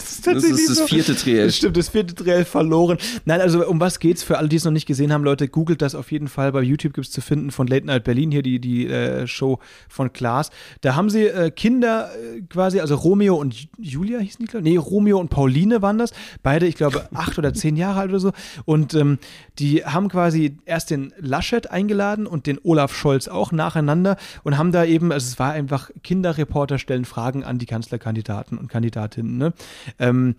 Das 0.00 0.12
ist 0.12 0.24
tatsächlich 0.24 0.50
das, 0.52 0.60
ist 0.60 0.68
das 0.70 0.78
so. 0.78 0.86
vierte 0.86 1.14
Triell. 1.14 1.46
Das 1.46 1.56
stimmt, 1.56 1.76
das 1.76 1.88
vierte 1.88 2.14
Triell 2.14 2.44
verloren. 2.44 2.98
Nein, 3.24 3.40
also 3.40 3.66
um 3.66 3.80
was 3.80 3.98
geht's 3.98 4.22
für 4.22 4.38
alle, 4.38 4.48
die 4.48 4.56
es 4.56 4.64
noch 4.64 4.72
nicht 4.72 4.86
gesehen 4.86 5.12
haben, 5.12 5.24
Leute? 5.24 5.48
Googelt 5.48 5.82
das 5.82 5.94
auf 5.94 6.10
jeden 6.12 6.28
Fall. 6.28 6.52
Bei 6.52 6.62
YouTube 6.62 6.94
gibt 6.94 7.06
es 7.06 7.12
zu 7.12 7.20
finden 7.20 7.50
von 7.50 7.66
Late 7.66 7.86
Night 7.86 8.04
Berlin 8.04 8.30
hier, 8.30 8.42
die, 8.42 8.60
die 8.60 8.86
äh, 8.86 9.26
Show 9.26 9.58
von 9.88 10.12
Klaas. 10.12 10.50
Da 10.80 10.94
haben 10.94 11.10
sie 11.10 11.26
äh, 11.26 11.50
Kinder 11.50 12.10
äh, 12.14 12.42
quasi, 12.42 12.80
also 12.80 12.94
Romeo 12.94 13.36
und 13.36 13.68
Julia 13.78 14.18
hießen 14.18 14.44
die, 14.44 14.50
glaube 14.50 14.64
Nee, 14.64 14.76
Romeo 14.76 15.18
und 15.18 15.28
Pauline 15.28 15.82
waren 15.82 15.98
das. 15.98 16.12
Beide, 16.42 16.66
ich 16.66 16.76
glaube, 16.76 17.08
acht 17.14 17.38
oder 17.38 17.52
zehn 17.52 17.76
Jahre 17.76 18.00
alt 18.00 18.10
oder 18.10 18.20
so. 18.20 18.32
Und 18.64 18.94
ähm, 18.94 19.18
die 19.58 19.84
haben 19.84 20.08
quasi 20.08 20.56
erst 20.64 20.90
den 20.90 21.12
Laschet 21.18 21.70
eingeladen 21.70 22.26
und 22.26 22.46
den 22.46 22.58
Olaf 22.62 22.94
Scholz 22.94 23.28
auch 23.28 23.52
nacheinander 23.52 24.16
und 24.42 24.58
haben 24.58 24.72
da 24.72 24.84
eben, 24.84 25.12
also 25.12 25.26
es 25.26 25.38
war 25.38 25.52
einfach, 25.52 25.90
Kinderreporter 26.02 26.78
stellen 26.78 27.04
Fragen 27.04 27.44
an 27.44 27.58
die 27.58 27.66
Kanzlerkandidaten 27.66 28.58
und 28.58 28.68
Kandidatinnen. 28.68 29.36
Ne? 29.36 29.52
Ähm, 29.98 30.34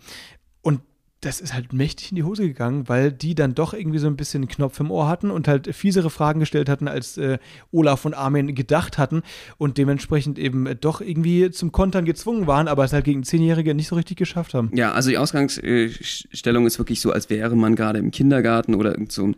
und 0.62 0.80
das 1.22 1.40
ist 1.40 1.54
halt 1.54 1.72
mächtig 1.72 2.10
in 2.10 2.16
die 2.16 2.24
Hose 2.24 2.42
gegangen, 2.42 2.88
weil 2.88 3.12
die 3.12 3.36
dann 3.36 3.54
doch 3.54 3.74
irgendwie 3.74 3.98
so 3.98 4.08
ein 4.08 4.16
bisschen 4.16 4.42
einen 4.42 4.48
Knopf 4.48 4.80
im 4.80 4.90
Ohr 4.90 5.06
hatten 5.06 5.30
und 5.30 5.46
halt 5.46 5.72
fiesere 5.72 6.10
Fragen 6.10 6.40
gestellt 6.40 6.68
hatten, 6.68 6.88
als 6.88 7.16
äh, 7.16 7.38
Olaf 7.70 8.04
und 8.04 8.14
Armin 8.14 8.56
gedacht 8.56 8.98
hatten 8.98 9.22
und 9.56 9.78
dementsprechend 9.78 10.36
eben 10.36 10.68
doch 10.80 11.00
irgendwie 11.00 11.50
zum 11.52 11.70
Kontern 11.70 12.04
gezwungen 12.04 12.48
waren, 12.48 12.66
aber 12.66 12.84
es 12.84 12.92
halt 12.92 13.04
gegen 13.04 13.22
Zehnjährige 13.22 13.72
nicht 13.72 13.86
so 13.86 13.94
richtig 13.94 14.16
geschafft 14.16 14.52
haben. 14.52 14.70
Ja, 14.74 14.92
also 14.92 15.10
die 15.10 15.18
Ausgangsstellung 15.18 16.66
ist 16.66 16.78
wirklich 16.78 17.00
so, 17.00 17.12
als 17.12 17.30
wäre 17.30 17.54
man 17.54 17.76
gerade 17.76 18.00
im 18.00 18.10
Kindergarten 18.10 18.74
oder 18.74 18.90
irgend 18.90 19.12
so 19.12 19.28
ein 19.28 19.36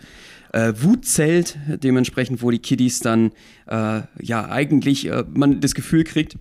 äh, 0.54 0.72
Wutzelt, 0.76 1.58
dementsprechend, 1.66 2.40
wo 2.40 2.50
die 2.50 2.60
Kiddies 2.60 3.00
dann 3.00 3.32
äh, 3.66 4.02
ja 4.22 4.48
eigentlich 4.48 5.10
äh, 5.10 5.24
man 5.34 5.60
das 5.60 5.74
Gefühl 5.74 6.04
kriegt, 6.04 6.38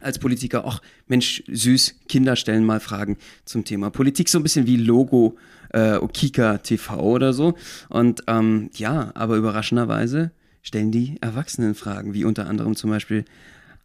als 0.00 0.18
Politiker, 0.18 0.64
ach 0.66 0.80
Mensch, 1.06 1.42
süß, 1.46 1.96
Kinder 2.08 2.36
stellen 2.36 2.64
mal 2.64 2.80
Fragen 2.80 3.16
zum 3.44 3.64
Thema 3.64 3.90
Politik, 3.90 4.28
so 4.28 4.38
ein 4.38 4.42
bisschen 4.42 4.66
wie 4.66 4.76
Logo 4.76 5.36
äh, 5.70 5.98
Kika 6.12 6.58
TV 6.58 6.98
oder 6.98 7.32
so. 7.32 7.54
Und 7.88 8.22
ähm, 8.26 8.70
ja, 8.74 9.10
aber 9.14 9.36
überraschenderweise 9.36 10.32
stellen 10.62 10.90
die 10.90 11.16
Erwachsenen 11.20 11.74
Fragen, 11.74 12.14
wie 12.14 12.24
unter 12.24 12.46
anderem 12.48 12.76
zum 12.76 12.90
Beispiel, 12.90 13.24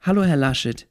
Hallo 0.02 0.24
Herr 0.24 0.38
Laschet, 0.38 0.88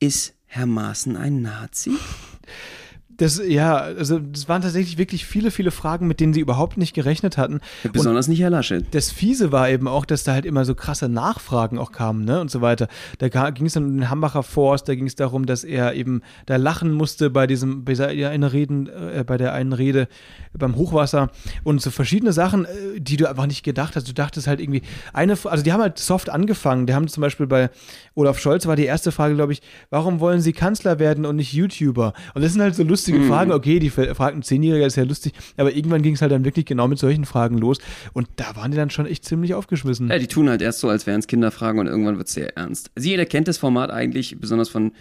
ist 0.00 0.34
Herr 0.46 0.66
Maaßen 0.66 1.16
ein 1.16 1.42
Nazi? 1.42 1.92
Das, 3.20 3.38
ja, 3.46 3.76
also 3.76 4.18
das 4.18 4.48
waren 4.48 4.62
tatsächlich 4.62 4.96
wirklich 4.96 5.26
viele, 5.26 5.50
viele 5.50 5.70
Fragen, 5.72 6.06
mit 6.06 6.20
denen 6.20 6.32
sie 6.32 6.40
überhaupt 6.40 6.78
nicht 6.78 6.94
gerechnet 6.94 7.36
hatten. 7.36 7.60
Besonders 7.92 8.28
und 8.28 8.30
nicht 8.30 8.40
Herr 8.40 8.48
Laschet. 8.48 8.82
Das 8.92 9.10
Fiese 9.10 9.52
war 9.52 9.68
eben 9.68 9.88
auch, 9.88 10.06
dass 10.06 10.24
da 10.24 10.32
halt 10.32 10.46
immer 10.46 10.64
so 10.64 10.74
krasse 10.74 11.06
Nachfragen 11.06 11.78
auch 11.78 11.92
kamen, 11.92 12.24
ne, 12.24 12.40
und 12.40 12.50
so 12.50 12.62
weiter. 12.62 12.88
Da 13.18 13.28
ging 13.50 13.66
es 13.66 13.74
dann 13.74 13.84
um 13.84 13.92
den 13.92 14.08
Hambacher 14.08 14.42
Forst, 14.42 14.88
da 14.88 14.94
ging 14.94 15.06
es 15.06 15.16
darum, 15.16 15.44
dass 15.44 15.64
er 15.64 15.92
eben 15.92 16.22
da 16.46 16.56
lachen 16.56 16.92
musste 16.92 17.28
bei 17.28 17.46
diesem, 17.46 17.84
bei 17.84 17.92
der 17.92 18.30
einen 18.30 18.44
Reden, 18.44 18.86
äh, 18.86 19.22
bei 19.26 19.36
der 19.36 19.52
einen 19.52 19.74
Rede 19.74 20.08
beim 20.54 20.76
Hochwasser 20.76 21.30
und 21.62 21.82
so 21.82 21.90
verschiedene 21.90 22.32
Sachen, 22.32 22.64
äh, 22.64 23.00
die 23.00 23.18
du 23.18 23.28
einfach 23.28 23.46
nicht 23.46 23.62
gedacht 23.64 23.96
hast. 23.96 24.08
Du 24.08 24.14
dachtest 24.14 24.46
halt 24.46 24.60
irgendwie, 24.60 24.80
eine, 25.12 25.36
also 25.44 25.62
die 25.62 25.74
haben 25.74 25.82
halt 25.82 25.98
soft 25.98 26.30
angefangen. 26.30 26.86
Die 26.86 26.94
haben 26.94 27.06
zum 27.06 27.20
Beispiel 27.20 27.46
bei 27.46 27.68
Olaf 28.14 28.38
Scholz 28.38 28.66
war 28.66 28.76
die 28.76 28.86
erste 28.86 29.12
Frage, 29.12 29.34
glaube 29.34 29.52
ich, 29.52 29.60
warum 29.90 30.20
wollen 30.20 30.40
sie 30.40 30.54
Kanzler 30.54 30.98
werden 30.98 31.26
und 31.26 31.36
nicht 31.36 31.52
YouTuber? 31.52 32.14
Und 32.34 32.42
das 32.42 32.52
sind 32.52 32.62
halt 32.62 32.74
so 32.74 32.82
lustige 32.82 33.09
lustige 33.10 33.24
mhm. 33.24 33.28
Fragen. 33.28 33.52
Okay, 33.52 33.78
die 33.78 33.90
fragt 33.90 34.36
ein 34.36 34.42
Zehnjähriger, 34.42 34.86
ist 34.86 34.96
ja 34.96 35.04
lustig. 35.04 35.32
Aber 35.56 35.74
irgendwann 35.74 36.02
ging 36.02 36.14
es 36.14 36.22
halt 36.22 36.32
dann 36.32 36.44
wirklich 36.44 36.66
genau 36.66 36.88
mit 36.88 36.98
solchen 36.98 37.24
Fragen 37.24 37.58
los. 37.58 37.78
Und 38.12 38.28
da 38.36 38.56
waren 38.56 38.70
die 38.70 38.76
dann 38.76 38.90
schon 38.90 39.06
echt 39.06 39.24
ziemlich 39.24 39.54
aufgeschmissen. 39.54 40.08
Ja, 40.08 40.18
die 40.18 40.26
tun 40.26 40.48
halt 40.48 40.62
erst 40.62 40.80
so, 40.80 40.88
als 40.88 41.06
wären 41.06 41.20
es 41.20 41.26
Kinderfragen 41.26 41.80
und 41.80 41.86
irgendwann 41.86 42.16
wird 42.16 42.28
es 42.28 42.34
sehr 42.34 42.56
ernst. 42.56 42.90
Also 42.94 43.08
jeder 43.08 43.26
kennt 43.26 43.48
das 43.48 43.58
Format 43.58 43.90
eigentlich, 43.90 44.38
besonders 44.38 44.68
von 44.68 44.92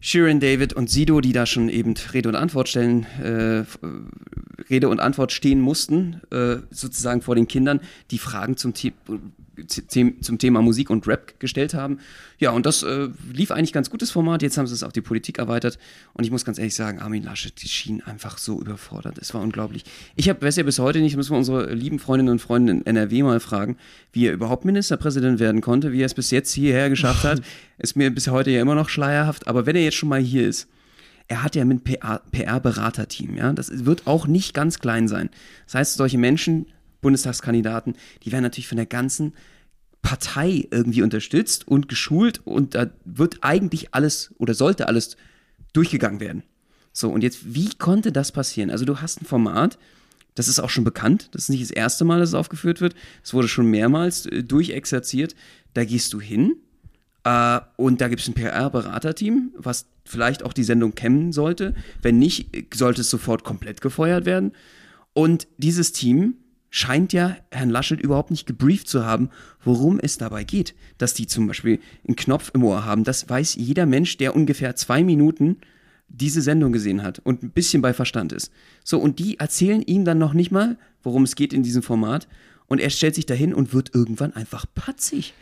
Shirin 0.00 0.40
David 0.40 0.72
und 0.72 0.88
Sido, 0.88 1.20
die 1.20 1.32
da 1.32 1.44
schon 1.44 1.68
eben 1.68 1.94
Rede 2.14 2.28
und 2.30 2.34
Antwort 2.34 2.68
stellen, 2.68 3.06
äh, 3.22 3.64
Rede 4.70 4.88
und 4.88 4.98
Antwort 4.98 5.30
stehen 5.30 5.60
mussten, 5.60 6.22
äh, 6.30 6.56
sozusagen 6.70 7.20
vor 7.20 7.34
den 7.34 7.48
Kindern, 7.48 7.80
die 8.10 8.18
Fragen 8.18 8.56
zum, 8.56 8.72
The 8.74 8.90
zum 9.66 10.38
Thema 10.38 10.62
Musik 10.62 10.90
und 10.90 11.06
Rap 11.06 11.38
gestellt 11.40 11.74
haben. 11.74 11.98
Ja, 12.38 12.50
und 12.50 12.66
das 12.66 12.82
äh, 12.82 13.08
lief 13.32 13.50
eigentlich 13.50 13.72
ganz 13.72 13.90
gutes 13.90 14.10
Format. 14.10 14.42
Jetzt 14.42 14.56
haben 14.56 14.66
sie 14.66 14.74
es 14.74 14.82
auf 14.82 14.92
die 14.92 15.00
Politik 15.00 15.38
erweitert. 15.38 15.78
Und 16.14 16.24
ich 16.24 16.30
muss 16.30 16.44
ganz 16.44 16.58
ehrlich 16.58 16.74
sagen, 16.74 17.00
Armin 17.00 17.22
Laschet, 17.22 17.52
die 17.62 17.68
schien 17.68 18.02
einfach 18.02 18.38
so 18.38 18.60
überfordert. 18.60 19.18
Es 19.18 19.34
war 19.34 19.42
unglaublich. 19.42 19.84
Ich 20.16 20.28
habe, 20.28 20.40
weiß 20.42 20.56
ja 20.56 20.62
bis 20.62 20.78
heute 20.78 21.00
nicht, 21.00 21.16
müssen 21.16 21.32
wir 21.32 21.38
unsere 21.38 21.72
lieben 21.74 21.98
Freundinnen 21.98 22.32
und 22.32 22.40
Freunde 22.40 22.72
in 22.72 22.86
NRW 22.86 23.22
mal 23.22 23.40
fragen, 23.40 23.76
wie 24.12 24.26
er 24.26 24.32
überhaupt 24.32 24.64
Ministerpräsident 24.64 25.38
werden 25.38 25.60
konnte, 25.60 25.92
wie 25.92 26.02
er 26.02 26.06
es 26.06 26.14
bis 26.14 26.30
jetzt 26.30 26.52
hierher 26.52 26.88
geschafft 26.88 27.24
hat. 27.24 27.42
Ist 27.78 27.96
mir 27.96 28.10
bis 28.10 28.28
heute 28.28 28.50
ja 28.50 28.60
immer 28.60 28.74
noch 28.74 28.88
schleierhaft. 28.88 29.48
Aber 29.48 29.66
wenn 29.66 29.76
er 29.76 29.84
jetzt 29.84 29.96
schon 29.96 30.08
mal 30.08 30.20
hier 30.20 30.46
ist, 30.46 30.68
er 31.30 31.44
hat 31.44 31.54
ja 31.54 31.64
mit 31.64 31.84
PR-Beraterteam, 31.84 33.36
ja. 33.36 33.52
Das 33.52 33.84
wird 33.84 34.08
auch 34.08 34.26
nicht 34.26 34.52
ganz 34.52 34.80
klein 34.80 35.06
sein. 35.06 35.30
Das 35.66 35.76
heißt, 35.76 35.94
solche 35.94 36.18
Menschen, 36.18 36.66
Bundestagskandidaten, 37.00 37.94
die 38.22 38.32
werden 38.32 38.42
natürlich 38.42 38.68
von 38.68 38.76
der 38.76 38.86
ganzen 38.86 39.34
Partei 40.02 40.66
irgendwie 40.70 41.02
unterstützt 41.02 41.68
und 41.68 41.88
geschult 41.88 42.40
und 42.46 42.74
da 42.74 42.90
wird 43.04 43.38
eigentlich 43.42 43.94
alles 43.94 44.34
oder 44.38 44.54
sollte 44.54 44.88
alles 44.88 45.16
durchgegangen 45.72 46.20
werden. 46.20 46.42
So, 46.92 47.10
und 47.10 47.22
jetzt, 47.22 47.54
wie 47.54 47.70
konnte 47.74 48.12
das 48.12 48.32
passieren? 48.32 48.70
Also, 48.70 48.84
du 48.84 49.00
hast 49.00 49.22
ein 49.22 49.26
Format, 49.26 49.78
das 50.34 50.48
ist 50.48 50.58
auch 50.58 50.70
schon 50.70 50.84
bekannt, 50.84 51.28
das 51.32 51.44
ist 51.44 51.48
nicht 51.50 51.62
das 51.62 51.70
erste 51.70 52.04
Mal, 52.04 52.18
dass 52.18 52.30
es 52.30 52.34
aufgeführt 52.34 52.80
wird, 52.80 52.94
es 53.22 53.34
wurde 53.34 53.48
schon 53.48 53.66
mehrmals 53.66 54.26
äh, 54.26 54.42
durchexerziert. 54.42 55.34
Da 55.74 55.84
gehst 55.84 56.12
du 56.12 56.20
hin 56.20 56.56
äh, 57.24 57.60
und 57.76 58.00
da 58.00 58.08
gibt 58.08 58.22
es 58.22 58.28
ein 58.28 58.34
PR-Beraterteam, 58.34 59.52
was 59.56 59.86
vielleicht 60.04 60.42
auch 60.42 60.52
die 60.52 60.64
Sendung 60.64 60.94
kennen 60.94 61.32
sollte. 61.32 61.74
Wenn 62.02 62.18
nicht, 62.18 62.74
sollte 62.74 63.02
es 63.02 63.10
sofort 63.10 63.44
komplett 63.44 63.80
gefeuert 63.80 64.24
werden. 64.24 64.52
Und 65.12 65.46
dieses 65.58 65.92
Team 65.92 66.34
scheint 66.70 67.12
ja 67.12 67.36
Herrn 67.50 67.70
Laschet 67.70 68.00
überhaupt 68.00 68.30
nicht 68.30 68.46
gebrieft 68.46 68.88
zu 68.88 69.04
haben, 69.04 69.30
worum 69.62 69.98
es 70.00 70.18
dabei 70.18 70.44
geht. 70.44 70.74
Dass 70.98 71.14
die 71.14 71.26
zum 71.26 71.46
Beispiel 71.46 71.80
einen 72.06 72.16
Knopf 72.16 72.52
im 72.54 72.64
Ohr 72.64 72.84
haben, 72.84 73.04
das 73.04 73.28
weiß 73.28 73.56
jeder 73.56 73.86
Mensch, 73.86 74.16
der 74.16 74.34
ungefähr 74.34 74.76
zwei 74.76 75.02
Minuten 75.02 75.56
diese 76.08 76.42
Sendung 76.42 76.72
gesehen 76.72 77.02
hat 77.02 77.20
und 77.20 77.42
ein 77.42 77.50
bisschen 77.50 77.82
bei 77.82 77.92
Verstand 77.92 78.32
ist. 78.32 78.52
So, 78.84 78.98
und 78.98 79.18
die 79.18 79.38
erzählen 79.38 79.82
ihm 79.82 80.04
dann 80.04 80.18
noch 80.18 80.32
nicht 80.32 80.50
mal, 80.50 80.76
worum 81.02 81.24
es 81.24 81.36
geht 81.36 81.52
in 81.52 81.62
diesem 81.62 81.82
Format. 81.82 82.28
Und 82.66 82.80
er 82.80 82.90
stellt 82.90 83.16
sich 83.16 83.26
dahin 83.26 83.52
und 83.52 83.72
wird 83.72 83.94
irgendwann 83.94 84.32
einfach 84.34 84.64
patzig. 84.74 85.34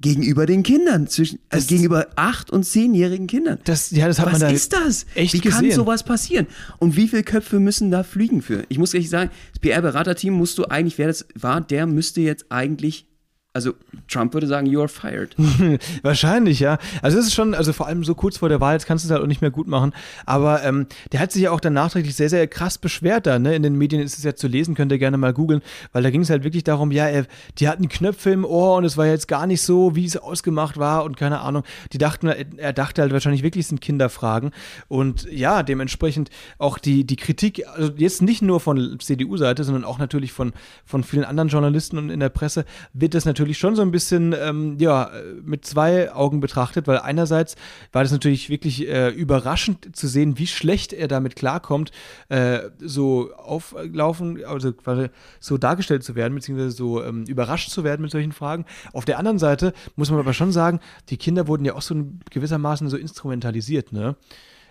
Gegenüber 0.00 0.44
den 0.46 0.62
Kindern, 0.62 1.06
zwischen, 1.06 1.38
also 1.48 1.66
gegenüber 1.66 2.08
acht 2.16 2.50
und 2.50 2.64
zehnjährigen 2.64 3.26
Kindern. 3.26 3.58
Das, 3.64 3.90
ja, 3.90 4.06
das 4.06 4.18
hat 4.18 4.26
Was 4.26 4.32
man 4.32 4.40
da 4.42 4.48
ist 4.50 4.72
das? 4.72 5.06
echt 5.14 5.32
Wie 5.34 5.40
kann 5.40 5.62
gesehen. 5.62 5.76
sowas 5.76 6.02
passieren? 6.02 6.46
Und 6.78 6.96
wie 6.96 7.08
viele 7.08 7.22
Köpfe 7.22 7.60
müssen 7.60 7.90
da 7.90 8.02
fliegen 8.02 8.42
für? 8.42 8.64
Ich 8.68 8.78
muss 8.78 8.92
ehrlich 8.92 9.08
sagen, 9.08 9.30
das 9.52 9.60
PR-Beraterteam 9.60 10.34
musst 10.34 10.58
du 10.58 10.64
eigentlich, 10.66 10.98
wer 10.98 11.06
das 11.06 11.26
war, 11.34 11.60
der 11.60 11.86
müsste 11.86 12.20
jetzt 12.20 12.46
eigentlich 12.50 13.06
also 13.54 13.72
Trump 14.08 14.34
würde 14.34 14.48
sagen, 14.48 14.66
you 14.66 14.80
are 14.80 14.88
fired. 14.88 15.36
Wahrscheinlich, 16.02 16.58
ja. 16.58 16.76
Also 17.02 17.18
es 17.18 17.28
ist 17.28 17.34
schon, 17.34 17.54
also 17.54 17.72
vor 17.72 17.86
allem 17.86 18.02
so 18.02 18.16
kurz 18.16 18.36
vor 18.36 18.48
der 18.48 18.60
Wahl, 18.60 18.72
jetzt 18.72 18.84
kannst 18.86 19.04
du 19.04 19.06
es 19.06 19.12
halt 19.12 19.22
auch 19.22 19.28
nicht 19.28 19.42
mehr 19.42 19.52
gut 19.52 19.68
machen. 19.68 19.92
Aber 20.26 20.64
ähm, 20.64 20.86
der 21.12 21.20
hat 21.20 21.30
sich 21.30 21.42
ja 21.42 21.52
auch 21.52 21.60
dann 21.60 21.72
nachträglich 21.72 22.16
sehr, 22.16 22.28
sehr 22.28 22.48
krass 22.48 22.78
beschwert 22.78 23.26
da. 23.26 23.38
Ne? 23.38 23.54
In 23.54 23.62
den 23.62 23.76
Medien 23.76 24.02
ist 24.02 24.18
es 24.18 24.24
ja 24.24 24.34
zu 24.34 24.48
lesen, 24.48 24.74
könnt 24.74 24.90
ihr 24.90 24.98
gerne 24.98 25.18
mal 25.18 25.32
googeln, 25.32 25.62
weil 25.92 26.02
da 26.02 26.10
ging 26.10 26.22
es 26.22 26.30
halt 26.30 26.42
wirklich 26.42 26.64
darum, 26.64 26.90
ja, 26.90 27.06
er, 27.06 27.26
die 27.58 27.68
hatten 27.68 27.88
Knöpfe 27.88 28.30
im 28.30 28.44
Ohr 28.44 28.76
und 28.76 28.84
es 28.84 28.96
war 28.96 29.06
jetzt 29.06 29.28
gar 29.28 29.46
nicht 29.46 29.62
so, 29.62 29.94
wie 29.94 30.04
es 30.04 30.16
ausgemacht 30.16 30.76
war 30.76 31.04
und 31.04 31.16
keine 31.16 31.38
Ahnung. 31.38 31.62
Die 31.92 31.98
dachten, 31.98 32.26
er 32.26 32.72
dachte 32.72 33.02
halt 33.02 33.12
wahrscheinlich 33.12 33.44
wirklich, 33.44 33.62
es 33.62 33.68
sind 33.68 33.80
Kinderfragen. 33.80 34.50
Und 34.88 35.30
ja, 35.30 35.62
dementsprechend 35.62 36.28
auch 36.58 36.78
die, 36.78 37.04
die 37.04 37.16
Kritik, 37.16 37.62
also 37.68 37.92
jetzt 37.96 38.20
nicht 38.20 38.42
nur 38.42 38.58
von 38.58 38.98
CDU-Seite, 38.98 39.62
sondern 39.62 39.84
auch 39.84 39.98
natürlich 39.98 40.32
von, 40.32 40.52
von 40.84 41.04
vielen 41.04 41.24
anderen 41.24 41.50
Journalisten 41.50 41.98
und 41.98 42.10
in 42.10 42.18
der 42.18 42.30
Presse, 42.30 42.64
wird 42.92 43.14
das 43.14 43.24
natürlich 43.24 43.43
natürlich 43.44 43.58
schon 43.58 43.76
so 43.76 43.82
ein 43.82 43.90
bisschen 43.90 44.34
ähm, 44.38 44.76
ja, 44.78 45.10
mit 45.42 45.66
zwei 45.66 46.12
Augen 46.12 46.40
betrachtet, 46.40 46.86
weil 46.86 46.98
einerseits 46.98 47.56
war 47.92 48.02
das 48.02 48.10
natürlich 48.10 48.48
wirklich 48.48 48.88
äh, 48.88 49.10
überraschend 49.10 49.94
zu 49.94 50.08
sehen, 50.08 50.38
wie 50.38 50.46
schlecht 50.46 50.94
er 50.94 51.08
damit 51.08 51.36
klarkommt, 51.36 51.90
äh, 52.30 52.60
so 52.78 53.34
auflaufen, 53.34 54.42
also 54.44 54.72
quasi 54.72 55.08
so 55.40 55.58
dargestellt 55.58 56.04
zu 56.04 56.14
werden, 56.14 56.34
beziehungsweise 56.34 56.70
so 56.70 57.04
ähm, 57.04 57.24
überrascht 57.24 57.70
zu 57.70 57.84
werden 57.84 58.00
mit 58.00 58.10
solchen 58.10 58.32
Fragen. 58.32 58.64
Auf 58.94 59.04
der 59.04 59.18
anderen 59.18 59.38
Seite 59.38 59.74
muss 59.94 60.10
man 60.10 60.18
aber 60.18 60.32
schon 60.32 60.50
sagen, 60.50 60.80
die 61.10 61.18
Kinder 61.18 61.46
wurden 61.46 61.66
ja 61.66 61.74
auch 61.74 61.82
so 61.82 61.94
gewissermaßen 62.30 62.88
so 62.88 62.96
instrumentalisiert, 62.96 63.92
ne? 63.92 64.16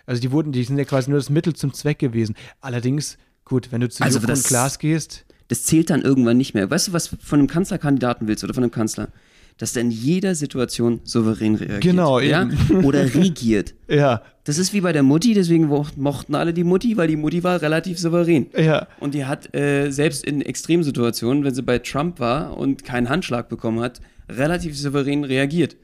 Also 0.05 0.19
die 0.21 0.31
wurden, 0.31 0.51
die 0.51 0.63
sind 0.63 0.77
ja 0.77 0.83
quasi 0.83 1.09
nur 1.09 1.19
das 1.19 1.29
Mittel 1.29 1.53
zum 1.53 1.73
Zweck 1.73 1.99
gewesen. 1.99 2.35
Allerdings, 2.59 3.17
gut, 3.45 3.71
wenn 3.71 3.79
du 3.79 3.87
zu 3.87 4.03
Also 4.03 4.19
Joko 4.19 4.33
und 4.33 4.43
Klaas 4.43 4.77
gehst, 4.79 5.25
Das 5.47 5.63
zählt 5.63 5.89
dann 5.89 6.01
irgendwann 6.01 6.37
nicht 6.37 6.53
mehr. 6.53 6.69
Weißt 6.69 6.87
du, 6.89 6.93
was 6.93 7.07
von 7.21 7.39
einem 7.39 7.47
Kanzlerkandidaten 7.47 8.27
willst 8.27 8.43
oder 8.43 8.53
von 8.53 8.63
einem 8.63 8.71
Kanzler? 8.71 9.09
Dass 9.59 9.73
der 9.73 9.83
in 9.83 9.91
jeder 9.91 10.33
Situation 10.33 10.99
souverän 11.03 11.53
reagiert. 11.55 11.81
Genau, 11.81 12.19
ja? 12.19 12.41
eben. 12.43 12.83
Oder 12.85 13.03
regiert. 13.13 13.75
ja, 13.87 14.23
Das 14.45 14.57
ist 14.57 14.73
wie 14.73 14.81
bei 14.81 14.91
der 14.93 15.03
Mutti, 15.03 15.35
deswegen 15.35 15.67
mochten 15.67 16.33
alle 16.33 16.53
die 16.55 16.63
Mutti, 16.63 16.97
weil 16.97 17.07
die 17.07 17.15
Mutti 17.15 17.43
war 17.43 17.61
relativ 17.61 17.99
souverän. 17.99 18.47
ja. 18.57 18.87
Und 18.99 19.13
die 19.13 19.25
hat 19.25 19.53
äh, 19.55 19.91
selbst 19.91 20.25
in 20.25 20.41
Extremsituationen, 20.41 21.43
wenn 21.43 21.53
sie 21.53 21.61
bei 21.61 21.77
Trump 21.77 22.19
war 22.19 22.57
und 22.57 22.83
keinen 22.83 23.09
Handschlag 23.09 23.47
bekommen 23.47 23.79
hat, 23.79 24.01
relativ 24.27 24.75
souverän 24.75 25.23
reagiert. 25.23 25.75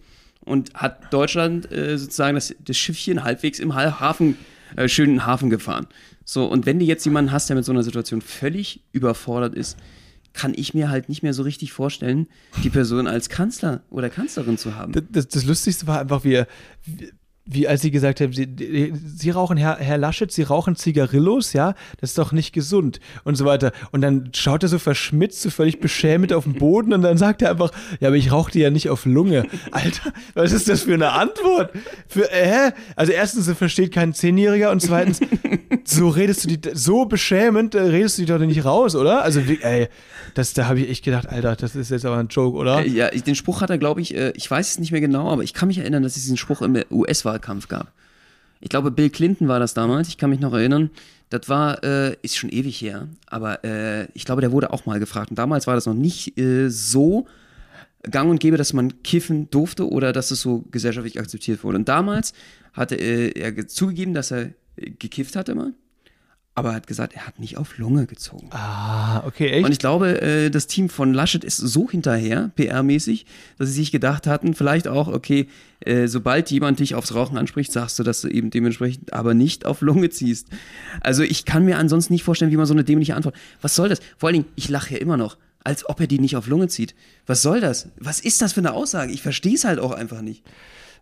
Und 0.44 0.74
hat 0.74 1.14
Deutschland 1.14 1.72
äh, 1.72 1.96
sozusagen 2.00 2.34
das, 2.36 2.56
das 2.66 2.76
Schiffchen 2.76 3.24
halbwegs 3.24 3.60
im 3.60 3.76
Ha- 3.76 4.00
Hafen, 4.00 4.36
äh, 4.78 4.88
schönen 4.88 5.28
Hafen 5.28 5.52
gefahren. 5.52 5.86
So, 6.32 6.46
und 6.46 6.68
wenn 6.68 6.78
du 6.78 6.86
jetzt 6.86 7.04
jemanden 7.06 7.32
hast, 7.32 7.50
der 7.50 7.56
mit 7.56 7.66
so 7.66 7.72
einer 7.72 7.82
Situation 7.82 8.22
völlig 8.22 8.84
überfordert 8.92 9.56
ist, 9.56 9.80
kann 10.32 10.54
ich 10.56 10.76
mir 10.76 10.92
halt 10.92 11.10
nicht 11.10 11.24
mehr 11.24 11.34
so 11.34 11.42
richtig 11.42 11.74
vorstellen, 11.74 12.28
die 12.64 12.70
Person 12.70 13.08
als 13.08 13.30
Kanzler 13.30 13.82
oder 13.90 14.12
Kanzlerin 14.12 14.56
zu 14.56 14.76
haben. 14.76 14.94
Das, 15.12 15.28
das, 15.28 15.46
Lustigste 15.46 15.88
war 15.88 16.00
einfach, 16.02 16.24
wie, 16.24 16.34
er- 16.34 16.48
wie, 17.52 17.68
als 17.68 17.82
sie 17.82 17.90
gesagt 17.92 18.22
haben, 18.22 18.32
sie, 18.32 18.48
sie 19.18 19.30
rauchen, 19.32 19.58
Herr, 19.58 19.78
Herr 19.78 19.98
Laschet, 19.98 20.32
Sie 20.32 20.44
rauchen 20.44 20.76
Zigarillos, 20.76 21.54
ja, 21.54 21.74
das 22.00 22.12
ist 22.12 22.18
doch 22.18 22.32
nicht 22.32 22.54
gesund 22.54 23.00
und 23.24 23.36
so 23.36 23.46
weiter. 23.46 23.72
Und 23.92 24.02
dann 24.02 24.30
schaut 24.36 24.62
er 24.64 24.70
so 24.70 24.78
verschmitzt, 24.78 25.42
so 25.42 25.50
völlig 25.50 25.80
beschämt 25.80 26.32
auf 26.32 26.44
den 26.44 26.54
Boden 26.54 26.94
und 26.94 27.02
dann 27.02 27.18
sagt 27.18 27.42
er 27.42 27.52
einfach, 27.52 27.72
ja, 28.00 28.10
aber 28.10 28.18
ich 28.18 28.32
rauche 28.32 28.52
die 28.52 28.60
ja 28.60 28.70
nicht 28.70 28.90
auf 28.90 29.06
Lunge. 29.06 29.46
Alter, 29.72 30.14
was 30.36 30.52
ist 30.52 30.70
das 30.70 30.84
für 30.84 30.94
eine 30.94 31.12
Antwort? 31.14 31.72
Für, 32.08 32.32
äh? 32.32 32.72
Also 32.96 33.12
erstens, 33.12 33.48
er 33.48 33.56
versteht 33.56 33.94
kein 33.94 34.14
Zehnjähriger 34.14 34.72
und 34.72 34.82
zweitens, 34.82 35.20
so 35.86 36.10
redest 36.10 36.44
du 36.46 36.50
die, 36.56 36.70
so 36.74 37.06
beschämend 37.06 37.74
äh, 37.76 37.80
redest 37.82 38.18
du 38.18 38.22
die 38.24 38.28
doch 38.28 38.40
nicht 38.40 38.64
raus, 38.66 38.96
oder? 38.96 39.24
Also, 39.24 39.40
ey, 39.40 39.88
das, 40.36 40.54
da 40.54 40.68
habe 40.68 40.80
ich 40.82 40.90
echt 40.90 41.04
gedacht, 41.04 41.28
Alter, 41.28 41.56
das 41.56 41.76
ist 41.76 41.90
jetzt 41.90 42.06
aber 42.06 42.18
ein 42.18 42.28
Joke, 42.28 42.58
oder? 42.58 42.82
Äh, 42.86 42.90
Ja, 42.90 43.10
ich- 43.12 43.24
den 43.24 43.36
Spruch 43.36 43.62
hat 43.62 43.70
er, 43.70 43.78
glaube 43.78 44.02
ich, 44.02 44.16
äh, 44.16 44.32
ich 44.36 44.50
weiß 44.50 44.70
es 44.72 44.80
nicht 44.80 44.92
mehr 44.92 45.02
genau, 45.02 45.30
aber 45.30 45.44
ich 45.44 45.54
kann 45.54 45.68
mich 45.68 45.80
erinnern, 45.80 46.04
dass 46.04 46.16
es 46.16 46.24
diesen 46.24 46.38
Spruch 46.38 46.62
im 46.62 46.78
US-Wahlkampf 47.40 47.68
gab. 47.68 47.92
Ich 48.62 48.70
glaube, 48.70 48.92
Bill 48.92 49.10
Clinton 49.10 49.48
war 49.48 49.60
das 49.60 49.74
damals, 49.74 50.10
ich 50.10 50.18
kann 50.18 50.30
mich 50.30 50.40
noch 50.42 50.54
erinnern. 50.54 50.90
Das 51.30 51.48
war, 51.48 51.84
äh, 51.84 52.18
ist 52.24 52.38
schon 52.38 52.50
ewig 52.50 52.82
her, 52.82 53.08
aber 53.28 53.64
äh, 53.64 54.08
ich 54.14 54.26
glaube, 54.26 54.42
der 54.42 54.52
wurde 54.52 54.74
auch 54.74 54.86
mal 54.86 55.00
gefragt. 55.00 55.30
Und 55.30 55.38
damals 55.40 55.68
war 55.68 55.76
das 55.76 55.86
noch 55.86 55.94
nicht 55.94 56.38
äh, 56.38 56.70
so 56.70 57.28
gang 58.10 58.30
und 58.30 58.40
gäbe, 58.40 58.58
dass 58.58 58.74
man 58.74 59.02
kiffen 59.04 59.50
durfte 59.52 59.88
oder 59.88 60.12
dass 60.12 60.32
es 60.32 60.42
so 60.42 60.66
gesellschaftlich 60.72 61.20
akzeptiert 61.20 61.64
wurde. 61.64 61.78
Und 61.78 61.88
damals 61.88 62.34
hatte 62.74 62.96
äh, 62.96 63.30
er 63.40 63.52
ge- 63.52 63.68
zugegeben, 63.68 64.14
dass 64.14 64.32
er 64.32 64.52
äh, 64.76 64.90
gekifft 64.98 65.36
hatte 65.36 65.54
mal, 65.56 65.74
aber 66.56 66.70
er 66.70 66.76
hat 66.76 66.88
gesagt, 66.88 67.14
er 67.14 67.26
hat 67.26 67.40
nicht 67.40 67.58
auf 67.58 67.78
Lunge 67.78 68.06
gezogen. 68.06 68.50
Ah, 68.52 69.24
okay, 69.26 69.50
echt? 69.50 69.66
Und 69.66 69.72
ich 69.72 69.80
glaube, 69.80 70.22
äh, 70.22 70.50
das 70.50 70.68
Team 70.68 70.90
von 70.90 71.14
Laschet 71.14 71.44
ist 71.44 71.58
so 71.58 71.90
hinterher, 71.90 72.52
PR-mäßig, 72.58 73.26
dass 73.58 73.70
sie 73.70 73.76
sich 73.76 73.92
gedacht 73.92 74.28
hatten, 74.28 74.54
vielleicht 74.54 74.88
auch, 74.88 75.08
okay, 75.08 75.48
äh, 75.80 76.08
sobald 76.08 76.52
jemand 76.52 76.80
dich 76.80 76.96
aufs 76.96 77.16
Rauchen 77.16 77.38
anspricht, 77.38 77.72
sagst 77.72 77.98
du, 77.98 78.04
dass 78.04 78.22
du 78.22 78.28
eben 78.28 78.50
dementsprechend 78.50 79.14
aber 79.14 79.34
nicht 79.34 79.66
auf 79.66 79.82
Lunge 79.82 80.10
ziehst. 80.10 80.48
Also 81.02 81.24
ich 81.24 81.46
kann 81.46 81.64
mir 81.64 81.78
ansonsten 81.78 82.14
nicht 82.14 82.24
vorstellen, 82.24 82.52
wie 82.52 82.58
man 82.58 82.66
so 82.66 82.74
eine 82.74 82.84
dämliche 82.84 83.16
Antwort. 83.16 83.36
Was 83.62 83.76
soll 83.76 83.88
das? 83.88 84.02
Vor 84.18 84.28
allen 84.28 84.42
Dingen, 84.42 84.50
ich 84.56 84.68
lache 84.68 84.96
ja 84.96 85.00
immer 85.00 85.18
noch, 85.18 85.38
als 85.64 85.88
ob 85.88 86.02
er 86.02 86.08
die 86.08 86.20
nicht 86.20 86.36
auf 86.36 86.48
Lunge 86.48 86.68
zieht. 86.68 86.96
Was 87.26 87.42
soll 87.42 87.62
das? 87.62 87.88
Was 87.98 88.20
ist 88.20 88.42
das 88.42 88.54
für 88.54 88.62
eine 88.62 88.74
Aussage? 88.74 89.14
Ich 89.14 89.22
verstehe 89.22 89.56
es 89.56 89.64
halt 89.64 89.80
auch 89.80 89.92
einfach 89.92 90.22
nicht. 90.22 90.44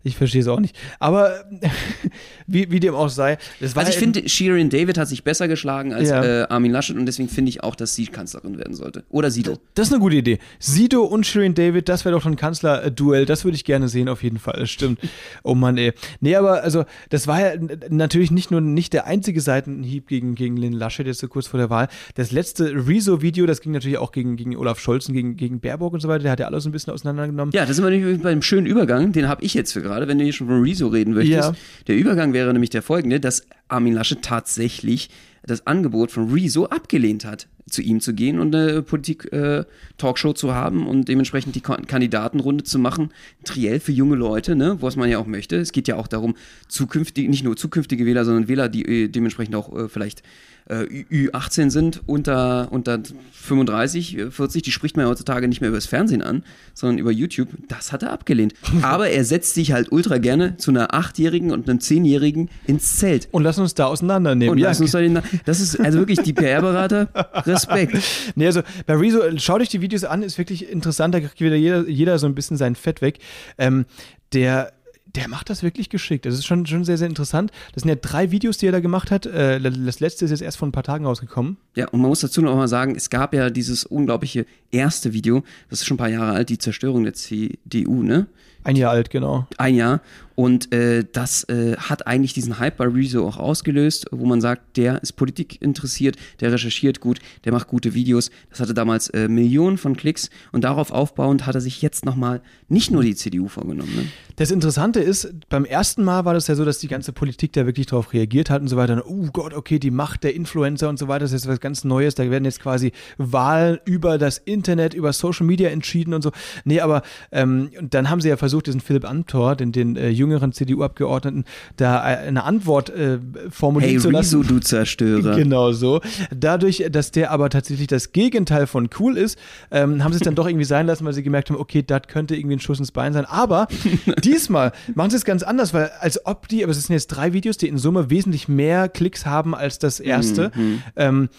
Ich 0.03 0.15
verstehe 0.15 0.41
es 0.41 0.47
auch 0.47 0.59
nicht. 0.59 0.75
Aber 0.99 1.43
wie, 2.47 2.71
wie 2.71 2.79
dem 2.79 2.95
auch 2.95 3.09
sei, 3.09 3.37
das 3.59 3.75
war 3.75 3.81
Also 3.81 3.91
ich 3.93 3.99
finde, 3.99 4.27
Shirin 4.29 4.69
David 4.69 4.97
hat 4.97 5.07
sich 5.07 5.23
besser 5.23 5.47
geschlagen 5.47 5.93
als 5.93 6.09
Ja. 6.09 6.23
äh, 6.23 6.47
Armin 6.49 6.71
Laschet 6.71 6.95
und 6.95 7.05
deswegen 7.05 7.29
finde 7.29 7.49
ich 7.49 7.63
auch, 7.63 7.75
dass 7.75 7.95
sie 7.95 8.05
Kanzlerin 8.07 8.57
werden 8.57 8.73
sollte. 8.75 9.03
Oder 9.09 9.31
Sido. 9.31 9.57
das 9.75 9.87
ist 9.87 9.93
eine 9.93 10.01
gute 10.01 10.15
Idee. 10.15 10.39
Sido 10.59 11.03
und 11.03 11.25
Shirin 11.25 11.53
David, 11.53 11.89
das 11.89 12.05
wäre 12.05 12.15
doch 12.15 12.21
schon 12.21 12.33
ein 12.33 12.37
Kanzler-Duell. 12.37 13.25
Das 13.25 13.43
würde 13.43 13.55
ich 13.55 13.65
gerne 13.65 13.87
sehen, 13.89 14.07
auf 14.09 14.23
jeden 14.23 14.39
Fall. 14.39 14.57
Das 14.59 14.69
stimmt. 14.69 14.99
Oh 15.43 15.55
Mann, 15.55 15.77
ey. 15.77 15.93
Nee, 16.21 16.35
aber 16.35 16.63
also, 16.63 16.85
das 17.09 17.27
war 17.27 17.41
ja 17.41 17.59
natürlich 17.89 18.31
nicht 18.31 18.51
nur 18.51 18.61
nicht 18.61 18.93
der 18.93 19.07
einzige 19.07 19.41
Seitenhieb 19.41 20.07
gegen, 20.07 20.35
gegen 20.35 20.57
Lynn 20.57 20.73
Laschet, 20.73 21.05
jetzt 21.07 21.19
so 21.19 21.27
kurz 21.27 21.47
vor 21.47 21.59
der 21.59 21.69
Wahl. 21.69 21.87
Das 22.15 22.31
letzte 22.31 22.87
Rezo-Video, 22.87 23.45
das 23.45 23.61
ging 23.61 23.71
natürlich 23.73 23.97
auch 23.97 24.11
gegen, 24.11 24.35
gegen 24.37 24.55
Olaf 24.55 24.79
Scholz 24.79 25.07
und 25.09 25.15
gegen, 25.15 25.35
gegen 25.35 25.59
Baerbock 25.59 25.93
und 25.93 25.99
so 25.99 26.07
weiter. 26.07 26.23
Der 26.23 26.31
hat 26.31 26.39
ja 26.39 26.45
alles 26.47 26.65
ein 26.65 26.71
bisschen 26.71 26.93
auseinandergenommen. 26.93 27.51
Ja, 27.53 27.65
da 27.65 27.73
sind 27.73 27.83
wir 27.83 27.91
nämlich 27.91 28.21
beim 28.21 28.41
schönen 28.41 28.65
Übergang, 28.67 29.11
den 29.11 29.27
habe 29.27 29.43
ich 29.43 29.53
jetzt 29.53 29.73
für 29.73 29.81
gerade, 29.87 30.07
wenn 30.07 30.17
du 30.17 30.23
hier 30.23 30.33
schon 30.33 30.47
von 30.47 30.61
Rezo 30.61 30.87
reden 30.87 31.13
möchtest. 31.13 31.49
Ja. 31.49 31.55
Der 31.87 31.95
Übergang 31.95 32.33
wäre 32.33 32.51
nämlich 32.53 32.69
der 32.69 32.81
folgende, 32.81 33.19
dass 33.19 33.47
Armin 33.67 33.93
Laschet 33.93 34.21
tatsächlich 34.21 35.09
das 35.43 35.65
Angebot 35.65 36.11
von 36.11 36.31
Rezo 36.31 36.65
abgelehnt 36.65 37.25
hat, 37.25 37.47
zu 37.69 37.81
ihm 37.81 38.01
zu 38.01 38.13
gehen 38.13 38.39
und 38.39 38.53
eine 38.53 38.81
Politik-Talkshow 38.81 40.33
zu 40.33 40.53
haben 40.53 40.87
und 40.87 41.07
dementsprechend 41.07 41.55
die 41.55 41.61
Kandidatenrunde 41.61 42.63
zu 42.63 42.79
machen. 42.79 43.09
Triell 43.45 43.79
für 43.79 43.93
junge 43.93 44.15
Leute, 44.15 44.55
ne, 44.55 44.77
was 44.81 44.95
man 44.97 45.09
ja 45.09 45.19
auch 45.19 45.25
möchte. 45.25 45.55
Es 45.55 45.71
geht 45.71 45.87
ja 45.87 45.95
auch 45.95 46.07
darum, 46.07 46.35
zukünftige, 46.67 47.29
nicht 47.29 47.43
nur 47.43 47.55
zukünftige 47.55 48.05
Wähler, 48.05 48.25
sondern 48.25 48.47
Wähler, 48.47 48.69
die 48.69 48.85
äh, 48.85 49.07
dementsprechend 49.07 49.55
auch 49.55 49.73
äh, 49.75 49.89
vielleicht 49.89 50.21
äh, 50.69 50.83
Ü- 50.83 51.29
Ü18 51.29 51.69
sind, 51.69 52.01
unter, 52.05 52.71
unter 52.71 52.99
35, 53.31 54.17
äh, 54.17 54.31
40, 54.31 54.61
die 54.63 54.71
spricht 54.71 54.97
man 54.97 55.05
ja 55.05 55.09
heutzutage 55.09 55.47
nicht 55.47 55.61
mehr 55.61 55.69
über 55.69 55.77
das 55.77 55.85
Fernsehen 55.85 56.21
an, 56.21 56.43
sondern 56.73 56.97
über 56.97 57.11
YouTube. 57.11 57.49
Das 57.67 57.91
hat 57.91 58.03
er 58.03 58.11
abgelehnt. 58.11 58.53
Aber 58.81 59.09
er 59.09 59.23
setzt 59.25 59.53
sich 59.55 59.71
halt 59.71 59.91
ultra 59.91 60.17
gerne 60.17 60.57
zu 60.57 60.71
einer 60.71 60.93
Achtjährigen 60.93 61.51
und 61.51 61.69
einem 61.69 61.79
Zehnjährigen 61.79 62.49
ins 62.65 62.97
Zelt. 62.97 63.27
Und 63.31 63.43
lass 63.43 63.57
uns 63.59 63.73
da 63.73 63.85
auseinandernehmen. 63.85 64.51
Und 64.51 64.57
lass 64.59 64.81
uns 64.81 64.91
da 64.91 64.99
den, 64.99 65.19
das 65.45 65.59
ist 65.59 65.79
also 65.79 65.99
wirklich 65.99 66.19
die 66.19 66.33
PR-Berater, 66.33 67.09
Respekt. 67.45 67.97
Nee, 68.35 68.47
also 68.47 68.61
bei 68.85 68.95
Rezo, 68.95 69.19
schaut 69.37 69.61
euch 69.61 69.69
die 69.69 69.81
Videos 69.81 70.03
an, 70.03 70.23
ist 70.23 70.37
wirklich 70.37 70.69
interessant, 70.69 71.13
da 71.13 71.19
kriegt 71.19 71.39
wieder 71.39 71.55
jeder, 71.55 71.87
jeder 71.87 72.19
so 72.19 72.27
ein 72.27 72.35
bisschen 72.35 72.57
sein 72.57 72.75
Fett 72.75 73.01
weg. 73.01 73.19
Ähm, 73.57 73.85
der, 74.33 74.73
der 75.17 75.27
macht 75.27 75.49
das 75.49 75.63
wirklich 75.63 75.89
geschickt. 75.89 76.25
Das 76.25 76.35
ist 76.35 76.45
schon, 76.45 76.65
schon 76.67 76.85
sehr, 76.85 76.97
sehr 76.97 77.07
interessant. 77.07 77.51
Das 77.73 77.81
sind 77.81 77.89
ja 77.89 77.95
drei 77.95 78.29
Videos, 78.31 78.57
die 78.57 78.67
er 78.67 78.71
da 78.71 78.79
gemacht 78.79 79.09
hat. 79.09 79.25
Äh, 79.25 79.59
das 79.59 79.99
letzte 79.99 80.25
ist 80.25 80.31
jetzt 80.31 80.41
erst 80.41 80.57
vor 80.57 80.67
ein 80.67 80.71
paar 80.71 80.83
Tagen 80.83 81.05
rausgekommen. 81.05 81.57
Ja, 81.75 81.87
und 81.89 81.99
man 82.01 82.09
muss 82.09 82.21
dazu 82.21 82.41
noch 82.41 82.55
mal 82.55 82.67
sagen, 82.67 82.95
es 82.95 83.09
gab 83.09 83.33
ja 83.33 83.49
dieses 83.49 83.83
unglaubliche 83.83 84.45
erste 84.71 85.13
Video, 85.13 85.43
das 85.69 85.81
ist 85.81 85.87
schon 85.87 85.95
ein 85.95 85.97
paar 85.97 86.09
Jahre 86.09 86.33
alt, 86.33 86.49
die 86.49 86.59
Zerstörung 86.59 87.03
der 87.03 87.13
CDU, 87.13 88.03
ne? 88.03 88.27
Ein 88.63 88.75
Jahr 88.75 88.91
alt, 88.91 89.09
genau. 89.09 89.47
Ein 89.57 89.75
Jahr. 89.75 90.01
Und 90.39 90.71
äh, 90.71 91.03
das 91.11 91.45
äh, 91.45 91.75
hat 91.77 92.05
eigentlich 92.05 92.31
diesen 92.31 92.59
Hype 92.59 92.77
bei 92.77 92.85
Rezo 92.85 93.27
auch 93.27 93.37
ausgelöst, 93.37 94.05
wo 94.11 94.23
man 94.27 94.39
sagt, 94.39 94.77
der 94.77 95.01
ist 95.01 95.13
Politik 95.13 95.59
interessiert, 95.63 96.15
der 96.41 96.51
recherchiert 96.51 96.99
gut, 96.99 97.17
der 97.43 97.53
macht 97.53 97.67
gute 97.67 97.95
Videos. 97.95 98.29
Das 98.51 98.59
hatte 98.59 98.75
damals 98.75 99.09
äh, 99.09 99.27
Millionen 99.27 99.79
von 99.79 99.97
Klicks 99.97 100.29
und 100.51 100.63
darauf 100.63 100.91
aufbauend 100.91 101.47
hat 101.47 101.55
er 101.55 101.61
sich 101.61 101.81
jetzt 101.81 102.05
nochmal 102.05 102.43
nicht 102.69 102.91
nur 102.91 103.01
die 103.01 103.15
CDU 103.15 103.47
vorgenommen. 103.47 103.95
Ne? 103.95 104.03
Das 104.35 104.51
Interessante 104.51 104.99
ist, 104.99 105.33
beim 105.49 105.65
ersten 105.65 106.03
Mal 106.03 106.23
war 106.25 106.35
das 106.35 106.45
ja 106.45 106.53
so, 106.53 106.63
dass 106.63 106.77
die 106.77 106.87
ganze 106.87 107.13
Politik 107.13 107.53
da 107.53 107.65
wirklich 107.65 107.87
darauf 107.87 108.13
reagiert 108.13 108.51
hat 108.51 108.61
und 108.61 108.67
so 108.67 108.77
weiter. 108.77 109.03
Oh 109.07 109.29
Gott, 109.33 109.55
okay, 109.55 109.79
die 109.79 109.89
Macht 109.89 110.23
der 110.23 110.35
Influencer 110.35 110.87
und 110.87 110.99
so 110.99 111.07
weiter, 111.07 111.21
das 111.21 111.33
ist 111.33 111.47
was 111.47 111.59
ganz 111.59 111.83
Neues. 111.83 112.13
Da 112.13 112.29
werden 112.29 112.45
jetzt 112.45 112.61
quasi 112.61 112.91
Wahlen 113.17 113.79
über 113.85 114.19
das 114.19 114.37
Internet, 114.37 114.93
über 114.93 115.11
Social 115.13 115.47
Media 115.47 115.69
entschieden 115.69 116.13
und 116.13 116.21
so. 116.21 116.31
Nee, 116.63 116.81
aber 116.81 117.01
ähm, 117.31 117.71
dann 117.81 118.11
haben 118.11 118.21
sie 118.21 118.29
ja 118.29 118.37
versucht, 118.37 118.67
diesen 118.67 118.81
Philipp 118.81 119.09
Amthor, 119.09 119.55
den, 119.55 119.71
den 119.71 119.95
äh, 119.95 120.09
jüngeren 120.27 120.51
CDU-Abgeordneten, 120.51 121.45
da 121.75 122.01
eine 122.01 122.43
Antwort 122.43 122.89
äh, 122.89 123.19
formulieren 123.49 123.93
hey, 123.93 123.99
zu 123.99 124.09
lassen. 124.09 124.41
Hey, 124.41 124.47
du 124.47 124.59
Zerstörer. 124.59 125.37
Genau 125.47 125.71
so. 125.71 126.01
Dadurch, 126.35 126.83
dass 126.91 127.11
der 127.11 127.31
aber 127.31 127.49
tatsächlich 127.49 127.87
das 127.87 128.11
Gegenteil 128.11 128.67
von 128.67 128.89
cool 128.99 129.17
ist, 129.17 129.37
ähm, 129.71 130.03
haben 130.03 130.11
sie 130.11 130.17
es 130.17 130.23
dann 130.23 130.35
doch 130.35 130.47
irgendwie 130.47 130.65
sein 130.65 130.87
lassen, 130.87 131.05
weil 131.05 131.13
sie 131.13 131.23
gemerkt 131.23 131.49
haben, 131.49 131.57
okay, 131.57 131.83
das 131.83 132.01
könnte 132.07 132.35
irgendwie 132.35 132.55
ein 132.55 132.59
Schuss 132.59 132.79
ins 132.79 132.91
Bein 132.91 133.13
sein. 133.13 133.25
Aber 133.25 133.67
diesmal 134.23 134.71
machen 134.95 135.11
sie 135.11 135.17
es 135.17 135.25
ganz 135.25 135.43
anders, 135.43 135.73
weil 135.73 135.91
als 135.99 136.25
ob 136.25 136.47
die, 136.47 136.63
aber 136.63 136.71
es 136.71 136.83
sind 136.83 136.93
jetzt 136.93 137.07
drei 137.07 137.33
Videos, 137.33 137.57
die 137.57 137.67
in 137.67 137.77
Summe 137.77 138.09
wesentlich 138.09 138.47
mehr 138.47 138.89
Klicks 138.89 139.25
haben 139.25 139.55
als 139.55 139.79
das 139.79 139.99
erste. 139.99 140.51
Mhm. 140.55 140.81
Ähm, 140.95 141.29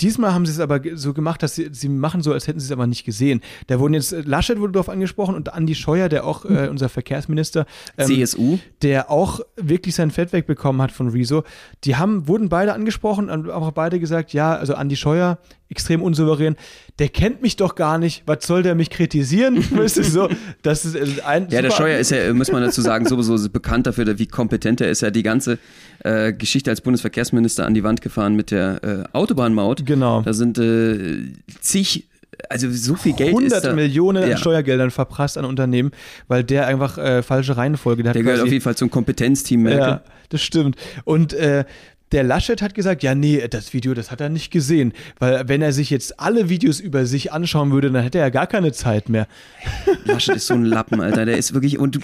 Diesmal 0.00 0.34
haben 0.34 0.46
sie 0.46 0.52
es 0.52 0.60
aber 0.60 0.80
so 0.94 1.12
gemacht, 1.12 1.42
dass 1.42 1.54
sie, 1.54 1.68
sie 1.72 1.88
machen 1.88 2.22
so, 2.22 2.32
als 2.32 2.46
hätten 2.46 2.60
sie 2.60 2.66
es 2.66 2.72
aber 2.72 2.86
nicht 2.86 3.04
gesehen. 3.04 3.40
Da 3.66 3.80
wurden 3.80 3.94
jetzt, 3.94 4.12
Laschet 4.24 4.58
wurde 4.58 4.72
darauf 4.72 4.88
angesprochen 4.88 5.34
und 5.34 5.52
Andi 5.52 5.74
Scheuer, 5.74 6.08
der 6.08 6.24
auch, 6.24 6.44
äh, 6.44 6.68
unser 6.68 6.88
Verkehrsminister, 6.88 7.66
ähm, 7.96 8.06
CSU, 8.06 8.58
der 8.82 9.10
auch 9.10 9.40
wirklich 9.56 9.94
sein 9.94 10.10
Fett 10.10 10.32
wegbekommen 10.32 10.82
hat 10.82 10.92
von 10.92 11.08
Rezo, 11.08 11.44
die 11.84 11.96
haben, 11.96 12.28
wurden 12.28 12.48
beide 12.48 12.74
angesprochen 12.74 13.30
und 13.30 13.50
auch 13.50 13.70
beide 13.72 13.98
gesagt, 14.00 14.32
ja, 14.32 14.54
also 14.54 14.74
Andi 14.74 14.96
Scheuer, 14.96 15.38
extrem 15.68 16.02
unsouverän, 16.02 16.56
der 16.98 17.08
kennt 17.08 17.42
mich 17.42 17.56
doch 17.56 17.74
gar 17.74 17.98
nicht, 17.98 18.22
was 18.26 18.46
soll 18.46 18.62
der 18.62 18.74
mich 18.74 18.90
kritisieren? 18.90 19.56
weißt 19.70 19.98
du, 19.98 20.04
so, 20.04 20.28
das 20.62 20.84
ist 20.84 20.94
äh, 20.94 21.22
ein 21.22 21.48
Ja, 21.50 21.62
der 21.62 21.70
Scheuer 21.70 21.98
ist 21.98 22.10
ja, 22.10 22.32
muss 22.32 22.50
man 22.52 22.62
dazu 22.62 22.80
sagen, 22.80 23.06
sowieso 23.06 23.48
bekannt 23.48 23.86
dafür, 23.86 24.18
wie 24.18 24.26
kompetent 24.26 24.80
er 24.80 24.90
ist. 24.90 25.02
Er 25.02 25.10
die 25.10 25.22
ganze 25.22 25.58
äh, 26.00 26.32
Geschichte 26.32 26.70
als 26.70 26.80
Bundesverkehrsminister 26.80 27.66
an 27.66 27.74
die 27.74 27.82
Wand 27.82 28.00
gefahren 28.00 28.36
mit 28.36 28.50
der 28.50 28.84
äh, 28.84 29.16
Autobahnmaut. 29.16 29.84
Genau. 29.84 30.22
Da 30.22 30.32
sind 30.32 30.58
äh, 30.58 31.32
zig 31.60 32.08
also 32.50 32.70
so 32.70 32.94
viel 32.96 33.14
Geld 33.14 33.30
100 33.30 33.52
ist 33.52 33.64
da, 33.64 33.72
Millionen 33.72 34.28
ja. 34.28 34.36
Steuergeldern 34.36 34.90
verprasst 34.90 35.38
an 35.38 35.44
Unternehmen, 35.44 35.90
weil 36.28 36.44
der 36.44 36.66
einfach 36.66 36.98
äh, 36.98 37.22
falsche 37.22 37.56
Reihenfolge 37.56 38.06
hat. 38.06 38.14
Der 38.14 38.22
gehört 38.22 38.42
auf 38.42 38.50
jeden 38.50 38.62
Fall 38.62 38.76
zum 38.76 38.90
Kompetenzteam 38.90 39.62
Merkel. 39.62 39.80
Ja, 39.80 40.02
das 40.28 40.42
stimmt. 40.42 40.76
Und 41.04 41.32
äh, 41.32 41.64
der 42.12 42.22
Laschet 42.22 42.62
hat 42.62 42.74
gesagt, 42.74 43.02
ja, 43.02 43.14
nee, 43.14 43.46
das 43.48 43.72
Video, 43.72 43.92
das 43.92 44.10
hat 44.10 44.20
er 44.20 44.28
nicht 44.28 44.50
gesehen. 44.50 44.92
Weil 45.18 45.48
wenn 45.48 45.60
er 45.60 45.72
sich 45.72 45.90
jetzt 45.90 46.20
alle 46.20 46.48
Videos 46.48 46.78
über 46.78 47.04
sich 47.04 47.32
anschauen 47.32 47.72
würde, 47.72 47.90
dann 47.90 48.02
hätte 48.02 48.18
er 48.18 48.26
ja 48.26 48.30
gar 48.30 48.46
keine 48.46 48.72
Zeit 48.72 49.08
mehr. 49.08 49.26
Laschet 50.04 50.36
ist 50.36 50.46
so 50.46 50.54
ein 50.54 50.64
Lappen, 50.64 51.00
Alter. 51.00 51.24
Der 51.24 51.36
ist 51.36 51.52
wirklich, 51.52 51.78
und 51.78 51.98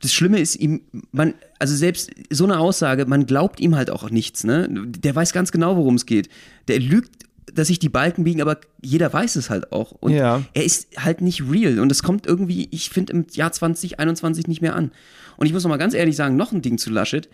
das 0.00 0.12
Schlimme 0.12 0.40
ist 0.40 0.56
ihm, 0.56 0.82
man, 1.12 1.34
also 1.58 1.76
selbst 1.76 2.10
so 2.30 2.44
eine 2.44 2.58
Aussage, 2.58 3.06
man 3.06 3.26
glaubt 3.26 3.60
ihm 3.60 3.76
halt 3.76 3.90
auch 3.90 4.10
nichts, 4.10 4.42
ne? 4.44 4.68
Der 4.70 5.14
weiß 5.14 5.32
ganz 5.32 5.52
genau, 5.52 5.76
worum 5.76 5.94
es 5.94 6.06
geht. 6.06 6.28
Der 6.66 6.80
lügt 6.80 7.28
dass 7.54 7.68
sich 7.68 7.78
die 7.78 7.88
Balken 7.88 8.24
biegen, 8.24 8.40
aber 8.40 8.58
jeder 8.82 9.12
weiß 9.12 9.36
es 9.36 9.50
halt 9.50 9.72
auch. 9.72 9.92
Und 9.92 10.12
ja. 10.12 10.42
er 10.54 10.64
ist 10.64 11.02
halt 11.02 11.20
nicht 11.20 11.42
real. 11.50 11.80
Und 11.80 11.90
es 11.90 12.02
kommt 12.02 12.26
irgendwie, 12.26 12.68
ich 12.70 12.90
finde, 12.90 13.12
im 13.14 13.26
Jahr 13.32 13.52
2021 13.52 14.46
nicht 14.46 14.60
mehr 14.60 14.76
an. 14.76 14.92
Und 15.36 15.46
ich 15.46 15.52
muss 15.52 15.62
noch 15.62 15.70
mal 15.70 15.76
ganz 15.76 15.94
ehrlich 15.94 16.14
sagen, 16.14 16.36
noch 16.36 16.52
ein 16.52 16.62
Ding 16.62 16.78
zu 16.78 16.90
Laschet. 16.90 17.28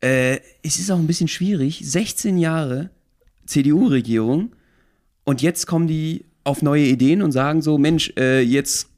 Äh, 0.00 0.40
es 0.62 0.78
ist 0.78 0.90
auch 0.90 0.98
ein 0.98 1.06
bisschen 1.06 1.28
schwierig. 1.28 1.80
16 1.84 2.38
Jahre 2.38 2.90
CDU-Regierung 3.46 4.52
und 5.24 5.42
jetzt 5.42 5.66
kommen 5.66 5.86
die 5.86 6.24
auf 6.44 6.62
neue 6.62 6.84
Ideen 6.84 7.22
und 7.22 7.32
sagen 7.32 7.62
so, 7.62 7.78
Mensch, 7.78 8.12
äh, 8.16 8.40
jetzt 8.40 8.88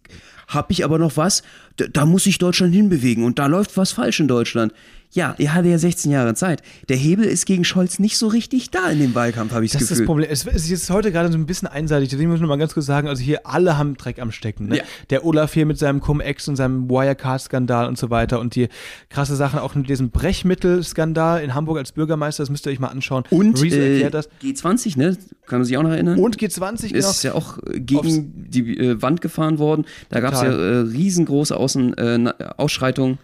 habe 0.48 0.72
ich 0.72 0.84
aber 0.84 0.98
noch 0.98 1.16
was, 1.16 1.42
da, 1.76 1.86
da 1.86 2.06
muss 2.06 2.24
sich 2.24 2.38
Deutschland 2.38 2.74
hinbewegen 2.74 3.24
und 3.24 3.38
da 3.38 3.46
läuft 3.46 3.76
was 3.76 3.92
falsch 3.92 4.20
in 4.20 4.28
Deutschland. 4.28 4.72
Ja, 5.10 5.34
er 5.38 5.54
hatte 5.54 5.68
ja 5.68 5.78
16 5.78 6.10
Jahre 6.10 6.34
Zeit. 6.34 6.62
Der 6.88 6.96
Hebel 6.96 7.24
ist 7.24 7.46
gegen 7.46 7.64
Scholz 7.64 7.98
nicht 7.98 8.18
so 8.18 8.28
richtig 8.28 8.70
da 8.70 8.90
in 8.90 8.98
dem 8.98 9.14
Wahlkampf, 9.14 9.52
habe 9.52 9.64
ich 9.64 9.72
das, 9.72 9.80
das 9.86 9.98
Gefühl. 9.98 10.22
Das 10.22 10.30
ist 10.30 10.30
das 10.30 10.44
Problem. 10.44 10.56
Es 10.56 10.70
ist 10.70 10.90
heute 10.90 11.12
gerade 11.12 11.32
so 11.32 11.38
ein 11.38 11.46
bisschen 11.46 11.66
einseitig. 11.66 12.10
Deswegen 12.10 12.28
muss 12.28 12.36
ich 12.36 12.42
noch 12.42 12.48
mal 12.48 12.58
ganz 12.58 12.74
kurz 12.74 12.86
sagen, 12.86 13.08
also 13.08 13.22
hier 13.22 13.46
alle 13.46 13.78
haben 13.78 13.96
Dreck 13.96 14.20
am 14.20 14.30
Stecken. 14.30 14.68
Ne? 14.68 14.78
Ja. 14.78 14.82
Der 15.08 15.24
Olaf 15.24 15.54
hier 15.54 15.64
mit 15.64 15.78
seinem 15.78 16.00
Cum-Ex 16.00 16.48
und 16.48 16.56
seinem 16.56 16.90
Wirecard-Skandal 16.90 17.88
und 17.88 17.96
so 17.96 18.10
weiter 18.10 18.38
und 18.38 18.54
die 18.54 18.68
krasse 19.08 19.34
Sachen 19.34 19.58
auch 19.60 19.74
mit 19.74 19.88
diesem 19.88 20.10
Brechmittel-Skandal 20.10 21.42
in 21.42 21.54
Hamburg 21.54 21.78
als 21.78 21.92
Bürgermeister, 21.92 22.42
das 22.42 22.50
müsst 22.50 22.66
ihr 22.66 22.72
euch 22.72 22.80
mal 22.80 22.88
anschauen. 22.88 23.24
Und 23.30 23.62
äh, 23.62 24.10
G20, 24.42 24.98
ne? 24.98 25.16
Kann 25.46 25.60
man 25.60 25.64
sich 25.64 25.76
auch 25.78 25.82
noch 25.82 25.90
erinnern? 25.90 26.18
Und 26.18 26.36
G20, 26.36 26.92
genau. 26.92 26.98
Ist 27.10 27.22
ja 27.22 27.32
auch 27.32 27.58
äh, 27.66 27.80
gegen 27.80 27.98
Aufs 27.98 28.20
die 28.24 28.78
äh, 28.78 29.00
Wand 29.00 29.22
gefahren 29.22 29.58
worden. 29.58 29.86
Da 30.10 30.20
gab 30.20 30.34
es 30.34 30.42
ja 30.42 30.48
äh, 30.48 30.78
riesengroße 30.80 31.56
Außen, 31.56 31.96
äh, 31.96 32.32
Ausschreitungen 32.58 33.18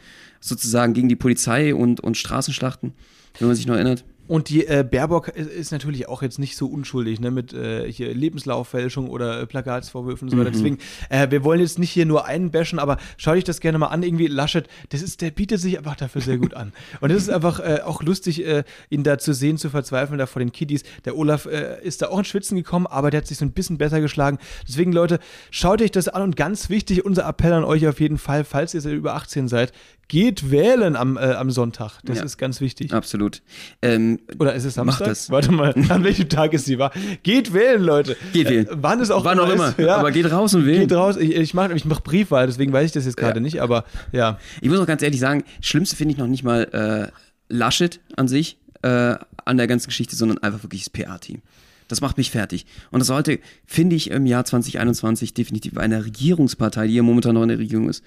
sozusagen 0.45 0.93
gegen 0.93 1.09
die 1.09 1.17
Polizei 1.17 1.75
und, 1.75 2.01
und 2.01 2.17
Straßenschlachten, 2.17 2.93
wenn 3.39 3.49
man 3.49 3.57
sich 3.57 3.67
noch 3.67 3.77
erinnert. 3.77 4.05
Und 4.27 4.49
die 4.49 4.67
äh, 4.67 4.87
Baerbock 4.89 5.29
ist 5.29 5.71
natürlich 5.71 6.09
auch 6.09 6.23
jetzt 6.23 6.39
nicht 6.39 6.57
so 6.57 6.67
unschuldig, 6.67 7.21
ne, 7.21 7.31
mit 7.31 7.53
äh, 7.53 7.91
hier 7.93 8.15
Lebenslauffälschung 8.15 9.11
oder 9.11 9.41
äh, 9.41 9.47
Plakatsvorwürfen 9.47 10.29
und 10.29 10.31
so 10.31 10.39
weiter. 10.39 10.49
Mhm. 10.49 10.55
Deswegen, 10.55 10.79
äh, 11.11 11.31
wir 11.31 11.45
wollen 11.45 11.61
jetzt 11.61 11.79
nicht 11.79 11.91
hier 11.91 12.07
nur 12.07 12.25
einen 12.25 12.51
bashen, 12.51 12.79
aber 12.79 12.97
schau 13.19 13.35
dich 13.35 13.45
das 13.45 13.61
gerne 13.61 13.77
mal 13.77 13.89
an. 13.89 14.03
Irgendwie 14.03 14.27
Laschet, 14.27 14.67
das 14.89 15.03
ist, 15.03 15.21
der 15.21 15.31
bietet 15.31 15.61
sich 15.61 15.77
einfach 15.77 15.97
dafür 15.97 16.23
sehr 16.23 16.39
gut 16.39 16.55
an. 16.55 16.73
Und 17.01 17.11
es 17.11 17.25
ist 17.25 17.29
einfach 17.29 17.61
äh, 17.61 17.81
auch 17.85 18.03
lustig, 18.03 18.47
äh, 18.47 18.65
ihn 18.89 19.03
da 19.03 19.19
zu 19.19 19.35
sehen, 19.35 19.59
zu 19.59 19.69
verzweifeln 19.69 20.19
da 20.19 20.25
vor 20.25 20.41
den 20.41 20.53
Kiddies. 20.53 20.85
Der 21.05 21.19
Olaf 21.19 21.45
äh, 21.45 21.83
ist 21.83 22.01
da 22.01 22.09
auch 22.09 22.19
in 22.19 22.25
Schwitzen 22.25 22.57
gekommen, 22.57 22.87
aber 22.87 23.11
der 23.11 23.21
hat 23.21 23.27
sich 23.27 23.37
so 23.37 23.45
ein 23.45 23.53
bisschen 23.53 23.77
besser 23.77 24.01
geschlagen. 24.01 24.39
Deswegen, 24.67 24.93
Leute, 24.93 25.19
schaut 25.51 25.83
euch 25.83 25.91
das 25.91 26.09
an 26.09 26.23
und 26.23 26.37
ganz 26.37 26.71
wichtig, 26.71 27.05
unser 27.05 27.29
Appell 27.29 27.53
an 27.53 27.65
euch 27.65 27.87
auf 27.87 28.01
jeden 28.01 28.17
Fall, 28.17 28.45
falls 28.45 28.73
ihr 28.73 28.85
über 28.91 29.15
18 29.15 29.49
seid, 29.49 29.73
geht 30.09 30.51
wählen 30.51 30.97
am, 30.97 31.17
äh, 31.17 31.21
am 31.21 31.51
Sonntag. 31.51 32.01
Das 32.05 32.19
ja, 32.19 32.25
ist 32.25 32.39
ganz 32.39 32.61
wichtig. 32.61 32.93
Absolut. 32.93 33.43
Ähm, 33.83 34.21
Oder 34.39 34.55
ist 34.55 34.65
es 34.65 34.75
Samstag? 34.75 35.01
Macht 35.01 35.11
das. 35.11 35.31
Warte 35.31 35.53
mal, 35.53 35.75
an 35.89 36.05
welchem 36.05 36.29
Tag 36.29 36.53
ist 36.53 36.67
die 36.67 36.79
Wahl? 36.79 36.93
Geht 37.23 37.53
wählen, 37.53 37.83
Leute. 37.83 38.17
Geht 38.33 38.49
wählen. 38.49 38.67
Äh, 38.67 38.77
wann 38.77 39.01
ist 39.01 39.11
auch 39.11 39.25
wann 39.25 39.39
auch 39.39 39.51
immer. 39.51 39.75
Ja. 39.79 39.97
Aber 39.97 40.11
geht 40.13 40.31
raus 40.31 40.55
und 40.55 40.67
wählen. 40.67 40.89
Geht 40.89 40.93
raus. 40.93 41.17
Ich, 41.17 41.35
ich 41.35 41.55
mache 41.55 41.73
ich 41.75 41.85
mach 41.85 42.01
Briefwahl, 42.01 42.47
deswegen 42.47 42.73
weiß 42.73 42.87
ich 42.87 42.93
das 42.93 43.05
jetzt 43.05 43.17
gerade 43.17 43.37
ja. 43.37 43.41
nicht, 43.41 43.61
aber 43.61 43.85
ja. 44.13 44.39
Ich 44.61 44.69
muss 44.69 44.79
auch 44.79 44.87
ganz 44.87 45.03
ehrlich 45.03 45.21
sagen, 45.21 45.45
Schlimmste 45.61 45.97
finde 45.97 46.13
ich 46.13 46.19
noch 46.19 46.27
nicht 46.27 46.45
mal 46.45 47.11
äh, 47.11 47.13
Laschet 47.49 48.01
an 48.17 48.29
sich, 48.29 48.59
äh, 48.83 49.17
an 49.45 49.57
der 49.57 49.67
ganzen 49.67 49.87
Geschichte, 49.87 50.17
sondern 50.17 50.39
einfach 50.39 50.63
wirklich 50.63 50.85
das 50.85 50.91
PA-Team. 50.91 51.43
Das 51.89 52.01
macht 52.01 52.17
mich 52.17 52.31
fertig. 52.31 52.67
Und 52.91 53.01
das 53.01 53.09
sollte, 53.09 53.41
finde 53.67 53.97
ich, 53.97 54.11
im 54.11 54.27
Jahr 54.27 54.45
2021 54.45 55.35
definitiv 55.35 55.77
einer 55.77 56.05
Regierungspartei, 56.05 56.87
die 56.87 56.95
ja 56.95 57.03
momentan 57.03 57.35
noch 57.35 57.43
in 57.43 57.49
der 57.49 57.59
Regierung 57.59 57.89
ist, 57.89 58.03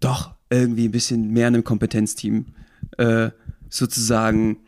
doch 0.00 0.35
irgendwie 0.50 0.88
ein 0.88 0.92
bisschen 0.92 1.32
mehr 1.32 1.46
einem 1.46 1.64
Kompetenzteam 1.64 2.46
äh, 2.98 3.30
sozusagen 3.68 4.58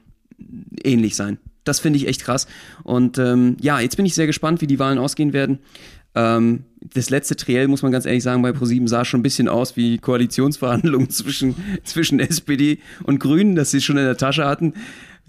ähnlich 0.82 1.16
sein. 1.16 1.38
Das 1.64 1.80
finde 1.80 1.98
ich 1.98 2.08
echt 2.08 2.22
krass. 2.22 2.46
Und 2.82 3.18
ähm, 3.18 3.56
ja, 3.60 3.80
jetzt 3.80 3.96
bin 3.96 4.06
ich 4.06 4.14
sehr 4.14 4.26
gespannt, 4.26 4.60
wie 4.60 4.66
die 4.66 4.78
Wahlen 4.78 4.98
ausgehen 4.98 5.32
werden. 5.32 5.58
Ähm, 6.14 6.64
das 6.80 7.10
letzte 7.10 7.36
Triell, 7.36 7.68
muss 7.68 7.82
man 7.82 7.92
ganz 7.92 8.06
ehrlich 8.06 8.22
sagen, 8.22 8.42
bei 8.42 8.52
ProSieben 8.52 8.88
sah 8.88 9.04
schon 9.04 9.20
ein 9.20 9.22
bisschen 9.22 9.48
aus 9.48 9.76
wie 9.76 9.98
Koalitionsverhandlungen 9.98 11.10
zwischen, 11.10 11.54
zwischen 11.84 12.20
SPD 12.20 12.78
und 13.04 13.20
Grünen, 13.20 13.54
dass 13.54 13.70
sie 13.70 13.80
schon 13.80 13.98
in 13.98 14.04
der 14.04 14.16
Tasche 14.16 14.46
hatten. 14.46 14.74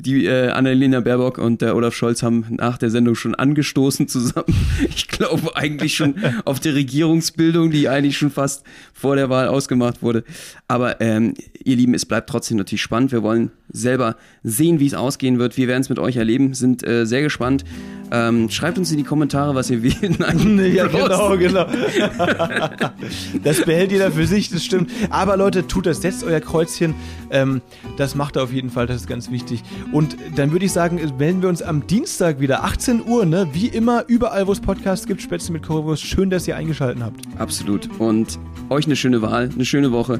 Die 0.02 0.26
äh, 0.26 0.50
Annalena 0.50 1.02
Baerbock 1.02 1.38
und 1.38 1.62
der 1.62 1.76
Olaf 1.76 1.94
Scholz 1.94 2.24
haben 2.24 2.46
nach 2.50 2.78
der 2.78 2.90
Sendung 2.90 3.16
schon 3.16 3.36
angestoßen 3.36 4.08
zusammen. 4.08 4.46
Ich 4.90 5.08
glaube 5.08 5.56
eigentlich 5.58 5.96
schon 5.96 6.16
auf 6.46 6.62
der 6.62 6.74
Regierungsbildung, 6.74 7.72
die 7.72 7.90
eigentlich 7.90 8.18
schon 8.18 8.32
fast 8.32 8.64
vor 8.94 9.18
der 9.18 9.30
Wahl 9.30 9.50
ausgemacht 9.50 10.02
wurde. 10.02 10.24
Aber 10.70 11.02
ähm, 11.02 11.34
ihr 11.64 11.76
Lieben, 11.76 11.94
es 11.94 12.06
bleibt 12.06 12.30
trotzdem 12.30 12.58
natürlich 12.58 12.82
spannend. 12.82 13.12
Wir 13.12 13.24
wollen 13.24 13.52
selber 13.72 14.16
sehen, 14.44 14.80
wie 14.80 14.88
es 14.88 14.94
ausgehen 14.94 15.40
wird. 15.40 15.58
Wir 15.58 15.68
werden 15.68 15.82
es 15.82 15.90
mit 15.90 16.00
euch 16.00 16.18
erleben, 16.18 16.54
sind 16.54 16.86
äh, 16.86 17.06
sehr 17.06 17.22
gespannt. 17.22 17.64
Ähm, 18.12 18.50
schreibt 18.50 18.78
uns 18.78 18.92
in 18.92 18.98
die 18.98 19.04
Kommentare, 19.04 19.54
was 19.54 19.70
ihr 19.70 19.84
wählen. 19.84 20.18
ja, 20.74 20.88
genau, 20.88 21.38
genau. 21.38 21.66
das 23.44 23.62
behält 23.64 23.92
jeder 23.92 24.12
für 24.12 24.26
sich, 24.26 24.50
das 24.50 24.66
stimmt. 24.66 24.90
Aber 25.10 25.38
Leute, 25.38 25.68
tut 25.68 25.86
das, 25.86 26.02
setzt 26.02 26.24
euer 26.24 26.40
Kreuzchen. 26.40 26.96
Ähm, 27.30 27.62
das 27.98 28.16
macht 28.16 28.36
er 28.36 28.44
auf 28.44 28.52
jeden 28.52 28.70
Fall, 28.70 28.88
das 28.88 28.98
ist 28.98 29.08
ganz 29.08 29.30
wichtig. 29.30 29.62
Und 29.92 30.18
dann 30.36 30.52
würde 30.52 30.66
ich 30.66 30.72
sagen, 30.72 31.00
melden 31.20 31.42
wir 31.42 31.50
uns 31.50 31.62
am 31.62 31.86
Dienstag 31.86 32.40
wieder, 32.40 32.64
18 32.64 33.06
Uhr, 33.06 33.26
ne? 33.26 33.48
Wie 33.54 33.68
immer, 33.68 34.06
überall, 34.08 34.48
wo 34.48 34.52
es 34.52 34.60
Podcasts 34.60 35.06
gibt, 35.06 35.22
Spätzle 35.22 35.54
mit 35.54 35.64
Currywurst. 35.64 36.04
Schön, 36.04 36.30
dass 36.30 36.48
ihr 36.48 36.56
eingeschaltet 36.56 37.04
habt. 37.04 37.22
Absolut. 37.38 37.90
Und 38.00 38.40
euch 38.70 38.86
eine 38.86 38.96
schöne 38.96 39.22
Wahl, 39.22 39.50
eine 39.54 39.66
schöne 39.66 39.92
Woche. 39.92 40.20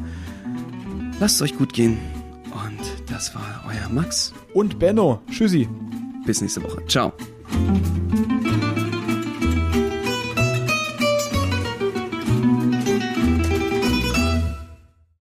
Lasst 1.20 1.36
es 1.36 1.42
euch 1.42 1.58
gut 1.58 1.74
gehen. 1.74 1.98
Und 2.46 3.12
das 3.12 3.36
war 3.36 3.64
euer 3.68 3.90
Max. 3.90 4.34
Und 4.54 4.80
Benno. 4.80 5.22
Tschüssi. 5.30 5.68
Bis 6.26 6.42
nächste 6.42 6.64
Woche. 6.64 6.86
Ciao. 6.88 7.14